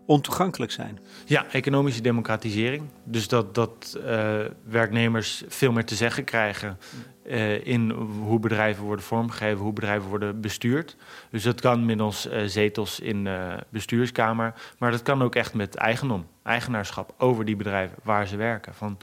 ontoegankelijk 0.07 0.72
zijn. 0.72 0.99
Ja, 1.24 1.47
economische 1.51 2.01
democratisering. 2.01 2.84
Dus 3.05 3.28
dat, 3.28 3.55
dat 3.55 3.99
uh, 3.99 4.39
werknemers 4.64 5.43
veel 5.49 5.72
meer 5.72 5.84
te 5.84 5.95
zeggen 5.95 6.24
krijgen 6.24 6.78
uh, 7.26 7.66
in 7.66 7.91
hoe 8.22 8.39
bedrijven 8.39 8.84
worden 8.84 9.05
vormgegeven, 9.05 9.59
hoe 9.59 9.72
bedrijven 9.72 10.09
worden 10.09 10.41
bestuurd. 10.41 10.97
Dus 11.30 11.43
dat 11.43 11.61
kan 11.61 11.84
middels 11.84 12.26
uh, 12.26 12.43
zetels 12.45 13.01
in 13.01 13.28
bestuurskamer, 13.68 14.55
maar 14.78 14.91
dat 14.91 15.03
kan 15.03 15.22
ook 15.22 15.34
echt 15.34 15.55
met 15.55 15.74
eigendom, 15.74 16.26
eigenaarschap 16.43 17.14
over 17.18 17.45
die 17.45 17.57
bedrijven 17.57 17.97
waar 18.03 18.26
ze 18.26 18.36
werken. 18.36 18.74
Van, 18.74 18.99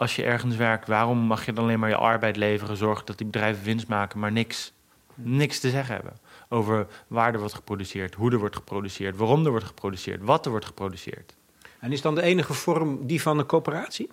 als 0.00 0.16
je 0.16 0.22
ergens 0.22 0.56
werkt, 0.56 0.88
waarom 0.88 1.18
mag 1.18 1.46
je 1.46 1.52
dan 1.52 1.64
alleen 1.64 1.78
maar 1.78 1.88
je 1.88 1.96
arbeid 1.96 2.36
leveren, 2.36 2.76
zorgen 2.76 3.06
dat 3.06 3.18
die 3.18 3.26
bedrijven 3.26 3.64
winst 3.64 3.88
maken, 3.88 4.18
maar 4.18 4.32
niks, 4.32 4.72
niks 5.14 5.60
te 5.60 5.70
zeggen 5.70 5.94
hebben 5.94 6.12
over 6.48 6.86
waar 7.06 7.32
er 7.32 7.38
wordt 7.38 7.54
geproduceerd, 7.54 8.14
hoe 8.14 8.32
er 8.32 8.38
wordt 8.38 8.56
geproduceerd, 8.56 9.16
waarom 9.16 9.44
er 9.44 9.50
wordt 9.50 9.66
geproduceerd, 9.66 10.22
wat 10.22 10.44
er 10.44 10.50
wordt 10.50 10.66
geproduceerd. 10.66 11.36
En 11.78 11.92
is 11.92 12.02
dan 12.02 12.14
de 12.14 12.22
enige 12.22 12.52
vorm 12.52 13.06
die 13.06 13.22
van 13.22 13.38
een 13.38 13.46
coöperatie? 13.46 14.08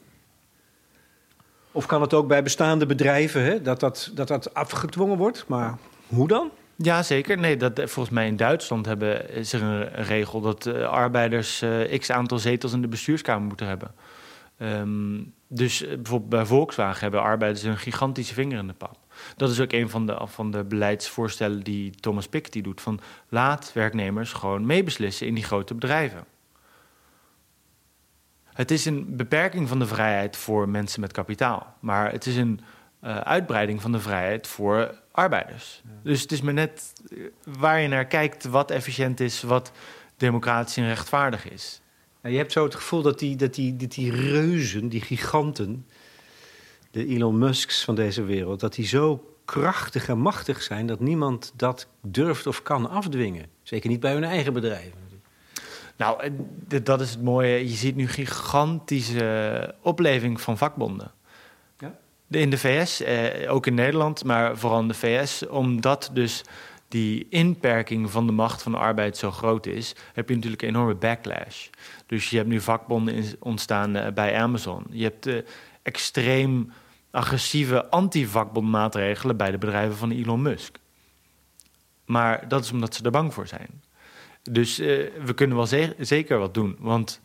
Of 1.72 1.86
kan 1.86 2.02
het 2.02 2.14
ook 2.14 2.28
bij 2.28 2.44
bestaande 2.44 2.86
bedrijven 2.86 3.44
hè, 3.44 3.62
dat, 3.62 3.80
dat, 3.80 4.12
dat 4.14 4.28
dat 4.28 4.54
afgedwongen 4.54 5.18
wordt? 5.18 5.46
Maar 5.48 5.78
hoe 6.08 6.28
dan? 6.28 6.52
Ja, 6.76 7.04
zeker. 7.04 7.38
Nee, 7.38 7.58
dat, 7.58 7.74
volgens 7.76 8.10
mij 8.10 8.28
in 8.28 8.36
Duitsland 8.36 8.86
hebben, 8.86 9.30
is 9.30 9.54
er 9.54 9.62
een, 9.62 10.04
regel 10.04 10.42
dat 10.42 10.66
uh, 10.66 10.88
arbeiders 10.88 11.62
uh, 11.62 12.00
x 12.00 12.10
aantal 12.10 12.40
zetels 12.40 12.74
in 12.74 12.82
de 12.82 12.88
bestuurskamer 12.88 13.48
moeten 13.48 13.68
hebben. 13.68 13.92
Um, 14.58 15.36
dus 15.48 15.82
uh, 15.82 15.88
bijvoorbeeld 15.88 16.30
bij 16.30 16.46
Volkswagen 16.46 17.02
hebben 17.02 17.22
arbeiders 17.22 17.64
een 17.64 17.78
gigantische 17.78 18.34
vinger 18.34 18.58
in 18.58 18.68
de 18.68 18.74
pap. 18.74 18.98
Dat 19.36 19.50
is 19.50 19.60
ook 19.60 19.72
een 19.72 19.90
van 19.90 20.06
de, 20.06 20.22
van 20.24 20.52
de 20.52 20.64
beleidsvoorstellen 20.64 21.64
die 21.64 21.92
Thomas 21.92 22.28
Piketty 22.28 22.62
doet. 22.62 22.82
Van 22.82 23.00
laat 23.30 23.72
werknemers 23.74 24.34
gewoon 24.34 24.66
meebeslissen 24.66 25.28
in 25.28 25.34
die 25.34 25.44
grote 25.44 25.74
bedrijven. 25.74 26.26
Het 28.44 28.72
is 28.72 28.86
een 28.86 29.16
beperking 29.16 29.68
van 29.68 29.80
de 29.80 29.88
vrijheid 29.88 30.38
voor 30.38 30.70
mensen 30.70 31.02
met 31.02 31.12
kapitaal. 31.12 31.76
Maar 31.80 32.12
het 32.12 32.26
is 32.26 32.36
een 32.36 32.60
uh, 33.04 33.18
uitbreiding 33.18 33.82
van 33.82 33.92
de 33.92 34.00
vrijheid 34.00 34.48
voor 34.48 35.02
arbeiders. 35.12 35.82
Dus 36.04 36.22
het 36.22 36.32
is 36.32 36.42
maar 36.42 36.54
net 36.54 36.94
eh, 37.10 37.18
waar 37.44 37.80
je 37.80 37.88
naar 37.88 38.06
kijkt 38.06 38.46
wat 38.46 38.72
efficiënt 38.72 39.20
is, 39.20 39.42
wat 39.42 39.72
democratisch 40.18 40.78
en 40.78 40.88
rechtvaardig 40.88 41.50
is. 41.50 41.82
Ja, 42.24 42.30
je 42.30 42.38
hebt 42.38 42.52
zo 42.52 42.64
het 42.64 42.76
gevoel 42.76 43.02
dat 43.02 43.20
die, 43.20 43.36
dat, 43.36 43.54
die, 43.54 43.76
dat 43.76 43.92
die 43.92 44.12
reuzen, 44.12 44.90
die 44.90 45.02
giganten, 45.02 45.86
de 46.92 47.06
Elon 47.06 47.38
Musks 47.38 47.84
van 47.84 47.96
deze 47.96 48.24
wereld, 48.24 48.60
dat 48.60 48.74
die 48.74 48.86
zo 48.86 49.36
krachtig 49.46 50.08
en 50.08 50.20
machtig 50.20 50.62
zijn 50.62 50.88
dat 50.88 51.00
niemand 51.00 51.54
dat 51.56 51.88
durft 52.02 52.48
of 52.48 52.62
kan 52.62 52.90
afdwingen. 52.90 53.46
Zeker 53.64 53.90
niet 53.90 54.00
bij 54.00 54.14
hun 54.14 54.24
eigen 54.24 54.54
bedrijven. 54.54 55.06
Nou, 55.98 56.32
dat 56.84 57.02
is 57.02 57.10
het 57.10 57.22
mooie. 57.22 57.68
Je 57.70 57.76
ziet 57.76 57.96
nu 57.96 58.08
gigantische 58.08 59.76
opleving 59.82 60.42
van 60.42 60.58
vakbonden. 60.58 61.12
Ja? 61.80 61.98
In 62.30 62.50
de 62.50 62.58
VS, 62.58 63.02
eh, 63.02 63.54
ook 63.54 63.68
in 63.68 63.74
Nederland, 63.74 64.24
maar 64.24 64.58
vooral 64.58 64.80
in 64.80 64.88
de 64.88 64.94
VS, 64.94 65.48
omdat 65.48 66.10
dus 66.14 66.44
die 66.88 67.28
inperking 67.30 68.12
van 68.12 68.26
de 68.26 68.32
macht 68.32 68.62
van 68.62 68.72
de 68.72 68.78
arbeid 68.78 69.18
zo 69.18 69.32
groot 69.32 69.66
is, 69.66 69.96
heb 70.14 70.30
je 70.30 70.36
natuurlijk 70.36 70.62
een 70.62 70.68
enorme 70.68 70.96
backlash. 70.96 71.68
Dus 72.06 72.30
je 72.30 72.38
hebt 72.38 72.50
nu 72.50 72.62
vakbonden 72.62 73.26
ontstaan 73.40 73.96
eh, 73.96 74.14
bij 74.14 74.36
Amazon. 74.36 74.86
Je 74.90 75.04
hebt 75.04 75.28
uh, 75.28 75.38
extreem 75.82 76.72
agressieve 77.12 77.90
anti-vakbondmaatregelen 77.90 79.38
bij 79.38 79.52
de 79.52 79.58
bedrijven 79.58 79.98
van 79.98 80.12
Elon 80.12 80.42
Musk. 80.42 80.78
Maar 82.06 82.48
dat 82.48 82.64
is 82.64 82.72
omdat 82.72 82.96
ze 82.96 83.04
er 83.04 83.12
bang 83.12 83.34
voor 83.34 83.48
zijn. 83.48 83.82
Dus 84.44 84.80
uh, 84.80 84.88
we 85.24 85.34
kunnen 85.34 85.58
wel 85.58 85.66
ze 85.66 85.96
zeker 86.00 86.38
wat 86.38 86.54
doen. 86.54 86.76
Want 86.80 87.22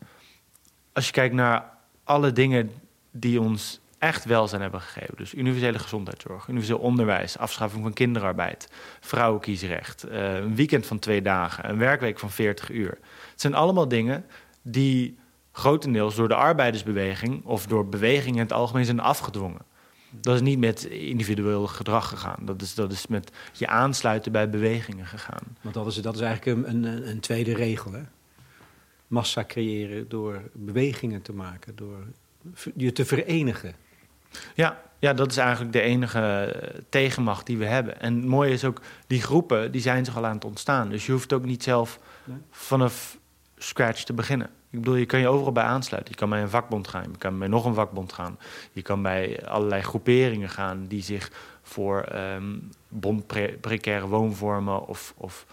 als 0.93 1.05
je 1.05 1.11
kijkt 1.11 1.35
naar 1.35 1.77
alle 2.03 2.31
dingen 2.31 2.71
die 3.11 3.41
ons 3.41 3.79
echt 4.03 4.25
welzijn 4.25 4.61
hebben 4.61 4.81
gegeven. 4.81 5.15
Dus 5.17 5.33
universele 5.33 5.79
gezondheidszorg, 5.79 6.47
universeel 6.47 6.77
onderwijs, 6.77 7.37
afschaffing 7.37 7.83
van 7.83 7.93
kinderarbeid, 7.93 8.69
vrouwenkiesrecht, 8.99 10.05
uh, 10.05 10.35
een 10.35 10.55
weekend 10.55 10.85
van 10.85 10.99
twee 10.99 11.21
dagen, 11.21 11.69
een 11.69 11.77
werkweek 11.77 12.19
van 12.19 12.31
40 12.31 12.69
uur. 12.69 12.97
Het 13.31 13.41
zijn 13.41 13.53
allemaal 13.53 13.87
dingen 13.87 14.25
die 14.61 15.17
grotendeels 15.51 16.15
door 16.15 16.27
de 16.27 16.35
arbeidersbeweging 16.35 17.45
of 17.45 17.65
door 17.67 17.87
bewegingen 17.87 18.35
in 18.35 18.43
het 18.43 18.53
algemeen 18.53 18.85
zijn 18.85 18.99
afgedwongen. 18.99 19.61
Dat 20.09 20.35
is 20.35 20.41
niet 20.41 20.59
met 20.59 20.83
individueel 20.83 21.67
gedrag 21.67 22.09
gegaan. 22.09 22.39
Dat 22.45 22.61
is, 22.61 22.75
dat 22.75 22.91
is 22.91 23.07
met 23.07 23.31
je 23.53 23.67
aansluiten 23.67 24.31
bij 24.31 24.49
bewegingen 24.49 25.05
gegaan. 25.05 25.57
Want 25.61 25.75
dat 25.75 25.87
is, 25.87 25.95
dat 25.95 26.15
is 26.15 26.21
eigenlijk 26.21 26.57
een, 26.57 26.69
een, 26.69 27.09
een 27.09 27.19
tweede 27.19 27.53
regel. 27.53 27.91
Hè? 27.91 28.01
Massa 29.07 29.43
creëren 29.47 30.09
door 30.09 30.41
bewegingen 30.53 31.21
te 31.21 31.33
maken, 31.33 31.75
door 31.75 32.03
je 32.75 32.91
te 32.91 33.05
verenigen. 33.05 33.75
Ja, 34.55 34.81
ja, 34.99 35.13
dat 35.13 35.31
is 35.31 35.37
eigenlijk 35.37 35.73
de 35.73 35.81
enige 35.81 36.19
eh, 36.19 36.81
tegenmacht 36.89 37.45
die 37.45 37.57
we 37.57 37.65
hebben. 37.65 38.01
En 38.01 38.15
het 38.15 38.25
mooie 38.25 38.51
is 38.51 38.65
ook, 38.65 38.81
die 39.07 39.21
groepen 39.21 39.71
die 39.71 39.81
zijn 39.81 40.05
zich 40.05 40.17
al 40.17 40.25
aan 40.25 40.35
het 40.35 40.45
ontstaan. 40.45 40.89
Dus 40.89 41.05
je 41.05 41.11
hoeft 41.11 41.33
ook 41.33 41.45
niet 41.45 41.63
zelf 41.63 41.99
vanaf 42.51 43.17
scratch 43.57 44.03
te 44.03 44.13
beginnen. 44.13 44.47
Ik 44.69 44.79
bedoel, 44.79 44.95
je 44.95 45.05
kan 45.05 45.19
je 45.19 45.27
overal 45.27 45.51
bij 45.51 45.63
aansluiten. 45.63 46.13
Je 46.13 46.19
kan 46.19 46.29
bij 46.29 46.41
een 46.41 46.49
vakbond 46.49 46.87
gaan, 46.87 47.03
je 47.11 47.17
kan 47.17 47.39
bij 47.39 47.47
nog 47.47 47.65
een 47.65 47.73
vakbond 47.73 48.13
gaan. 48.13 48.37
Je 48.71 48.81
kan 48.81 49.01
bij 49.01 49.45
allerlei 49.47 49.81
groeperingen 49.81 50.49
gaan 50.49 50.85
die 50.87 51.03
zich 51.03 51.31
voor 51.61 52.05
um, 52.15 52.69
bond 52.87 53.27
precaire 53.61 54.07
woonvormen 54.07 54.87
of, 54.87 55.13
of 55.17 55.45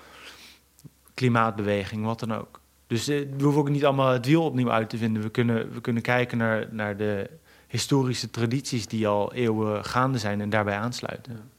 klimaatbeweging, 1.14 2.04
wat 2.04 2.20
dan 2.20 2.34
ook. 2.34 2.60
Dus 2.86 3.08
uh, 3.08 3.26
we 3.36 3.42
hoeven 3.42 3.60
ook 3.60 3.68
niet 3.68 3.84
allemaal 3.84 4.12
het 4.12 4.26
wiel 4.26 4.44
opnieuw 4.44 4.70
uit 4.70 4.90
te 4.90 4.98
vinden. 4.98 5.22
We 5.22 5.30
kunnen, 5.30 5.72
we 5.72 5.80
kunnen 5.80 6.02
kijken 6.02 6.38
naar, 6.38 6.66
naar 6.70 6.96
de 6.96 7.30
historische 7.70 8.30
tradities 8.30 8.86
die 8.86 9.06
al 9.06 9.32
eeuwen 9.32 9.84
gaande 9.84 10.18
zijn 10.18 10.40
en 10.40 10.50
daarbij 10.50 10.76
aansluiten. 10.76 11.50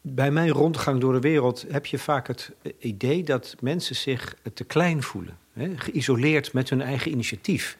Bij 0.00 0.30
mijn 0.30 0.48
rondgang 0.48 1.00
door 1.00 1.12
de 1.12 1.20
wereld 1.20 1.64
heb 1.68 1.86
je 1.86 1.98
vaak 1.98 2.26
het 2.26 2.52
idee 2.78 3.24
dat 3.24 3.56
mensen 3.60 3.96
zich 3.96 4.36
te 4.54 4.64
klein 4.64 5.02
voelen. 5.02 5.38
Hè, 5.52 5.78
geïsoleerd 5.78 6.52
met 6.52 6.70
hun 6.70 6.80
eigen 6.80 7.10
initiatief. 7.10 7.78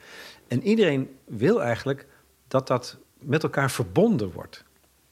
En 0.48 0.62
iedereen 0.62 1.08
wil 1.24 1.62
eigenlijk 1.62 2.06
dat 2.48 2.66
dat 2.66 2.98
met 3.18 3.42
elkaar 3.42 3.70
verbonden 3.70 4.32
wordt. 4.32 4.64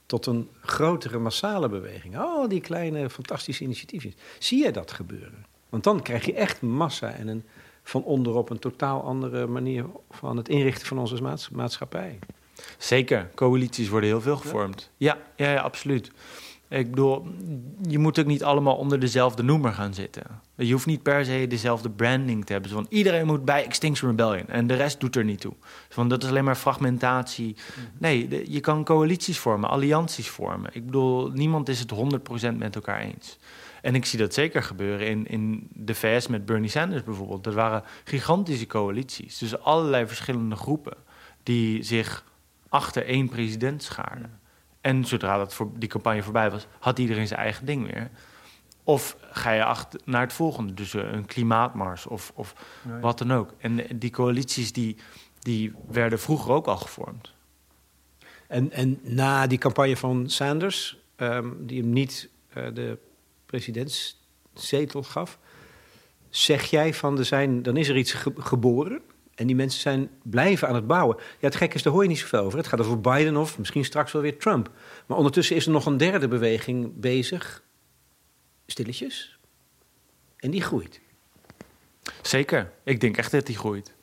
Tot 0.07 0.27
een 0.27 0.49
grotere 0.61 1.19
massale 1.19 1.69
beweging. 1.69 2.19
Oh, 2.19 2.49
die 2.49 2.61
kleine 2.61 3.11
fantastische 3.11 3.65
initiatiefjes. 3.65 4.15
Zie 4.39 4.65
je 4.65 4.71
dat 4.71 4.93
gebeuren? 4.93 5.47
Want 5.69 5.85
dan 5.85 6.03
krijg 6.03 6.25
je 6.25 6.35
echt 6.35 6.61
massa 6.61 7.13
en 7.13 7.29
een 7.29 7.45
van 7.85 8.05
onderop 8.05 8.51
een 8.51 8.59
totaal 8.59 9.03
andere 9.03 9.47
manier 9.47 9.85
van 10.11 10.37
het 10.37 10.49
inrichten 10.49 10.87
van 10.87 10.99
onze 10.99 11.39
maatschappij. 11.53 12.19
Zeker, 12.79 13.31
coalities 13.35 13.89
worden 13.89 14.09
heel 14.09 14.21
veel 14.21 14.37
gevormd. 14.37 14.91
Ja, 14.97 15.19
ja, 15.37 15.51
ja, 15.53 15.61
absoluut. 15.61 16.11
Ik 16.69 16.91
bedoel, 16.91 17.27
je 17.89 17.99
moet 17.99 18.19
ook 18.19 18.27
niet 18.27 18.45
allemaal 18.45 18.77
onder 18.77 19.01
dezelfde 19.01 19.43
noemer 19.43 19.73
gaan 19.73 19.95
zitten. 19.95 20.23
Je 20.57 20.73
hoeft 20.73 20.87
niet 20.87 21.03
per 21.03 21.25
se 21.25 21.47
dezelfde 21.49 21.91
branding 21.91 22.45
te 22.45 22.53
hebben. 22.53 22.71
Van 22.71 22.87
iedereen 22.89 23.27
moet 23.27 23.45
bij 23.45 23.65
Extinction 23.65 24.11
Rebellion 24.11 24.49
en 24.49 24.67
de 24.67 24.75
rest 24.75 25.01
doet 25.01 25.17
er 25.17 25.25
niet 25.25 25.41
toe. 25.41 25.53
Van 25.89 26.09
dat 26.09 26.23
is 26.23 26.29
alleen 26.29 26.45
maar 26.45 26.57
fragmentatie. 26.57 27.57
Nee, 27.99 28.51
je 28.53 28.61
kan 28.61 28.85
coalities 28.85 29.39
vormen, 29.39 29.71
allianties 29.71 30.29
vormen. 30.29 30.71
Ik 30.73 30.87
bedoel, 30.87 31.31
niemand 31.31 31.69
is 31.69 31.81
het 31.81 31.93
100% 32.53 32.57
met 32.57 32.75
elkaar 32.75 33.01
eens. 33.01 33.39
En 33.85 33.95
ik 33.95 34.05
zie 34.05 34.19
dat 34.19 34.35
zeker 34.35 34.63
gebeuren 34.63 35.07
in, 35.07 35.27
in 35.27 35.69
de 35.73 35.95
VS 35.95 36.27
met 36.27 36.47
Bernie 36.47 36.71
Sanders 36.71 37.03
bijvoorbeeld. 37.03 37.45
Dat 37.45 37.55
waren 37.55 37.83
gigantische 38.05 38.67
coalities. 38.67 39.39
Dus 39.39 39.59
allerlei 39.59 40.07
verschillende 40.07 40.57
groepen 40.57 40.97
die 41.43 41.83
zich 41.83 42.25
achter 42.69 43.07
één 43.07 43.29
president 43.29 43.83
schaarden. 43.83 44.41
En 44.81 45.05
zodra 45.05 45.37
dat 45.37 45.55
voor 45.55 45.71
die 45.75 45.89
campagne 45.89 46.23
voorbij 46.23 46.51
was, 46.51 46.67
had 46.79 46.99
iedereen 46.99 47.27
zijn 47.27 47.41
eigen 47.41 47.67
ding 47.67 47.93
weer. 47.93 48.11
Of 48.85 49.17
ga 49.21 49.51
je 49.51 49.65
achter, 49.65 50.01
naar 50.05 50.21
het 50.21 50.33
volgende, 50.33 50.75
dus 50.75 50.95
eh, 50.95 51.13
een 51.13 51.27
klimaatmars 51.27 52.07
of, 52.07 52.33
of 52.35 52.55
wat 53.01 53.19
dan 53.19 53.33
ook. 53.33 53.55
En 53.59 53.99
die 53.99 54.11
coalities 54.11 54.73
die, 54.73 54.97
die 55.39 55.73
werden 55.89 56.21
vroeger 56.21 56.53
ook 56.53 56.67
al 56.67 56.77
gevormd. 56.77 57.33
En, 58.47 58.71
en 58.71 59.01
na 59.03 59.47
die 59.47 59.59
campagne 59.59 59.97
van 59.97 60.31
Sanders, 60.31 60.99
ehm, 61.17 61.49
die 61.59 61.81
hem 61.81 61.93
niet 61.93 62.29
uh, 62.57 62.67
de 62.75 62.99
presidentszetel 63.55 65.03
gaf, 65.03 65.39
zeg 66.31 66.65
jij 66.65 66.95
van 66.95 67.19
er 67.19 67.25
zijn, 67.25 67.63
dan 67.63 67.77
is 67.77 67.89
er 67.89 67.97
iets 67.97 68.15
geboren 68.37 69.03
En 69.35 69.47
die 69.47 69.57
mensen 69.57 69.81
zijn 69.81 70.11
blijven 70.23 70.69
aan 70.69 70.75
het 70.75 70.87
bouwen. 70.87 71.17
Ja, 71.17 71.47
het 71.47 71.57
gekke 71.57 71.75
is, 71.75 71.83
daar 71.83 71.93
hoor 71.93 72.03
je 72.03 72.09
niet 72.09 72.19
zoveel 72.19 72.41
over. 72.41 72.59
Het 72.59 72.67
gaat 72.67 72.81
over 72.81 73.01
Biden 73.01 73.37
of 73.37 73.59
misschien 73.59 73.85
straks 73.85 74.13
wel 74.13 74.23
weer 74.23 74.39
Trump. 74.39 74.71
Maar 75.07 75.17
ondertussen 75.17 75.57
is 75.57 75.67
er 75.67 75.73
nog 75.73 75.87
een 75.87 75.97
derde 75.97 76.29
beweging 76.29 77.01
bezig. 77.01 77.63
Stilletjes. 78.67 79.39
En 80.37 80.51
die 80.51 80.63
groeit. 80.63 81.01
Zeker. 82.23 82.73
Ik 82.85 83.01
denk 83.01 83.17
echt 83.17 83.31
dat 83.31 83.47
die 83.47 83.57
groeit. 83.57 83.95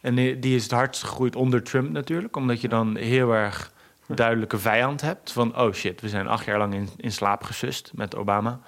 En 0.00 0.14
die 0.14 0.54
is 0.54 0.62
het 0.62 0.72
hardst 0.72 1.02
gegroeid 1.02 1.36
onder 1.36 1.62
Trump 1.62 1.90
natuurlijk. 1.90 2.36
Omdat 2.36 2.60
je 2.60 2.68
dan 2.68 2.96
heel 2.96 3.32
erg 3.32 3.72
duidelijke 4.14 4.58
vijand 4.58 5.00
hebt. 5.00 5.32
Van, 5.32 5.58
oh 5.58 5.72
shit, 5.72 6.00
we 6.00 6.08
zijn 6.08 6.28
acht 6.28 6.44
jaar 6.44 6.58
lang 6.58 6.74
in, 6.74 6.88
in 6.96 7.12
slaap 7.12 7.42
gesust 7.42 7.90
met 7.94 8.16
Obama. 8.16 8.60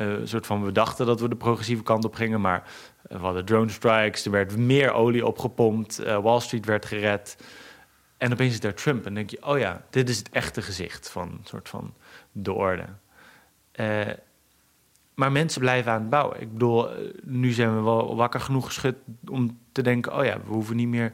Een 0.00 0.28
soort 0.28 0.46
van, 0.46 0.64
we 0.64 0.72
dachten 0.72 1.06
dat 1.06 1.20
we 1.20 1.28
de 1.28 1.36
progressieve 1.36 1.82
kant 1.82 2.04
op 2.04 2.14
gingen, 2.14 2.40
maar 2.40 2.70
we 3.02 3.16
hadden 3.16 3.44
drone 3.44 3.70
strikes, 3.70 4.24
er 4.24 4.30
werd 4.30 4.56
meer 4.56 4.92
olie 4.92 5.26
opgepompt, 5.26 6.00
uh, 6.00 6.18
Wall 6.18 6.40
Street 6.40 6.66
werd 6.66 6.86
gered. 6.86 7.36
En 8.16 8.32
opeens 8.32 8.52
is 8.52 8.60
daar 8.60 8.74
Trump 8.74 9.06
en 9.06 9.14
denk 9.14 9.30
je, 9.30 9.46
oh 9.46 9.58
ja, 9.58 9.82
dit 9.90 10.08
is 10.08 10.18
het 10.18 10.28
echte 10.28 10.62
gezicht 10.62 11.10
van 11.10 11.40
soort 11.44 11.68
van 11.68 11.94
de 12.32 12.52
orde. 12.52 12.84
Uh, 13.74 14.00
maar 15.14 15.32
mensen 15.32 15.60
blijven 15.60 15.92
aan 15.92 16.00
het 16.00 16.10
bouwen. 16.10 16.40
Ik 16.40 16.52
bedoel, 16.52 16.88
nu 17.22 17.52
zijn 17.52 17.76
we 17.76 17.82
wel 17.82 18.16
wakker 18.16 18.40
genoeg 18.40 18.66
geschud 18.66 18.96
om 19.28 19.58
te 19.72 19.82
denken, 19.82 20.16
oh 20.18 20.24
ja, 20.24 20.40
we 20.44 20.52
hoeven 20.52 20.76
niet 20.76 20.88
meer 20.88 21.12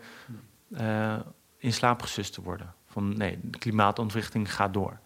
in 1.59 1.73
slaap 1.73 2.03
gesust 2.03 2.33
te 2.33 2.43
worden. 2.43 2.75
Van 2.87 3.17
nee, 3.17 3.39
de 3.43 3.59
klimaatontwrichting 3.59 4.55
gaat 4.55 4.75
door. 4.75 4.99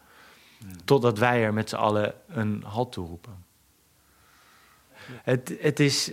Totdat 0.85 1.18
wij 1.18 1.45
er 1.45 1.53
met 1.53 1.68
z'n 1.68 1.76
allen 1.76 2.14
een 2.28 2.62
halt 2.66 2.93
toe 2.93 3.07
roepen. 3.07 3.49
Het, 5.23 5.57
het 5.61 5.81
is 5.81 6.13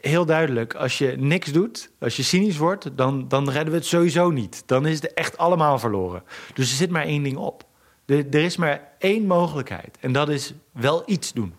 heel 0.00 0.24
duidelijk, 0.24 0.74
als 0.74 0.98
je 0.98 1.14
niks 1.18 1.52
doet, 1.52 1.90
als 1.98 2.16
je 2.16 2.22
cynisch 2.22 2.56
wordt, 2.56 2.96
dan, 2.96 3.28
dan 3.28 3.50
redden 3.50 3.70
we 3.70 3.78
het 3.78 3.86
sowieso 3.86 4.30
niet. 4.30 4.62
Dan 4.66 4.86
is 4.86 4.94
het 4.94 5.14
echt 5.14 5.38
allemaal 5.38 5.78
verloren. 5.78 6.22
Dus 6.54 6.70
er 6.70 6.76
zit 6.76 6.90
maar 6.90 7.04
één 7.04 7.22
ding 7.22 7.36
op. 7.36 7.64
Er, 8.06 8.34
is 8.34 8.56
maar 8.56 8.92
één 8.98 9.26
mogelijkheid. 9.26 9.96
En 10.00 10.12
dat 10.12 10.28
is 10.28 10.54
wel 10.72 11.02
iets 11.06 11.32
doen. 11.32 11.54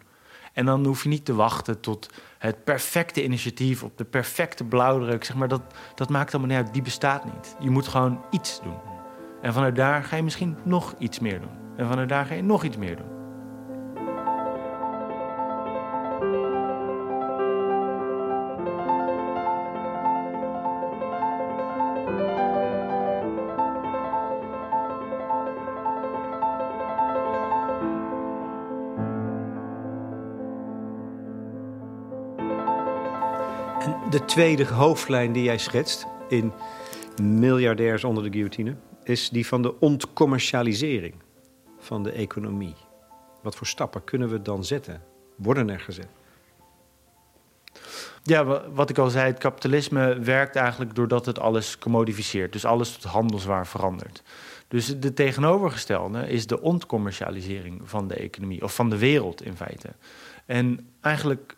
En 0.53 0.65
dan 0.65 0.85
hoef 0.85 1.03
je 1.03 1.09
niet 1.09 1.25
te 1.25 1.33
wachten 1.33 1.79
tot 1.79 2.09
het 2.37 2.63
perfecte 2.63 3.23
initiatief 3.23 3.83
op 3.83 3.97
de 3.97 4.05
perfecte 4.05 4.63
blauwdruk. 4.63 5.23
Zeg 5.23 5.35
maar, 5.35 5.47
dat, 5.47 5.61
dat 5.95 6.09
maakt 6.09 6.33
allemaal 6.33 6.55
niet 6.55 6.65
uit. 6.65 6.73
Die 6.73 6.81
bestaat 6.81 7.25
niet. 7.25 7.55
Je 7.59 7.69
moet 7.69 7.87
gewoon 7.87 8.21
iets 8.31 8.61
doen. 8.63 8.77
En 9.41 9.53
vanuit 9.53 9.75
daar 9.75 10.03
ga 10.03 10.15
je 10.15 10.23
misschien 10.23 10.57
nog 10.63 10.95
iets 10.99 11.19
meer 11.19 11.39
doen. 11.39 11.75
En 11.77 11.87
vanuit 11.87 12.09
daar 12.09 12.25
ga 12.25 12.33
je 12.33 12.43
nog 12.43 12.63
iets 12.63 12.77
meer 12.77 12.95
doen. 12.95 13.16
De 34.17 34.25
tweede 34.25 34.65
hoofdlijn 34.65 35.31
die 35.31 35.43
jij 35.43 35.57
schetst 35.57 36.05
in 36.29 36.53
Miljardairs 37.21 38.03
onder 38.03 38.23
de 38.23 38.31
guillotine 38.31 38.75
is 39.03 39.29
die 39.29 39.47
van 39.47 39.61
de 39.61 39.79
ontcommercialisering 39.79 41.13
van 41.79 42.03
de 42.03 42.11
economie. 42.11 42.75
Wat 43.41 43.55
voor 43.55 43.67
stappen 43.67 44.03
kunnen 44.03 44.29
we 44.29 44.41
dan 44.41 44.63
zetten? 44.63 45.01
Worden 45.35 45.69
er 45.69 45.79
gezet? 45.79 46.07
Ja, 48.23 48.69
wat 48.71 48.89
ik 48.89 48.97
al 48.97 49.09
zei, 49.09 49.27
het 49.27 49.39
kapitalisme 49.39 50.19
werkt 50.19 50.55
eigenlijk 50.55 50.95
doordat 50.95 51.25
het 51.25 51.39
alles 51.39 51.77
commodificeert. 51.77 52.51
Dus 52.51 52.65
alles 52.65 52.91
tot 52.91 53.11
handelswaar 53.11 53.67
verandert. 53.67 54.23
Dus 54.67 54.99
de 54.99 55.13
tegenovergestelde 55.13 56.27
is 56.27 56.47
de 56.47 56.61
ontcommercialisering 56.61 57.81
van 57.83 58.07
de 58.07 58.15
economie, 58.15 58.63
of 58.63 58.75
van 58.75 58.89
de 58.89 58.97
wereld 58.97 59.43
in 59.43 59.55
feite. 59.55 59.89
En 60.45 60.89
eigenlijk 61.01 61.55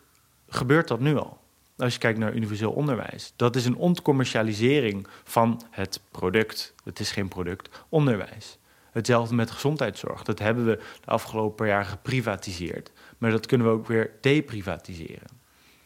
gebeurt 0.48 0.88
dat 0.88 1.00
nu 1.00 1.16
al. 1.16 1.39
Als 1.80 1.92
je 1.92 1.98
kijkt 1.98 2.18
naar 2.18 2.34
universeel 2.34 2.72
onderwijs, 2.72 3.32
dat 3.36 3.56
is 3.56 3.64
een 3.64 3.76
ontcommercialisering 3.76 5.06
van 5.24 5.62
het 5.70 6.00
product. 6.10 6.74
Het 6.84 7.00
is 7.00 7.10
geen 7.10 7.28
product, 7.28 7.84
onderwijs. 7.88 8.58
Hetzelfde 8.90 9.34
met 9.34 9.50
gezondheidszorg. 9.50 10.22
Dat 10.22 10.38
hebben 10.38 10.66
we 10.66 10.80
de 11.04 11.10
afgelopen 11.10 11.66
jaar 11.66 11.84
geprivatiseerd. 11.84 12.90
Maar 13.18 13.30
dat 13.30 13.46
kunnen 13.46 13.66
we 13.66 13.72
ook 13.72 13.86
weer 13.86 14.10
deprivatiseren. 14.20 15.28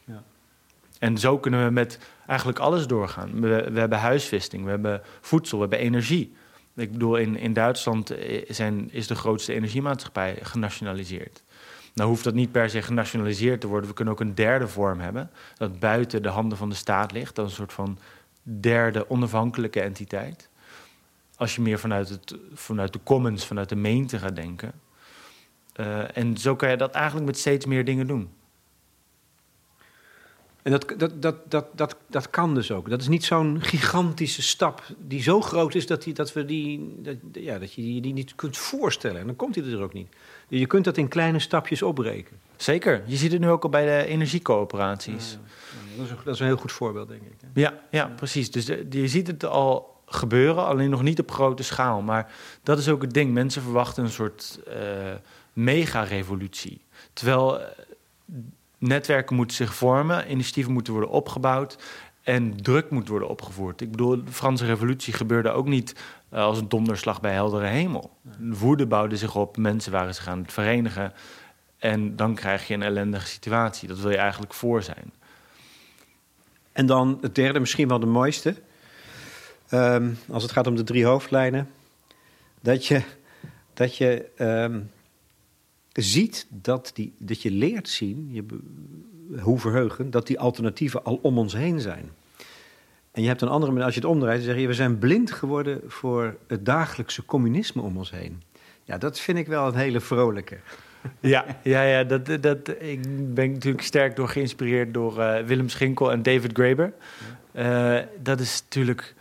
Ja. 0.04 0.22
En 0.98 1.18
zo 1.18 1.38
kunnen 1.38 1.64
we 1.64 1.70
met 1.70 1.98
eigenlijk 2.26 2.58
alles 2.58 2.86
doorgaan. 2.86 3.40
We, 3.40 3.70
we, 3.72 3.78
hebben 3.78 3.98
huisvesting, 3.98 4.64
we 4.64 4.70
hebben 4.70 5.02
voedsel, 5.20 5.56
we 5.56 5.62
hebben 5.62 5.86
energie. 5.86 6.34
Ik 6.76 6.92
bedoel, 6.92 7.16
in, 7.16 7.36
in 7.36 7.52
Duitsland 7.52 8.14
zijn, 8.48 8.92
is 8.92 9.06
de 9.06 9.14
grootste 9.14 9.52
energiemaatschappij 9.52 10.38
genationaliseerd. 10.42 11.43
Nou 11.94 12.08
hoeft 12.08 12.24
dat 12.24 12.34
niet 12.34 12.52
per 12.52 12.70
se 12.70 12.82
genationaliseerd 12.82 13.60
te 13.60 13.66
worden. 13.66 13.88
We 13.88 13.94
kunnen 13.94 14.14
ook 14.14 14.20
een 14.20 14.34
derde 14.34 14.68
vorm 14.68 15.00
hebben, 15.00 15.30
dat 15.56 15.78
buiten 15.78 16.22
de 16.22 16.28
handen 16.28 16.58
van 16.58 16.68
de 16.68 16.74
staat 16.74 17.12
ligt. 17.12 17.34
Dat 17.34 17.44
een 17.44 17.50
soort 17.50 17.72
van 17.72 17.98
derde 18.42 19.10
onafhankelijke 19.10 19.80
entiteit. 19.80 20.48
Als 21.36 21.54
je 21.54 21.60
meer 21.60 21.78
vanuit, 21.78 22.08
het, 22.08 22.36
vanuit 22.54 22.92
de 22.92 23.00
commons, 23.02 23.46
vanuit 23.46 23.68
de 23.68 23.76
meente 23.76 24.18
gaat 24.18 24.36
denken. 24.36 24.72
Uh, 25.80 26.16
en 26.16 26.36
zo 26.36 26.56
kan 26.56 26.70
je 26.70 26.76
dat 26.76 26.94
eigenlijk 26.94 27.26
met 27.26 27.38
steeds 27.38 27.66
meer 27.66 27.84
dingen 27.84 28.06
doen. 28.06 28.30
En 30.64 30.70
dat, 30.70 30.94
dat, 30.96 31.22
dat, 31.22 31.50
dat, 31.50 31.66
dat, 31.72 31.96
dat 32.06 32.30
kan 32.30 32.54
dus 32.54 32.70
ook. 32.70 32.90
Dat 32.90 33.00
is 33.00 33.08
niet 33.08 33.24
zo'n 33.24 33.62
gigantische 33.62 34.42
stap 34.42 34.82
die 34.98 35.22
zo 35.22 35.40
groot 35.40 35.74
is 35.74 35.86
dat, 35.86 36.02
die, 36.02 36.14
dat, 36.14 36.32
we 36.32 36.44
die, 36.44 36.94
dat, 37.02 37.16
ja, 37.32 37.58
dat 37.58 37.72
je 37.72 37.82
die, 37.82 38.00
die 38.00 38.12
niet 38.12 38.34
kunt 38.34 38.56
voorstellen. 38.56 39.20
En 39.20 39.26
dan 39.26 39.36
komt 39.36 39.54
hij 39.54 39.64
er 39.64 39.82
ook 39.82 39.92
niet. 39.92 40.08
Je 40.48 40.66
kunt 40.66 40.84
dat 40.84 40.96
in 40.96 41.08
kleine 41.08 41.38
stapjes 41.38 41.82
opbreken. 41.82 42.36
Zeker. 42.56 43.02
Je 43.06 43.16
ziet 43.16 43.32
het 43.32 43.40
nu 43.40 43.48
ook 43.48 43.62
al 43.62 43.68
bij 43.68 43.84
de 43.84 44.06
energiecoöperaties. 44.06 45.32
Ja, 45.32 45.38
dat, 45.96 46.04
is 46.04 46.10
een, 46.10 46.16
dat, 46.24 46.34
is 46.34 46.40
een, 46.40 46.46
heel 46.46 46.56
goed 46.56 46.72
voorbeeld, 46.72 47.08
denk 47.08 47.22
ik. 47.22 47.34
Ja, 47.54 47.80
ja, 47.90 48.06
precies. 48.16 48.50
Dus 48.50 48.66
je 48.90 49.08
ziet 49.08 49.26
het 49.26 49.44
al 49.44 50.02
gebeuren, 50.06 50.66
alleen 50.66 50.90
nog 50.90 51.02
niet 51.02 51.20
op 51.20 51.30
grote 51.30 51.62
schaal. 51.62 52.00
Maar 52.00 52.32
dat 52.62 52.78
is 52.78 52.88
ook 52.88 53.02
het 53.02 53.14
ding. 53.14 53.32
Mensen 53.32 53.62
verwachten 53.62 54.04
een 54.04 54.10
soort 54.10 54.60
uh, 54.68 54.74
mega-revolutie. 55.52 56.80
Terwijl 57.12 57.60
eh, 57.60 57.66
netwerken 58.86 59.36
moeten 59.36 59.56
zich 59.56 59.74
vormen, 59.74 60.30
initiatieven 60.30 60.72
moeten 60.72 60.92
worden 60.92 61.10
opgebouwd 61.10 61.76
en 62.22 62.62
druk 62.62 62.90
moet 62.90 63.08
worden 63.08 63.28
opgevoerd. 63.28 63.80
Ik 63.80 63.90
bedoel, 63.90 64.24
de 64.24 64.32
Franse 64.32 64.66
revolutie 64.66 65.12
gebeurde 65.12 65.50
ook 65.50 65.66
niet 65.66 65.94
uh, 66.32 66.38
als 66.38 66.58
een 66.58 66.68
donderslag 66.68 67.20
bij 67.20 67.32
heldere 67.32 67.66
hemel. 67.66 68.10
De 68.22 68.56
woede 68.58 68.86
bouwde 68.86 69.16
zich 69.16 69.36
op, 69.36 69.56
mensen 69.56 69.92
waren 69.92 70.14
zich 70.14 70.28
aan 70.28 70.38
het 70.38 70.52
verenigen. 70.52 71.12
En 71.78 72.16
dan 72.16 72.34
krijg 72.34 72.66
je 72.66 72.74
een 72.74 72.82
ellendige 72.82 73.26
situatie. 73.26 73.88
Dat 73.88 73.98
wil 73.98 74.10
je 74.10 74.16
eigenlijk 74.16 74.54
voor 74.54 74.82
zijn. 74.82 75.12
En 76.72 76.86
dan 76.86 77.18
het 77.20 77.34
derde, 77.34 77.60
misschien 77.60 77.88
wel 77.88 77.98
de 77.98 78.06
mooiste. 78.06 78.54
Um, 79.70 80.18
als 80.30 80.42
het 80.42 80.52
gaat 80.52 80.66
om 80.66 80.76
de 80.76 80.84
drie 80.84 81.04
hoofdlijnen. 81.04 81.70
Dat 82.60 82.86
je, 82.86 83.02
dat 83.74 83.96
je 83.96 84.26
um, 84.38 84.90
ziet 86.02 86.46
dat, 86.50 86.90
die, 86.94 87.12
dat 87.18 87.42
je 87.42 87.50
leert 87.50 87.88
zien, 87.88 88.28
je, 88.32 88.44
hoe 89.40 89.58
verheugen, 89.58 90.10
dat 90.10 90.26
die 90.26 90.38
alternatieven 90.38 91.04
al 91.04 91.18
om 91.22 91.38
ons 91.38 91.52
heen 91.52 91.80
zijn. 91.80 92.10
En 93.10 93.22
je 93.22 93.28
hebt 93.28 93.42
een 93.42 93.48
andere 93.48 93.70
manier, 93.70 93.86
als 93.86 93.94
je 93.94 94.00
het 94.00 94.10
omdraait, 94.10 94.36
dan 94.36 94.46
zeg 94.46 94.60
je, 94.60 94.66
we 94.66 94.74
zijn 94.74 94.98
blind 94.98 95.30
geworden 95.30 95.80
voor 95.86 96.36
het 96.46 96.64
dagelijkse 96.64 97.24
communisme 97.24 97.82
om 97.82 97.96
ons 97.96 98.10
heen. 98.10 98.42
Ja, 98.84 98.98
dat 98.98 99.20
vind 99.20 99.38
ik 99.38 99.46
wel 99.46 99.66
een 99.66 99.74
hele 99.74 100.00
vrolijke. 100.00 100.58
Ja, 101.20 101.44
ja, 101.62 101.82
ja 101.82 102.04
dat, 102.04 102.42
dat, 102.42 102.68
ik 102.78 103.34
ben 103.34 103.52
natuurlijk 103.52 103.84
sterk 103.84 104.16
door 104.16 104.28
geïnspireerd 104.28 104.94
door 104.94 105.18
uh, 105.18 105.38
Willem 105.38 105.68
Schinkel 105.68 106.12
en 106.12 106.22
David 106.22 106.52
Graeber. 106.52 106.92
Uh, 107.52 107.98
dat 108.22 108.40
is 108.40 108.62
natuurlijk, 108.62 109.14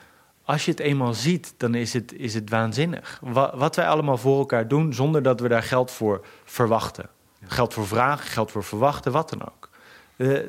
als 0.54 0.66
je 0.66 0.72
het 0.72 0.80
eenmaal 0.80 1.14
ziet, 1.14 1.54
dan 1.58 1.76
is 1.76 1.94
het, 1.94 2.14
is 2.14 2.34
het 2.34 2.50
waanzinnig. 2.50 3.20
Wat, 3.22 3.54
wat 3.54 3.76
wij 3.76 3.88
allemaal 3.88 4.18
voor 4.18 4.40
elkaar 4.40 4.68
doen, 4.68 4.94
zonder 4.94 5.24
dat 5.24 5.40
we 5.40 5.48
daar 5.48 5.64
geld 5.64 5.92
voor 5.92 6.26
verwachten. 6.44 7.10
Geld 7.46 7.74
voor 7.74 7.88
vragen, 7.88 8.28
geld 8.28 8.52
voor 8.52 8.64
verwachten, 8.64 9.12
wat 9.12 9.30
dan 9.30 9.42
ook. 9.42 9.70
Uh, 10.16 10.40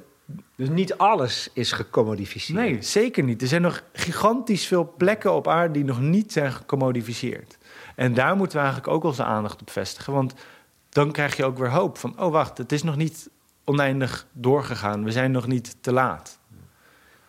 dus 0.57 0.69
niet 0.69 0.97
alles 0.97 1.49
is 1.53 1.73
gecommodificeerd. 1.73 2.59
Nee, 2.59 2.83
zeker 2.83 3.25
niet. 3.25 3.43
Er 3.43 3.49
zijn 3.49 3.63
nog 3.63 3.83
gigantisch 3.93 4.67
veel 4.67 4.95
plekken 4.97 5.33
op 5.33 5.49
aarde 5.49 5.73
die 5.73 5.85
nog 5.85 6.01
niet 6.01 6.33
zijn 6.33 6.53
gecommodificeerd. 6.53 7.59
En 7.95 8.15
daar 8.15 8.37
moeten 8.37 8.57
we 8.57 8.63
eigenlijk 8.65 8.95
ook 8.95 9.05
onze 9.05 9.25
aandacht 9.25 9.61
op 9.61 9.71
vestigen. 9.71 10.13
Want 10.13 10.35
dan 10.89 11.13
krijg 11.13 11.37
je 11.37 11.45
ook 11.45 11.59
weer 11.59 11.71
hoop 11.71 11.99
van: 11.99 12.21
oh 12.21 12.31
wacht, 12.33 12.59
het 12.59 12.73
is 12.73 12.83
nog 12.83 12.97
niet 12.97 13.31
oneindig 13.65 14.27
doorgegaan. 14.33 15.05
We 15.05 15.13
zijn 15.13 15.31
nog 15.31 15.47
niet 15.47 15.77
te 15.81 15.93
laat. 15.93 16.39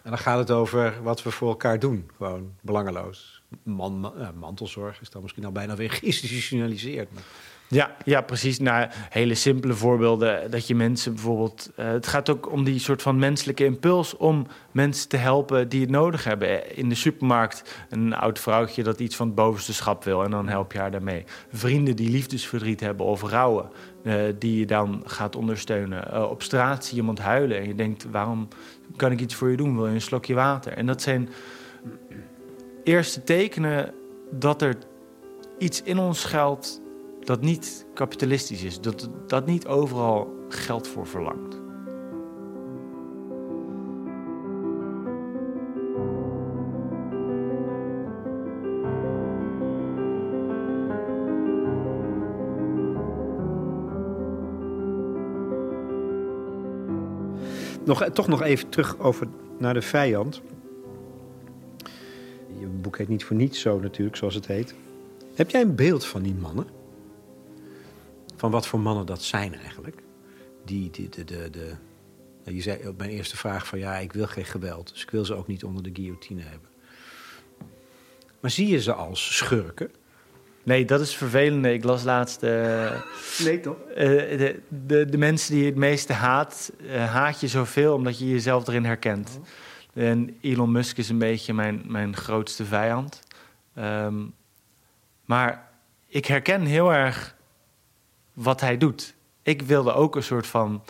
En 0.06 0.12
dan 0.12 0.20
gaat 0.20 0.38
het 0.38 0.52
over 0.52 1.04
wat 1.04 1.24
we 1.24 1.32
voor 1.32 1.50
elkaar 1.50 1.80
doen, 1.80 2.10
gewoon 2.18 2.54
belangeloos. 2.62 3.42
man, 3.64 4.00
ma- 4.00 4.14
ja, 4.18 4.32
mantelzorg 4.32 5.02
is 5.02 5.10
dan 5.10 5.22
misschien 5.22 5.46
al 5.46 5.52
bijna 5.52 5.76
weer 5.76 5.92
geïnstitutionaliseerd. 5.92 7.14
Maar 7.14 7.24
Ja, 7.68 7.96
ja, 8.04 8.22
precies. 8.22 8.60
Nou, 8.60 8.88
hele 9.10 9.36
simpele 9.36 9.74
voorbeelden. 9.74 10.52
Dat 10.52 10.68
je 10.68 10.76
mensen 10.76 11.14
bijvoorbeeld. 11.14 11.72
eh, 11.76 11.88
het 11.88 12.08
gaat 12.08 12.30
ook 12.30 12.52
om 12.52 12.64
die 12.64 12.80
soort 12.80 13.02
van 13.02 13.20
menselijke 13.20 13.66
impuls 13.66 14.18
om 14.18 14.48
mensen 14.72 15.10
te 15.10 15.18
helpen 15.18 15.70
die 15.70 15.82
het 15.82 15.90
nodig 15.90 16.24
hebben. 16.24 16.76
In 16.78 16.90
de 16.90 16.96
supermarkt 16.96 17.86
een 17.90 18.14
oud 18.14 18.40
vrouwtje 18.40 18.84
dat 18.84 19.00
iets 19.00 19.16
van 19.16 19.26
het 19.26 19.36
bovenste 19.36 19.74
schap 19.74 20.04
wil 20.04 20.24
en 20.24 20.32
dan 20.32 20.48
help 20.48 20.72
je 20.72 20.80
haar 20.80 20.92
daarmee. 20.92 21.24
Vrienden 21.52 21.96
die 21.96 22.10
liefdesverdriet 22.10 22.80
hebben 22.80 23.06
of 23.06 23.22
rouwen, 23.22 23.70
eh, 24.04 24.16
die 24.40 24.60
je 24.60 24.66
dan 24.66 25.04
gaat 25.06 25.36
ondersteunen. 25.36 26.12
Eh, 26.12 26.30
op 26.30 26.44
straat 26.44 26.86
zie 26.86 26.94
je 26.96 27.00
iemand 27.00 27.20
huilen 27.20 27.58
en 27.58 27.68
je 27.68 27.76
denkt: 27.76 28.06
waarom 28.12 28.48
kan 28.96 29.12
ik 29.12 29.20
iets 29.20 29.36
voor 29.36 29.50
je 29.50 29.58
doen? 29.58 29.76
Wil 29.76 29.88
je 29.88 29.94
een 29.94 30.02
slokje 30.02 30.34
water? 30.34 30.74
En 30.74 30.86
dat 30.86 31.02
zijn 31.02 31.30
eerste 32.84 33.24
tekenen 33.24 33.94
dat 34.32 34.62
er 34.62 34.76
iets 35.58 35.82
in 35.82 36.00
ons 36.00 36.22
schuilt 36.22 36.84
dat 37.26 37.42
niet 37.42 37.86
kapitalistisch 37.94 38.64
is, 38.64 38.82
dat, 38.82 39.10
dat 39.28 39.46
niet 39.46 39.68
overal 39.68 40.34
geld 40.50 40.88
voor 40.88 41.08
verlangt. 41.08 41.64
Nog, 57.86 58.02
eh, 58.02 58.12
toch 58.12 58.28
nog 58.28 58.42
even 58.42 58.70
terug 58.70 59.00
over 59.00 59.28
naar 59.58 59.74
de 59.74 59.82
vijand. 59.82 60.42
Je 62.60 62.68
boek 62.68 62.98
heet 62.98 63.08
niet 63.08 63.24
voor 63.24 63.36
niets 63.36 63.60
zo 63.60 63.80
natuurlijk, 63.80 64.16
zoals 64.16 64.36
het 64.36 64.48
heet. 64.48 64.76
Heb 65.36 65.50
jij 65.50 65.62
een 65.62 65.76
beeld 65.76 66.06
van 66.06 66.22
die 66.22 66.34
mannen? 66.34 66.85
Van 68.36 68.52
wat 68.52 68.68
voor 68.68 68.80
mannen 68.80 69.06
dat 69.06 69.24
zijn 69.24 69.56
eigenlijk? 69.56 70.02
Die, 70.66 70.90
die 70.90 71.10
de, 71.10 71.24
de, 71.24 71.50
de, 71.50 71.74
nou, 72.44 72.56
je 72.56 72.62
zei 72.62 72.88
op 72.88 72.98
mijn 72.98 73.10
eerste 73.10 73.38
vraag 73.38 73.68
van 73.68 73.80
ja, 73.80 73.98
ik 73.98 74.14
wil 74.14 74.28
geen 74.28 74.46
geweld. 74.46 74.90
Dus 74.94 75.02
ik 75.02 75.10
wil 75.10 75.26
ze 75.26 75.34
ook 75.36 75.48
niet 75.48 75.64
onder 75.64 75.84
de 75.84 75.90
guillotine 75.94 76.42
hebben. 76.42 76.70
Maar 78.40 78.52
zie 78.52 78.68
je 78.68 78.82
ze 78.82 78.94
als 78.94 79.36
schurken? 79.36 79.92
Nee, 80.64 80.86
dat 80.86 81.02
is 81.02 81.16
vervelend. 81.16 81.66
Ik 81.66 81.84
las 81.84 82.04
laatst. 82.04 82.44
eh, 82.44 83.02
Nee 83.44 83.60
toch? 83.60 83.78
eh, 83.96 84.06
de, 84.38 84.60
de, 84.86 85.06
de 85.06 85.18
mensen 85.18 85.52
die 85.54 85.62
je 85.64 85.70
het 85.70 85.76
meeste 85.80 86.14
haat, 86.14 86.72
eh, 86.88 87.12
haat 87.12 87.40
je 87.40 87.48
zoveel 87.48 87.94
omdat 87.94 88.20
je 88.20 88.30
jezelf 88.30 88.68
erin 88.68 88.86
herkent. 88.86 89.40
En 89.94 90.38
Elon 90.42 90.72
Musk 90.72 90.98
is 90.98 91.10
een 91.10 91.18
beetje 91.18 91.54
mijn, 91.54 91.82
mijn 91.88 92.16
grootste 92.16 92.66
vijand. 92.66 93.20
Ehm, 93.76 94.24
maar 95.26 95.70
ik 96.08 96.26
herken 96.26 96.62
heel 96.62 96.94
erg 96.94 97.36
wat 98.36 98.62
hij 98.62 98.78
doet. 98.78 99.16
Ik 99.42 99.62
wilde 99.62 99.94
ook 99.94 100.16
een 100.16 100.24
soort 100.24 100.48
van 100.48 100.84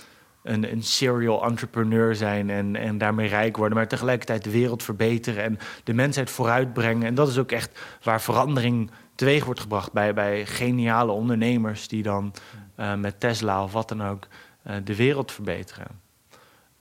een, 0.43 0.71
een 0.71 0.83
serial 0.83 1.43
entrepreneur 1.43 2.15
zijn 2.15 2.49
en, 2.49 2.75
en 2.75 2.97
daarmee 2.97 3.27
rijk 3.27 3.57
worden, 3.57 3.77
maar 3.77 3.87
tegelijkertijd 3.87 4.43
de 4.43 4.51
wereld 4.51 4.83
verbeteren 4.83 5.43
en 5.43 5.59
de 5.83 5.93
mensheid 5.93 6.29
vooruitbrengen. 6.29 7.07
En 7.07 7.15
dat 7.15 7.27
is 7.27 7.37
ook 7.37 7.51
echt 7.51 7.79
waar 8.03 8.21
verandering 8.21 8.91
teweeg 9.15 9.45
wordt 9.45 9.59
gebracht 9.59 9.91
bij, 9.91 10.13
bij 10.13 10.45
geniale 10.45 11.11
ondernemers 11.11 11.87
die 11.87 12.03
dan 12.03 12.33
eh, 12.75 12.95
met 12.95 13.19
Tesla 13.19 13.63
of 13.63 13.71
wat 13.71 13.89
dan 13.89 14.03
ook 14.03 14.27
eh, 14.63 14.75
de 14.83 14.95
wereld 14.95 15.31
verbeteren. 15.31 15.87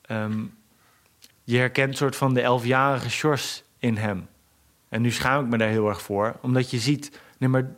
Ehm, 0.01 0.43
je 1.45 1.59
herkent 1.59 1.91
een 1.91 1.97
soort 1.97 2.17
van 2.17 2.35
de 2.35 2.41
elfjarige 2.41 3.11
Sjors 3.11 3.65
in 3.79 3.97
hem. 3.97 4.29
En 4.89 5.03
nu 5.03 5.11
schaam 5.11 5.45
ik 5.45 5.51
me 5.51 5.59
daar 5.59 5.69
heel 5.69 5.89
erg 5.89 6.03
voor, 6.03 6.37
omdat 6.41 6.71
je 6.71 6.79
ziet, 6.79 7.21
nee, 7.39 7.49
maar 7.49 7.75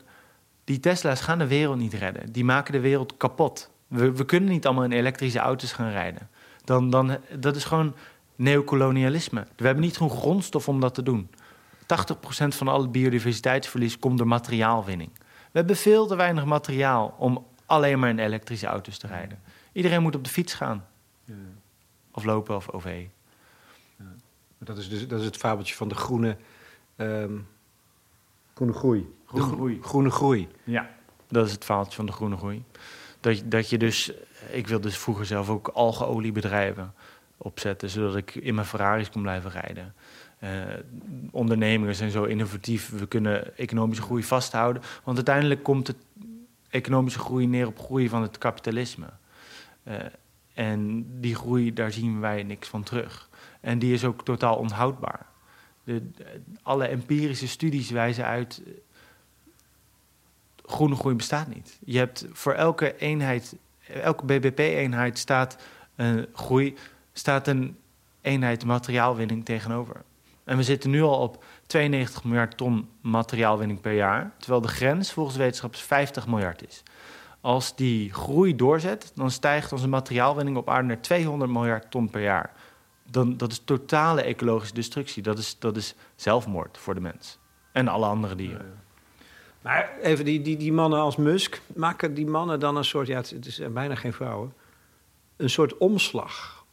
die 0.66 0.80
Tesla's 0.80 1.20
gaan 1.20 1.38
de 1.38 1.46
wereld 1.46 1.78
niet 1.78 1.94
redden. 1.94 2.32
Die 2.32 2.44
maken 2.44 2.72
de 2.72 2.80
wereld 2.80 3.16
kapot. 3.16 3.70
We, 3.86 4.12
we 4.12 4.24
kunnen 4.24 4.48
niet 4.48 4.66
allemaal 4.66 4.84
in 4.84 4.92
elektrische 4.92 5.38
auto's 5.38 5.72
gaan 5.72 5.90
rijden. 5.90 6.28
Dan, 6.64 6.90
dan, 6.90 7.18
dat 7.38 7.56
is 7.56 7.64
gewoon 7.64 7.94
neocolonialisme. 8.36 9.46
We 9.56 9.64
hebben 9.66 9.84
niet 9.84 9.96
genoeg 9.96 10.18
grondstof 10.18 10.68
om 10.68 10.80
dat 10.80 10.94
te 10.94 11.02
doen. 11.02 11.30
80% 11.82 11.84
van 12.48 12.68
al 12.68 12.80
het 12.80 12.92
biodiversiteitsverlies 12.92 13.98
komt 13.98 14.18
door 14.18 14.26
materiaalwinning. 14.26 15.10
We 15.52 15.58
hebben 15.58 15.76
veel 15.76 16.06
te 16.06 16.16
weinig 16.16 16.44
materiaal 16.44 17.14
om 17.18 17.46
alleen 17.66 17.98
maar 17.98 18.10
in 18.10 18.18
elektrische 18.18 18.66
auto's 18.66 18.98
te 18.98 19.06
rijden. 19.06 19.38
Iedereen 19.72 20.02
moet 20.02 20.14
op 20.14 20.24
de 20.24 20.30
fiets 20.30 20.54
gaan. 20.54 20.86
Of 22.10 22.24
lopen 22.24 22.56
of 22.56 22.68
OV. 22.70 23.06
Dat 24.58 24.78
is, 24.78 24.88
dus, 24.88 25.08
dat 25.08 25.20
is 25.20 25.26
het 25.26 25.36
fabeltje 25.36 25.74
van 25.74 25.88
de 25.88 25.94
groene, 25.94 26.36
ehm, 26.96 27.32
groene 28.56 28.72
groei. 28.72 29.06
Groene 29.26 29.44
De 29.44 29.48
gro- 29.50 29.56
groei. 29.56 29.78
Groene 29.82 30.10
groei. 30.10 30.48
Ja, 30.64 30.90
dat 31.28 31.46
is 31.46 31.52
het 31.52 31.64
verhaaltje 31.64 31.96
van 31.96 32.06
de 32.06 32.12
groene 32.12 32.36
groei. 32.36 32.64
Dat, 33.20 33.38
je- 33.38 33.48
dat 33.48 33.70
je 33.70 33.78
dus, 33.78 34.12
ik 34.50 34.66
wilde 34.66 34.86
dus 34.86 34.98
vroeger 34.98 35.26
zelf 35.26 35.48
ook 35.48 35.68
algeoliebedrijven 35.68 36.94
opzetten, 37.36 37.88
zodat 37.90 38.16
ik 38.16 38.34
in 38.34 38.54
mijn 38.54 38.66
Ferraris 38.66 39.10
kon 39.10 39.22
blijven 39.22 39.50
rijden. 39.50 39.94
Eh, 40.38 40.50
ondernemingen 41.30 41.94
zijn 41.94 42.10
zo 42.10 42.24
innovatief, 42.24 42.90
we 42.98 43.06
kunnen 43.06 43.56
economische 43.56 44.02
groei 44.02 44.24
vasthouden. 44.24 44.82
Want 45.04 45.16
uiteindelijk 45.16 45.62
komt 45.62 45.86
het 45.86 45.96
economische 46.68 47.18
groei 47.18 47.46
neer 47.46 47.66
op 47.66 47.78
groei 47.78 48.08
van 48.08 48.22
het 48.22 48.38
kapitalisme. 48.38 49.06
Eh, 49.82 49.94
en 50.54 51.06
die 51.20 51.34
groei, 51.34 51.72
daar 51.72 51.92
zien 51.92 52.20
wij 52.20 52.42
niks 52.42 52.68
van 52.68 52.82
terug. 52.82 53.28
En 53.60 53.78
die 53.78 53.92
is 53.92 54.04
ook 54.04 54.24
totaal 54.24 54.56
onhoudbaar. 54.56 55.26
De, 55.86 56.10
de- 56.10 56.40
alle 56.62 56.86
empirische 56.86 57.48
studies 57.48 57.90
wijzen 57.90 58.24
uit 58.24 58.62
groene 60.64 60.94
groei 60.94 61.14
bestaat 61.14 61.48
niet. 61.54 61.78
Je 61.84 61.98
hebt 61.98 62.26
voor 62.32 62.52
elke 62.52 62.96
eenheid, 62.96 63.56
elke 64.02 64.24
BBP-eenheid 64.24 65.18
staat 65.18 65.56
een 65.96 66.26
groei, 66.32 66.74
staat 67.12 67.48
een 67.48 67.76
eenheid 68.20 68.64
materiaalwinning 68.64 69.44
tegenover. 69.44 70.02
En 70.44 70.56
we 70.56 70.62
zitten 70.62 70.90
nu 70.90 71.02
al 71.02 71.18
op 71.20 71.44
92 71.66 72.24
miljard 72.24 72.56
ton 72.56 72.88
materiaalwinning 73.00 73.80
per 73.80 73.92
jaar, 73.92 74.32
terwijl 74.38 74.60
de 74.60 74.68
grens 74.68 75.12
volgens 75.12 75.36
wetenschappers 75.36 75.82
50 75.82 76.26
miljard 76.26 76.66
is. 76.68 76.82
Als 77.40 77.76
die 77.76 78.12
groei 78.12 78.56
doorzet, 78.56 79.12
dan 79.14 79.30
stijgt 79.30 79.72
onze 79.72 79.88
materiaalwinning 79.88 80.56
op 80.56 80.68
aarde 80.70 80.86
naar 80.88 81.00
200 81.00 81.50
miljard 81.50 81.90
ton 81.90 82.10
per 82.10 82.22
jaar. 82.22 82.52
Dan, 83.10 83.36
dat 83.36 83.52
is 83.52 83.60
totale 83.64 84.22
ecologische 84.22 84.74
destructie. 84.74 85.22
Dat 85.22 85.38
is, 85.38 85.56
dat 85.58 85.76
is 85.76 85.94
zelfmoord 86.16 86.78
voor 86.78 86.94
de 86.94 87.00
mens. 87.00 87.38
En 87.72 87.88
alle 87.88 88.06
andere 88.06 88.34
dieren. 88.34 88.84
Maar 89.66 89.98
even 90.00 90.24
die, 90.24 90.42
die, 90.42 90.56
die 90.56 90.72
mannen 90.72 90.98
als 90.98 91.16
Musk, 91.16 91.60
maken 91.74 92.14
die 92.14 92.26
mannen 92.26 92.60
dan 92.60 92.76
een 92.76 92.84
soort, 92.84 93.06
ja, 93.06 93.16
het, 93.16 93.46
is 93.46 93.60
bijna 93.72 93.94
geen 93.94 94.12
vrouwen, 94.12 94.52
een 95.36 95.50
soort 95.50 95.76
omslag. 95.76 96.64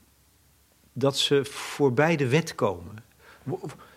Dat 0.93 1.17
ze 1.17 1.45
voorbij 1.45 2.15
de 2.15 2.27
wet 2.27 2.55
komen. 2.55 3.03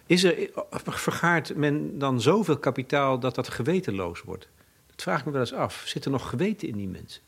Is 0.06 0.24
er, 0.24 0.50
vergaart 0.80 1.56
men 1.56 1.98
dan 1.98 2.20
zoveel 2.20 2.58
kapitaal 2.58 3.18
dat 3.18 3.34
dat 3.34 3.48
gewetenloos 3.48 4.22
wordt? 4.22 4.48
Dat 4.86 5.02
vraag 5.02 5.18
ik 5.18 5.24
me 5.24 5.30
wel 5.30 5.40
eens 5.40 5.52
af. 5.52 5.82
Zit 5.86 6.04
er 6.04 6.10
nog 6.10 6.28
geweten 6.28 6.68
in 6.68 6.76
die 6.76 6.88
mensen? 6.88 7.22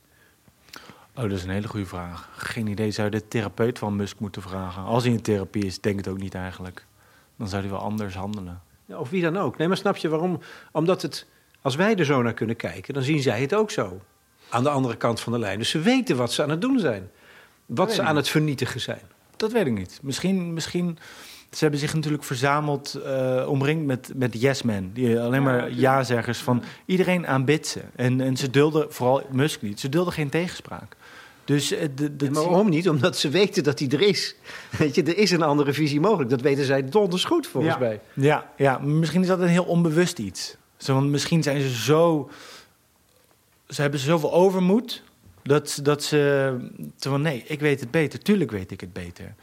Oh, 1.19 1.25
dat 1.25 1.33
is 1.33 1.45
een 1.45 1.51
hele 1.51 1.69
goede 1.69 1.87
vraag. 1.87 2.29
Geen 2.37 2.67
idee. 2.67 2.91
Zou 2.91 3.09
de 3.09 3.29
therapeut 3.29 3.79
van 3.79 3.97
Musk 3.97 4.19
moeten 4.19 4.43
vragen? 4.43 4.83
Als 4.83 5.05
hij 5.05 5.13
in 5.13 5.23
therapie 5.23 5.65
is, 5.65 5.81
denk 5.81 5.97
het 5.97 6.09
ook 6.09 6.19
niet 6.19 6.35
eigenlijk. 6.35 6.87
Dan 7.37 7.49
zou 7.49 7.63
hij 7.63 7.71
wel 7.71 7.81
anders 7.81 8.15
handelen. 8.15 8.63
Ja, 8.85 8.99
Of 8.99 9.11
wie 9.11 9.23
dan 9.23 9.37
ook. 9.37 9.57
Nee, 9.57 9.69
maar 9.69 9.77
snap 9.77 9.97
je 9.97 10.09
waarom? 10.09 10.41
Omdat 10.73 11.03
het, 11.03 11.27
als 11.63 11.77
wij 11.77 11.97
er 11.97 12.05
zo 12.05 12.23
naar 12.23 12.35
kunnen 12.35 12.57
kijken, 12.57 12.95
dan 12.95 13.03
zien 13.03 13.23
zij 13.23 13.41
het 13.41 13.55
ook 13.55 13.71
zo. 13.71 14.01
Aan 14.49 14.63
de 14.63 14.69
andere 14.69 14.97
kant 14.97 15.21
van 15.21 15.33
de 15.33 15.39
lijn. 15.39 15.59
Dus 15.59 15.71
ze 15.71 15.81
weten 15.81 16.17
wat 16.17 16.33
ze 16.33 16.43
aan 16.43 16.51
het 16.51 16.61
doen 16.61 16.79
zijn. 16.79 17.11
Wat 17.67 17.93
ze 17.93 18.01
ik 18.01 18.07
aan 18.07 18.17
het 18.17 18.29
vernietigen 18.29 18.81
zijn. 18.81 19.03
Dat 19.37 19.53
weet 19.53 19.67
ik 19.67 19.73
niet. 19.73 19.99
Misschien, 20.03 20.53
misschien 20.53 20.99
ze 21.51 21.59
hebben 21.59 21.81
zich 21.81 21.95
natuurlijk 21.95 22.25
verzameld, 22.25 22.95
eh, 22.95 23.47
omringd 23.49 23.87
met, 23.87 24.13
met 24.15 24.41
yes-men. 24.41 24.93
Die 24.93 25.21
alleen 25.21 25.43
maar 25.43 25.73
ja-zeggers 25.73 26.39
van 26.39 26.63
iedereen 26.87 27.27
aanbidt 27.27 27.67
ze. 27.67 27.81
En, 27.97 28.21
en 28.21 28.37
ze 28.37 28.51
dulden, 28.51 28.93
vooral 28.93 29.23
Musk 29.31 29.63
niet, 29.63 29.81
ze 29.81 29.89
dulden 29.89 30.13
geen 30.13 30.29
tegenspraak. 30.29 30.97
Dus 31.49 31.73
eh, 31.73 31.89
de, 31.95 32.17
de, 32.17 32.25
Ja, 32.25 32.31
maar 32.31 32.43
waarom 32.43 32.69
niet? 32.69 32.89
Omdat 32.89 33.17
ze 33.17 33.29
weten 33.29 33.63
dat 33.63 33.79
die 33.79 33.91
er 33.91 34.01
is. 34.01 34.35
Weet 34.79 34.95
je, 34.95 35.03
er 35.03 35.17
is 35.19 35.31
een 35.31 35.43
andere 35.43 35.73
visie 35.73 36.01
mogelijk. 36.01 36.31
Dat 36.31 36.41
weten 36.41 36.65
zij 36.65 36.85
donders 36.85 37.25
goed, 37.25 37.47
volgens 37.47 37.75
ja. 37.75 37.81
mij. 37.81 38.01
Ja, 38.15 38.53
ja, 38.57 38.79
misschien 38.79 39.21
is 39.21 39.27
dat 39.27 39.41
een 39.41 39.47
heel 39.49 39.65
onbewust 39.65 40.19
iets. 40.19 40.57
Zo, 40.77 40.95
want 40.95 41.11
misschien 41.11 41.43
zijn 41.43 41.61
ze 41.61 41.69
zo... 41.83 42.31
Ze 43.69 43.81
hebben 43.81 44.01
zoveel 44.01 44.33
overmoed... 44.33 45.03
Dat, 45.43 45.71
ze- 45.71 45.83
dat 45.83 46.03
ze... 46.03 46.57
Van, 46.99 47.23
nee, 47.23 47.45
ik 47.47 47.61
weet 47.61 47.81
het 47.81 47.91
beter. 47.91 48.19
Tuurlijk 48.19 48.51
weet 48.51 48.71
ik 48.71 48.81
het 48.81 48.93
beter. 48.93 49.35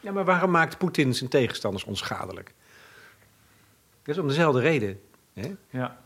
Ja, 0.00 0.12
maar 0.12 0.24
waarom 0.24 0.50
maakt 0.50 0.78
Poetin 0.78 1.14
zijn 1.14 1.30
tegenstanders 1.30 1.84
onschadelijk? 1.84 2.52
Dat 4.02 4.14
is 4.14 4.20
om 4.20 4.28
dezelfde 4.28 4.60
reden. 4.60 5.00
Hè? 5.34 5.50
Ja. 5.70 5.98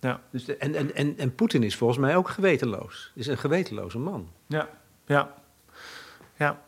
Ja. 0.00 0.20
Dus 0.30 0.44
de- 0.44 0.56
en 0.56 0.74
en, 0.74 0.94
en, 0.94 1.18
en 1.18 1.34
Poetin 1.34 1.62
is 1.62 1.76
volgens 1.76 1.98
mij 1.98 2.16
ook 2.16 2.28
gewetenloos. 2.28 3.12
Is 3.14 3.26
een 3.26 3.38
gewetenloze 3.38 3.98
man. 3.98 4.28
Ja. 4.46 4.68
Ja. 5.12 5.34
Ja. 6.36 6.60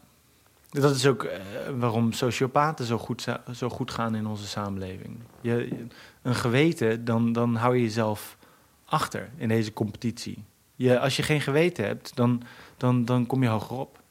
Dat 0.70 0.94
is 0.94 1.06
ook 1.06 1.22
eh, 1.22 1.40
waarom 1.76 2.12
sociopaten 2.12 2.84
zo 2.84 2.98
goed, 2.98 3.26
zo 3.54 3.68
goed 3.68 3.90
gaan 3.90 4.14
in 4.14 4.26
onze 4.26 4.46
samenleving. 4.46 5.18
Je, 5.40 5.86
een 6.22 6.34
geweten, 6.34 7.04
dan, 7.04 7.32
dan 7.32 7.54
hou 7.54 7.76
je 7.76 7.82
jezelf 7.82 8.36
achter 8.84 9.30
in 9.36 9.48
deze 9.48 9.72
competitie. 9.72 10.44
Je, 10.74 10.98
als 10.98 11.16
je 11.16 11.22
geen 11.22 11.40
geweten 11.40 11.84
hebt, 11.84 12.16
dan, 12.16 12.42
dan, 12.76 13.04
dan 13.04 13.26
kom 13.26 13.42
je 13.42 13.48
hogerop. 13.48 14.02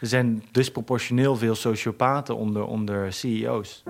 Er 0.00 0.06
zijn 0.06 0.44
disproportioneel 0.50 1.36
veel 1.36 1.54
sociopaten 1.54 2.36
onder, 2.36 2.64
onder 2.64 3.12
CEO's. 3.12 3.82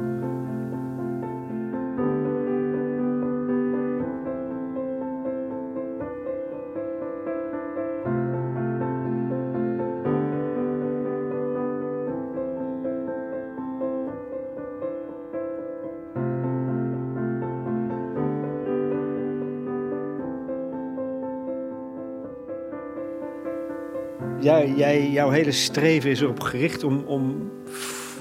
Jij, 24.46 25.10
jouw 25.10 25.30
hele 25.30 25.52
streven 25.52 26.10
is 26.10 26.20
erop 26.20 26.40
gericht 26.40 26.84
om, 26.84 27.04
om 27.04 27.52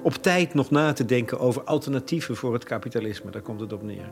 op 0.04 0.14
tijd 0.14 0.54
nog 0.54 0.70
na 0.70 0.94
te 0.94 1.06
denken 1.06 1.40
over 1.40 1.64
alternatieven 1.64 2.36
voor 2.36 2.54
het 2.54 2.64
kapitalisme. 2.64 3.32
Daar 3.32 3.42
komt 3.42 3.60
het 3.60 3.74
op 3.74 3.84
neer. 3.84 4.12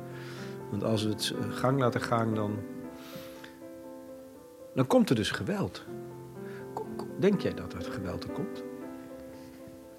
Want 0.69 0.83
als 0.83 1.03
we 1.03 1.09
het 1.09 1.33
eh, 1.39 1.51
gang 1.51 1.79
laten 1.79 2.01
gaan, 2.01 2.35
dan, 2.35 2.59
dan 4.75 4.87
komt 4.87 5.09
er 5.09 5.15
dus 5.15 5.31
geweld. 5.31 5.83
Denk 7.19 7.41
jij 7.41 7.53
dat 7.53 7.73
er 7.73 7.81
geweld 7.81 8.23
er 8.23 8.29
komt? 8.29 8.63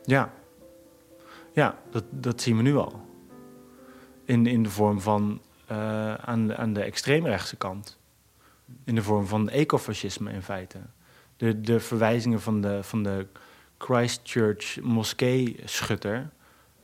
Ja, 0.02 0.32
ja 1.52 1.78
dat, 1.90 2.04
dat 2.10 2.40
zien 2.40 2.56
we 2.56 2.62
nu 2.62 2.76
al. 2.76 3.00
In, 4.24 4.46
in 4.46 4.62
de 4.62 4.70
vorm 4.70 5.00
van 5.00 5.40
eh, 5.66 6.14
aan, 6.14 6.54
aan 6.54 6.72
de 6.72 6.82
extreemrechtse 6.82 7.56
kant. 7.56 7.98
In 8.84 8.94
de 8.94 9.02
vorm 9.02 9.26
van 9.26 9.48
ecofascisme 9.48 10.32
in 10.32 10.42
feite. 10.42 10.78
De, 11.36 11.60
de 11.60 11.80
verwijzingen 11.80 12.40
van 12.40 12.60
de, 12.60 12.82
van 12.82 13.02
de 13.02 13.26
Christchurch 13.78 14.80
moskee-schutter... 14.80 16.30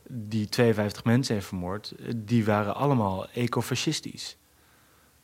die 0.07 0.49
52 0.49 1.03
mensen 1.03 1.33
heeft 1.33 1.47
vermoord... 1.47 1.93
die 2.15 2.45
waren 2.45 2.75
allemaal 2.75 3.29
ecofascistisch. 3.29 4.37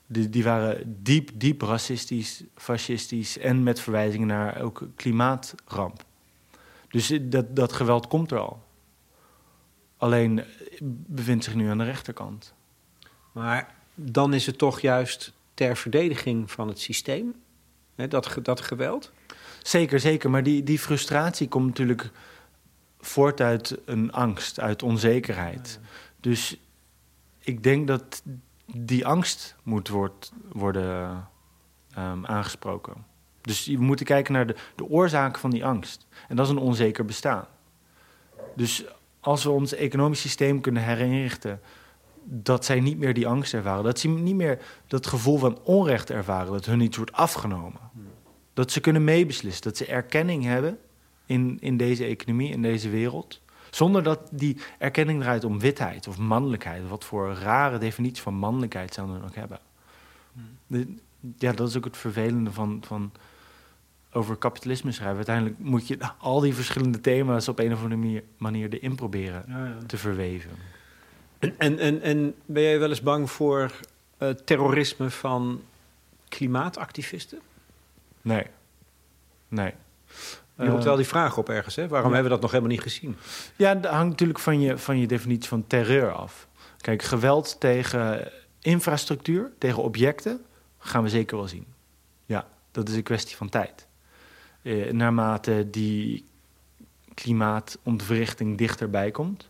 Die, 0.05 0.29
die 0.29 0.43
waren 0.43 0.97
diep, 1.03 1.29
diep 1.33 1.61
racistisch, 1.61 2.43
fascistisch... 2.55 3.37
en 3.37 3.63
met 3.63 3.79
verwijzingen 3.79 4.27
naar 4.27 4.61
ook 4.61 4.87
klimaatramp. 4.95 6.05
Dus 6.89 7.19
dat, 7.21 7.55
dat 7.55 7.73
geweld 7.73 8.07
komt 8.07 8.31
er 8.31 8.39
al. 8.39 8.63
Alleen 9.97 10.39
eh, 10.39 10.45
bevindt 11.05 11.43
zich 11.43 11.55
nu 11.55 11.69
aan 11.69 11.77
de 11.77 11.83
rechterkant. 11.83 12.53
Maar 13.31 13.75
dan 13.95 14.33
is 14.33 14.45
het 14.45 14.57
toch 14.57 14.79
juist 14.79 15.33
ter 15.53 15.77
verdediging 15.77 16.51
van 16.51 16.67
het 16.67 16.79
systeem, 16.79 17.35
hè, 17.95 18.07
dat, 18.07 18.37
dat 18.41 18.61
geweld. 18.61 19.11
Zeker, 19.67 19.99
zeker. 19.99 20.29
Maar 20.29 20.43
die, 20.43 20.63
die 20.63 20.79
frustratie 20.79 21.47
komt 21.47 21.65
natuurlijk 21.65 22.09
voort 22.99 23.41
uit 23.41 23.77
een 23.85 24.11
angst, 24.11 24.59
uit 24.59 24.83
onzekerheid. 24.83 25.79
Dus 26.19 26.59
ik 27.39 27.63
denk 27.63 27.87
dat 27.87 28.23
die 28.65 29.05
angst 29.05 29.55
moet 29.63 29.87
wordt, 29.87 30.31
worden 30.51 31.27
ehm, 31.93 32.25
aangesproken. 32.25 33.05
Dus 33.41 33.65
je 33.65 33.79
moet 33.79 34.03
kijken 34.03 34.33
naar 34.33 34.47
de, 34.47 34.55
de 34.75 34.89
oorzaken 34.89 35.41
van 35.41 35.49
die 35.49 35.65
angst. 35.65 36.07
En 36.27 36.35
dat 36.35 36.45
is 36.45 36.51
een 36.51 36.57
onzeker 36.57 37.05
bestaan. 37.05 37.45
Dus 38.55 38.85
als 39.19 39.43
we 39.43 39.49
ons 39.49 39.73
economisch 39.73 40.21
systeem 40.21 40.61
kunnen 40.61 40.83
herinrichten... 40.83 41.61
dat 42.23 42.65
zij 42.65 42.79
niet 42.79 42.97
meer 42.97 43.13
die 43.13 43.27
angst 43.27 43.53
ervaren. 43.53 43.83
Dat 43.83 43.99
ze 43.99 44.07
niet 44.07 44.35
meer 44.35 44.61
dat 44.87 45.07
gevoel 45.07 45.37
van 45.37 45.59
onrecht 45.63 46.09
ervaren. 46.09 46.51
Dat 46.51 46.65
hun 46.65 46.81
iets 46.81 46.97
wordt 46.97 47.11
afgenomen. 47.11 47.79
Dat 48.57 48.71
ze 48.71 48.79
kunnen 48.79 49.03
meebeslissen. 49.03 49.63
Dat 49.63 49.77
ze 49.77 49.85
erkenning 49.85 50.43
hebben 50.43 50.79
in, 51.25 51.57
in 51.61 51.77
deze 51.77 52.05
economie, 52.05 52.51
in 52.51 52.61
deze 52.61 52.89
wereld. 52.89 53.41
Zonder 53.69 54.03
dat 54.03 54.19
die 54.31 54.57
erkenning 54.77 55.21
draait 55.21 55.43
om 55.43 55.59
witheid 55.59 56.07
of 56.07 56.17
mannelijkheid. 56.17 56.87
Wat 56.87 57.03
voor 57.03 57.33
rare 57.33 57.77
definitie 57.77 58.21
van 58.21 58.33
mannelijkheid 58.33 58.93
zouden 58.93 59.15
we 59.15 59.21
dan 59.21 59.29
ook 59.29 59.35
hebben. 59.35 59.59
De- 60.67 60.95
ja, 61.37 61.51
dat 61.51 61.69
is 61.69 61.77
ook 61.77 61.83
het 61.83 61.97
vervelende 61.97 62.51
van, 62.51 62.83
van 62.85 63.11
over 64.11 64.35
kapitalisme 64.35 64.91
schrijven. 64.91 65.15
Uiteindelijk 65.15 65.59
moet 65.59 65.87
je 65.87 65.97
al 66.17 66.39
die 66.39 66.53
verschillende 66.53 67.01
thema's 67.01 67.47
op 67.47 67.59
een 67.59 67.73
of 67.73 67.81
andere 67.81 68.01
manier, 68.01 68.23
manier 68.37 68.73
erin 68.73 68.95
proberen 68.95 69.45
te 69.87 69.97
verweven. 69.97 70.51
En, 71.39 71.53
en, 71.57 71.79
en, 71.79 72.01
en 72.01 72.35
ben 72.45 72.63
jij 72.63 72.79
wel 72.79 72.89
eens 72.89 73.01
bang 73.01 73.31
voor 73.31 73.71
eh, 74.17 74.29
terrorisme 74.29 75.09
van 75.09 75.61
klimaatactivisten? 76.29 77.39
Nee. 78.27 78.45
Nee. 79.47 79.73
Je 80.55 80.65
roept 80.65 80.77
Eh, 80.79 80.83
wel 80.85 80.95
die 80.95 81.05
vraag 81.07 81.37
op 81.37 81.49
ergens, 81.49 81.75
hè? 81.75 81.87
Waarom 81.87 82.09
ja. 82.09 82.13
hebben 82.15 82.23
we 82.23 82.39
dat 82.39 82.41
nog 82.41 82.51
helemaal 82.51 82.71
niet 82.71 82.81
gezien? 82.91 83.17
Ja, 83.55 83.75
dat 83.75 83.91
hangt 83.91 84.09
natuurlijk 84.09 84.39
van 84.39 84.59
je, 84.61 84.77
van 84.77 84.99
je 84.99 85.07
definitie 85.07 85.49
van 85.49 85.67
terreur 85.67 86.11
af. 86.11 86.47
Kijk, 86.77 87.01
geweld 87.03 87.59
tegen 87.59 88.31
infrastructuur, 88.61 89.51
tegen 89.57 89.83
objecten, 89.83 90.41
gaan 90.77 91.03
we 91.03 91.09
zeker 91.09 91.37
wel 91.37 91.47
zien. 91.47 91.65
Ja, 92.25 92.47
dat 92.71 92.89
is 92.89 92.95
een 92.95 93.03
kwestie 93.03 93.35
van 93.35 93.49
tijd. 93.49 93.87
Eh, 94.61 94.91
naarmate 94.91 95.67
die 95.69 96.25
klimaatontwrichting 97.13 98.57
dichterbij 98.57 99.11
komt, 99.11 99.49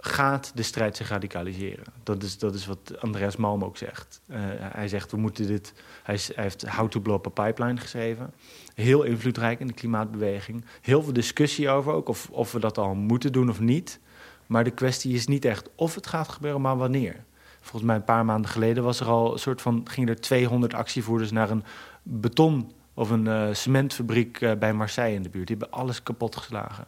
gaat 0.00 0.52
de 0.54 0.62
strijd 0.62 0.96
zich 0.96 1.08
radicaliseren. 1.08 1.84
Dat 2.02 2.22
is, 2.22 2.38
dat 2.38 2.54
is 2.54 2.66
wat 2.66 3.00
Andreas 3.00 3.36
Malm 3.36 3.64
ook 3.64 3.76
zegt. 3.76 4.20
Eh, 4.26 4.38
hij 4.58 4.88
zegt, 4.88 5.10
we 5.10 5.16
moeten 5.16 5.46
dit... 5.46 5.72
Hij, 6.02 6.20
heeft 6.34 6.68
How 6.68 6.88
to 6.88 7.00
Blow 7.00 7.16
Up 7.16 7.38
a 7.38 7.44
Pipeline 7.44 7.80
geschreven. 7.80 8.32
Heel 8.74 9.02
invloedrijk 9.02 9.60
in 9.60 9.66
de 9.66 9.72
klimaatbeweging. 9.72 10.64
Heel 10.80 11.02
veel 11.02 11.12
discussie 11.12 11.68
over 11.68 11.92
ook, 11.92 12.08
of, 12.08 12.28
of 12.30 12.52
we 12.52 12.60
dat 12.60 12.78
al 12.78 12.94
moeten 12.94 13.32
doen 13.32 13.48
of 13.48 13.60
niet. 13.60 14.00
Maar 14.46 14.64
de 14.64 14.70
kwestie 14.70 15.14
is 15.14 15.26
niet 15.26 15.44
echt 15.44 15.70
of 15.74 15.94
het 15.94 16.06
gaat 16.06 16.28
gebeuren, 16.28 16.60
maar 16.60 16.76
wanneer. 16.76 17.24
Volgens 17.60 17.84
mij 17.84 17.96
een 17.96 18.04
paar 18.04 18.24
maanden 18.24 18.50
geleden 18.50 18.84
was 18.84 19.00
er 19.00 19.06
al 19.06 19.32
een 19.32 19.38
soort 19.38 19.62
van... 19.62 19.80
gingen 19.84 20.08
er 20.08 20.20
200 20.20 20.74
actievoerders 20.74 21.30
naar 21.30 21.50
een 21.50 21.64
beton... 22.02 22.72
of 22.94 23.10
een 23.10 23.26
eh, 23.26 23.48
cementfabriek 23.52 24.40
eh, 24.40 24.52
bij 24.58 24.72
Marseille 24.72 25.16
in 25.16 25.22
de 25.22 25.28
buurt. 25.28 25.46
Die 25.46 25.56
hebben 25.56 25.78
alles 25.78 26.02
kapot 26.02 26.36
geslagen. 26.36 26.86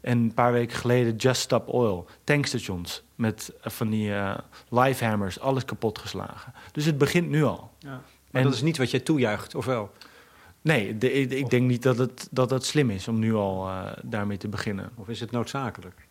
En 0.00 0.18
een 0.18 0.34
paar 0.34 0.52
weken 0.52 0.76
geleden 0.76 1.16
Just 1.16 1.40
Stop 1.40 1.68
Oil. 1.68 2.06
Tankstations 2.24 3.02
met 3.14 3.52
eh, 3.62 3.70
van 3.70 3.90
die 3.90 4.14
eh 4.14 4.38
livehammers. 4.68 5.40
Alles 5.40 5.64
kapot 5.64 5.98
geslagen. 5.98 6.52
Dus 6.72 6.84
het 6.84 6.98
begint 6.98 7.28
nu 7.28 7.44
al. 7.44 7.70
Maar 7.84 8.00
En- 8.30 8.42
dat 8.42 8.54
is 8.54 8.62
niet 8.62 8.78
wat 8.78 8.90
jij 8.90 9.00
toejuicht, 9.00 9.54
of 9.54 9.64
wel? 9.64 9.92
Nee, 10.62 10.98
de- 10.98 11.12
ik, 11.12 11.50
denk 11.50 11.68
niet 11.68 11.82
dat 11.82 11.98
het, 11.98 12.28
dat 12.30 12.50
het 12.50 12.64
slim 12.64 12.90
is 12.90 13.08
om 13.08 13.18
nu 13.18 13.34
al 13.34 13.68
eh, 13.68 13.92
daarmee 14.02 14.36
te 14.36 14.48
beginnen. 14.48 14.90
Of 14.94 15.08
is 15.08 15.20
het 15.20 15.30
noodzakelijk? 15.30 16.06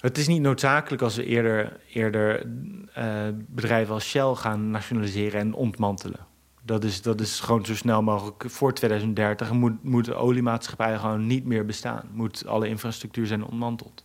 Het 0.00 0.18
is 0.18 0.26
niet 0.26 0.40
noodzakelijk 0.40 1.02
als 1.02 1.16
we 1.16 1.24
eerder, 1.24 1.80
eerder 1.92 2.46
eh, 2.92 3.28
bedrijven 3.34 3.94
als 3.94 4.08
Shell 4.08 4.34
gaan 4.34 4.70
nationaliseren 4.70 5.40
en 5.40 5.54
ontmantelen. 5.54 6.26
Dat 6.64 6.84
is, 6.84 7.02
dat 7.02 7.20
is 7.20 7.40
gewoon 7.40 7.64
zo 7.64 7.74
snel 7.74 8.02
mogelijk 8.02 8.44
voor 8.46 8.74
2030. 8.74 9.50
En 9.50 9.56
moet, 9.56 9.84
moet 9.84 10.04
de 10.04 10.14
oliemaatschappij 10.14 10.98
gewoon 10.98 11.26
niet 11.26 11.44
meer 11.44 11.66
bestaan. 11.66 12.08
Moet 12.12 12.46
alle 12.46 12.68
infrastructuur 12.68 13.26
zijn 13.26 13.44
ontmanteld. 13.44 14.04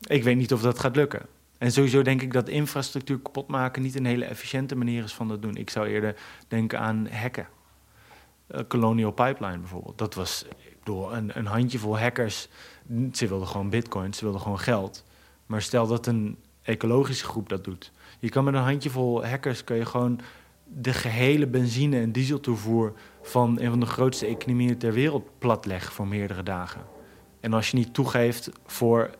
Ik 0.00 0.22
weet 0.22 0.36
niet 0.36 0.52
of 0.52 0.62
dat 0.62 0.78
gaat 0.78 0.96
lukken. 0.96 1.26
En 1.58 1.72
sowieso 1.72 2.02
denk 2.02 2.22
ik 2.22 2.32
dat 2.32 2.48
infrastructuur 2.48 3.18
kapot 3.18 3.48
maken 3.48 3.82
niet 3.82 3.94
een 3.94 4.04
hele 4.04 4.24
efficiënte 4.24 4.76
manier 4.76 5.04
is 5.04 5.14
van 5.14 5.28
dat 5.28 5.42
doen. 5.42 5.56
Ik 5.56 5.70
zou 5.70 5.86
eerder 5.86 6.16
denken 6.48 6.80
aan 6.80 7.08
hacken. 7.08 7.48
Eh, 8.46 8.60
Colonial 8.68 9.10
Pipeline 9.10 9.58
bijvoorbeeld. 9.58 9.98
Dat 9.98 10.14
was 10.14 10.44
ik 10.58 10.76
een, 10.86 11.38
een 11.38 11.46
handjevol 11.46 11.98
hackers. 11.98 12.48
Ze 13.12 13.28
wilden 13.28 13.48
gewoon 13.48 13.70
bitcoins, 13.70 14.18
ze 14.18 14.24
wilden 14.24 14.40
gewoon 14.42 14.58
geld. 14.58 15.04
Maar 15.46 15.62
stel 15.62 15.86
dat 15.86 16.06
een 16.06 16.36
ecologische 16.62 17.24
groep 17.24 17.48
dat 17.48 17.64
doet. 17.64 17.92
Je 18.18 18.28
kan 18.28 18.44
met 18.44 18.54
een 18.54 18.60
handjevol 18.60 19.26
hackers 19.26 19.64
kun 19.64 19.76
je 19.76 19.84
gewoon 19.84 20.20
de 20.72 20.92
gehele 20.92 21.46
benzine- 21.46 22.00
en 22.00 22.12
dieseltoevoer 22.12 22.92
van 23.22 23.60
een 23.60 23.70
van 23.70 23.80
de 23.80 23.86
grootste 23.86 24.26
economieën 24.26 24.78
ter 24.78 24.92
wereld 24.92 25.38
platleggen 25.38 25.92
voor 25.92 26.06
meerdere 26.06 26.42
dagen. 26.42 26.80
En 27.40 27.52
als 27.52 27.70
je 27.70 27.76
niet 27.76 27.94
toegeeft 27.94 28.50
voor 28.66 29.10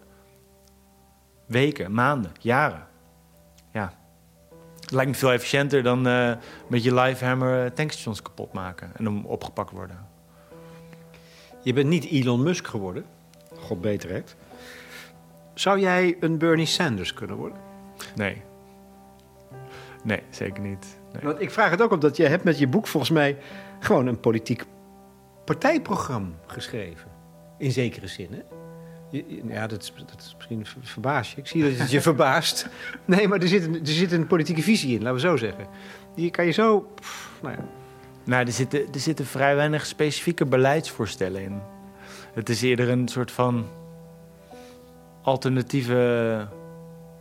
weken, 1.47 1.93
maanden, 1.93 2.33
jaren. 2.41 2.87
Ja. 3.73 3.99
Het 4.81 4.91
lijkt 4.91 5.11
me 5.11 5.17
veel 5.17 5.33
efficiënter 5.33 5.83
dan 5.83 6.07
eh, 6.07 6.33
met 6.69 6.83
je 6.83 6.95
livehammer 6.95 7.65
eh, 7.65 7.71
tankstations 7.71 8.23
kapot 8.23 8.53
maken 8.53 8.91
en 8.97 9.09
om 9.09 9.25
opgepakt 9.25 9.71
worden. 9.71 10.07
Je 11.63 11.73
bent 11.73 11.89
niet 11.89 12.05
Elon 12.05 12.43
Musk 12.43 12.67
geworden. 12.67 13.05
God 13.57 13.81
beter 13.81 14.11
hebt. 14.11 14.37
Zou 15.55 15.81
jij 15.81 16.17
een 16.21 16.39
Bernie 16.39 16.67
Sanders 16.67 17.15
kunnen 17.15 17.37
worden? 17.37 17.59
Nee. 18.15 18.43
Nee, 20.05 20.23
zeker 20.31 20.63
niet. 20.63 21.00
Nee. 21.13 21.23
Want 21.23 21.41
ik 21.41 21.51
vraag 21.51 21.71
het 21.71 21.83
ook 21.83 21.93
omdat 21.93 22.17
je 22.17 22.27
hebt 22.27 22.45
met 22.45 22.59
je 22.59 22.67
boek 22.67 22.87
volgens 22.87 23.13
mij 23.13 23.37
gewoon 23.79 24.07
een 24.07 24.21
politiek 24.21 24.65
partijprogramma 25.45 26.35
geschreven. 26.47 27.11
In 27.59 27.73
zekere 27.73 28.07
zin, 28.07 28.29
hè? 28.31 28.41
Ja, 29.55 29.67
dat 29.67 29.83
is, 29.83 29.93
dat 29.97 30.21
is 30.21 30.35
misschien 30.37 30.67
ver- 30.67 30.81
verbaas 30.83 31.31
je. 31.31 31.37
Ik 31.37 31.47
zie 31.47 31.63
dat 31.63 31.79
het 31.79 31.91
je 31.91 32.01
verbaast. 32.11 32.69
Nee, 33.05 33.29
maar 33.29 33.41
er 33.41 33.49
zit, 33.49 33.65
een, 33.65 33.75
er 33.75 33.87
zit 33.87 34.13
een 34.13 34.27
politieke 34.27 34.63
visie 34.63 34.95
in, 34.95 35.03
laten 35.03 35.15
we 35.15 35.21
zo 35.21 35.37
zeggen. 35.37 35.67
Die 36.15 36.31
kan 36.31 36.45
je 36.45 36.51
zo... 36.51 36.81
pff, 36.95 37.31
nou 37.43 37.55
ja. 37.55 37.65
Nou, 38.25 38.47
er 38.47 38.53
zitten, 38.53 38.81
er 38.93 39.01
zitten 39.01 39.27
vrij 39.27 39.57
weinig 39.57 39.87
specifieke 39.87 40.47
beleidsvoorstellen 40.47 41.43
in. 41.43 41.61
Het 42.35 42.49
is 42.49 42.63
eerder 42.63 42.89
een 42.89 43.09
soort 43.09 43.31
van 43.31 43.67
alternatieve 45.23 46.47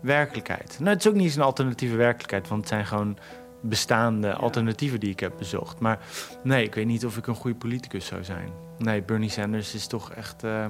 werkelijkheid. 0.02 0.78
Nou, 0.80 0.92
het 0.92 1.00
is 1.00 1.08
ook 1.08 1.16
niet 1.16 1.24
eens 1.24 1.36
een 1.36 1.42
alternatieve 1.42 1.96
werkelijkheid, 1.96 2.48
want 2.48 2.62
het 2.62 2.70
zijn 2.70 2.86
gewoon 2.86 3.18
bestaande 3.62 4.34
alternatieven 4.34 5.00
die 5.00 5.10
ik 5.10 5.20
heb 5.20 5.34
bezocht. 5.38 5.80
Maar 5.80 6.00
nee, 6.44 6.64
ik 6.64 6.76
weet 6.76 6.86
niet 6.86 7.06
of 7.06 7.18
ik 7.18 7.28
een 7.28 7.36
goede 7.36 7.58
politicus 7.58 8.06
zou 8.06 8.24
zijn. 8.24 8.50
Nee, 8.78 9.02
Bernie 9.02 9.30
Sanders 9.30 9.74
is 9.74 9.88
toch 9.88 10.12
echt, 10.12 10.44
eh, 10.44 10.66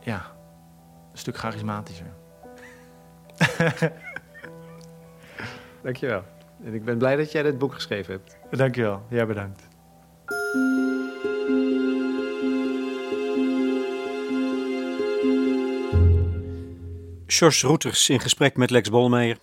ja, 0.00 0.32
een 1.12 1.18
stuk 1.18 1.36
charismatischer. 1.36 2.12
Dankjewel. 5.82 6.24
En 6.64 6.74
ik 6.74 6.84
ben 6.84 6.98
blij 6.98 7.16
dat 7.16 7.32
jij 7.32 7.42
dit 7.42 7.58
boek 7.58 7.74
geschreven 7.74 8.12
hebt. 8.12 8.36
Dankjewel, 8.50 9.02
ja 9.08 9.26
bedankt. 9.26 9.70
George 17.26 17.66
Roeters 17.66 18.08
in 18.08 18.20
gesprek 18.20 18.56
met 18.56 18.70
Lex 18.70 18.90
Bolmeijer 18.90 19.38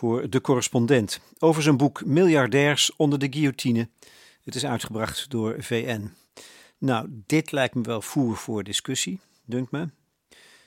voor 0.00 0.30
De 0.30 0.40
Correspondent 0.40 1.20
over 1.38 1.62
zijn 1.62 1.76
boek 1.76 2.04
Miljardairs 2.04 2.96
onder 2.96 3.18
de 3.18 3.26
guillotine. 3.30 3.88
Het 4.44 4.54
is 4.54 4.66
uitgebracht 4.66 5.30
door 5.30 5.56
VN. 5.58 6.10
Nou, 6.78 7.08
dit 7.26 7.52
lijkt 7.52 7.74
me 7.74 7.82
wel 7.82 8.02
voer 8.02 8.36
voor 8.36 8.64
discussie, 8.64 9.20
dunkt 9.44 9.70
me. 9.70 9.88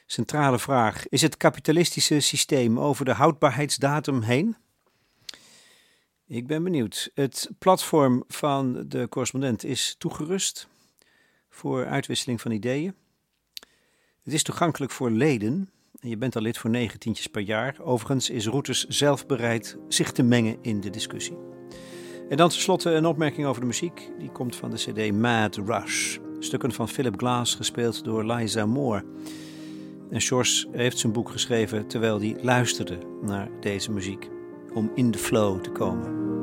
Centrale 0.05 0.59
vraag: 0.59 1.07
is 1.07 1.21
het 1.21 1.37
kapitalistische 1.37 2.19
systeem 2.19 2.79
over 2.79 3.05
de 3.05 3.13
houdbaarheidsdatum 3.13 4.21
heen? 4.21 4.55
Ik 6.27 6.47
ben 6.47 6.63
benieuwd. 6.63 7.11
Het 7.13 7.49
platform 7.59 8.23
van 8.27 8.85
de 8.87 9.09
correspondent 9.09 9.63
is 9.63 9.95
toegerust 9.97 10.67
voor 11.49 11.85
uitwisseling 11.85 12.41
van 12.41 12.51
ideeën. 12.51 12.95
Het 14.23 14.33
is 14.33 14.43
toegankelijk 14.43 14.91
voor 14.91 15.11
leden. 15.11 15.69
Je 16.05 16.17
bent 16.17 16.35
al 16.35 16.41
lid 16.41 16.57
voor 16.57 16.69
negen 16.69 16.99
tientjes 16.99 17.27
per 17.27 17.41
jaar. 17.41 17.75
Overigens 17.81 18.29
is 18.29 18.45
Roeters 18.47 18.85
zelf 18.87 19.25
bereid 19.25 19.77
zich 19.87 20.11
te 20.11 20.23
mengen 20.23 20.57
in 20.61 20.81
de 20.81 20.89
discussie. 20.89 21.37
En 22.29 22.37
dan 22.37 22.49
tenslotte 22.49 22.91
een 22.91 23.05
opmerking 23.05 23.47
over 23.47 23.61
de 23.61 23.67
muziek. 23.67 24.11
Die 24.19 24.31
komt 24.31 24.55
van 24.55 24.69
de 24.69 24.75
CD 24.75 25.11
Mad 25.11 25.55
Rush. 25.55 26.17
Stukken 26.39 26.71
van 26.71 26.89
Philip 26.89 27.17
Glass, 27.17 27.55
gespeeld 27.55 28.03
door 28.03 28.25
Liza 28.25 28.65
Moore. 28.65 29.05
En 30.09 30.21
Sjors 30.21 30.67
heeft 30.71 30.97
zijn 30.97 31.13
boek 31.13 31.29
geschreven 31.29 31.87
terwijl 31.87 32.19
hij 32.19 32.35
luisterde 32.41 32.97
naar 33.21 33.49
deze 33.59 33.91
muziek. 33.91 34.29
Om 34.73 34.91
in 34.95 35.11
de 35.11 35.17
flow 35.17 35.61
te 35.61 35.69
komen. 35.69 36.42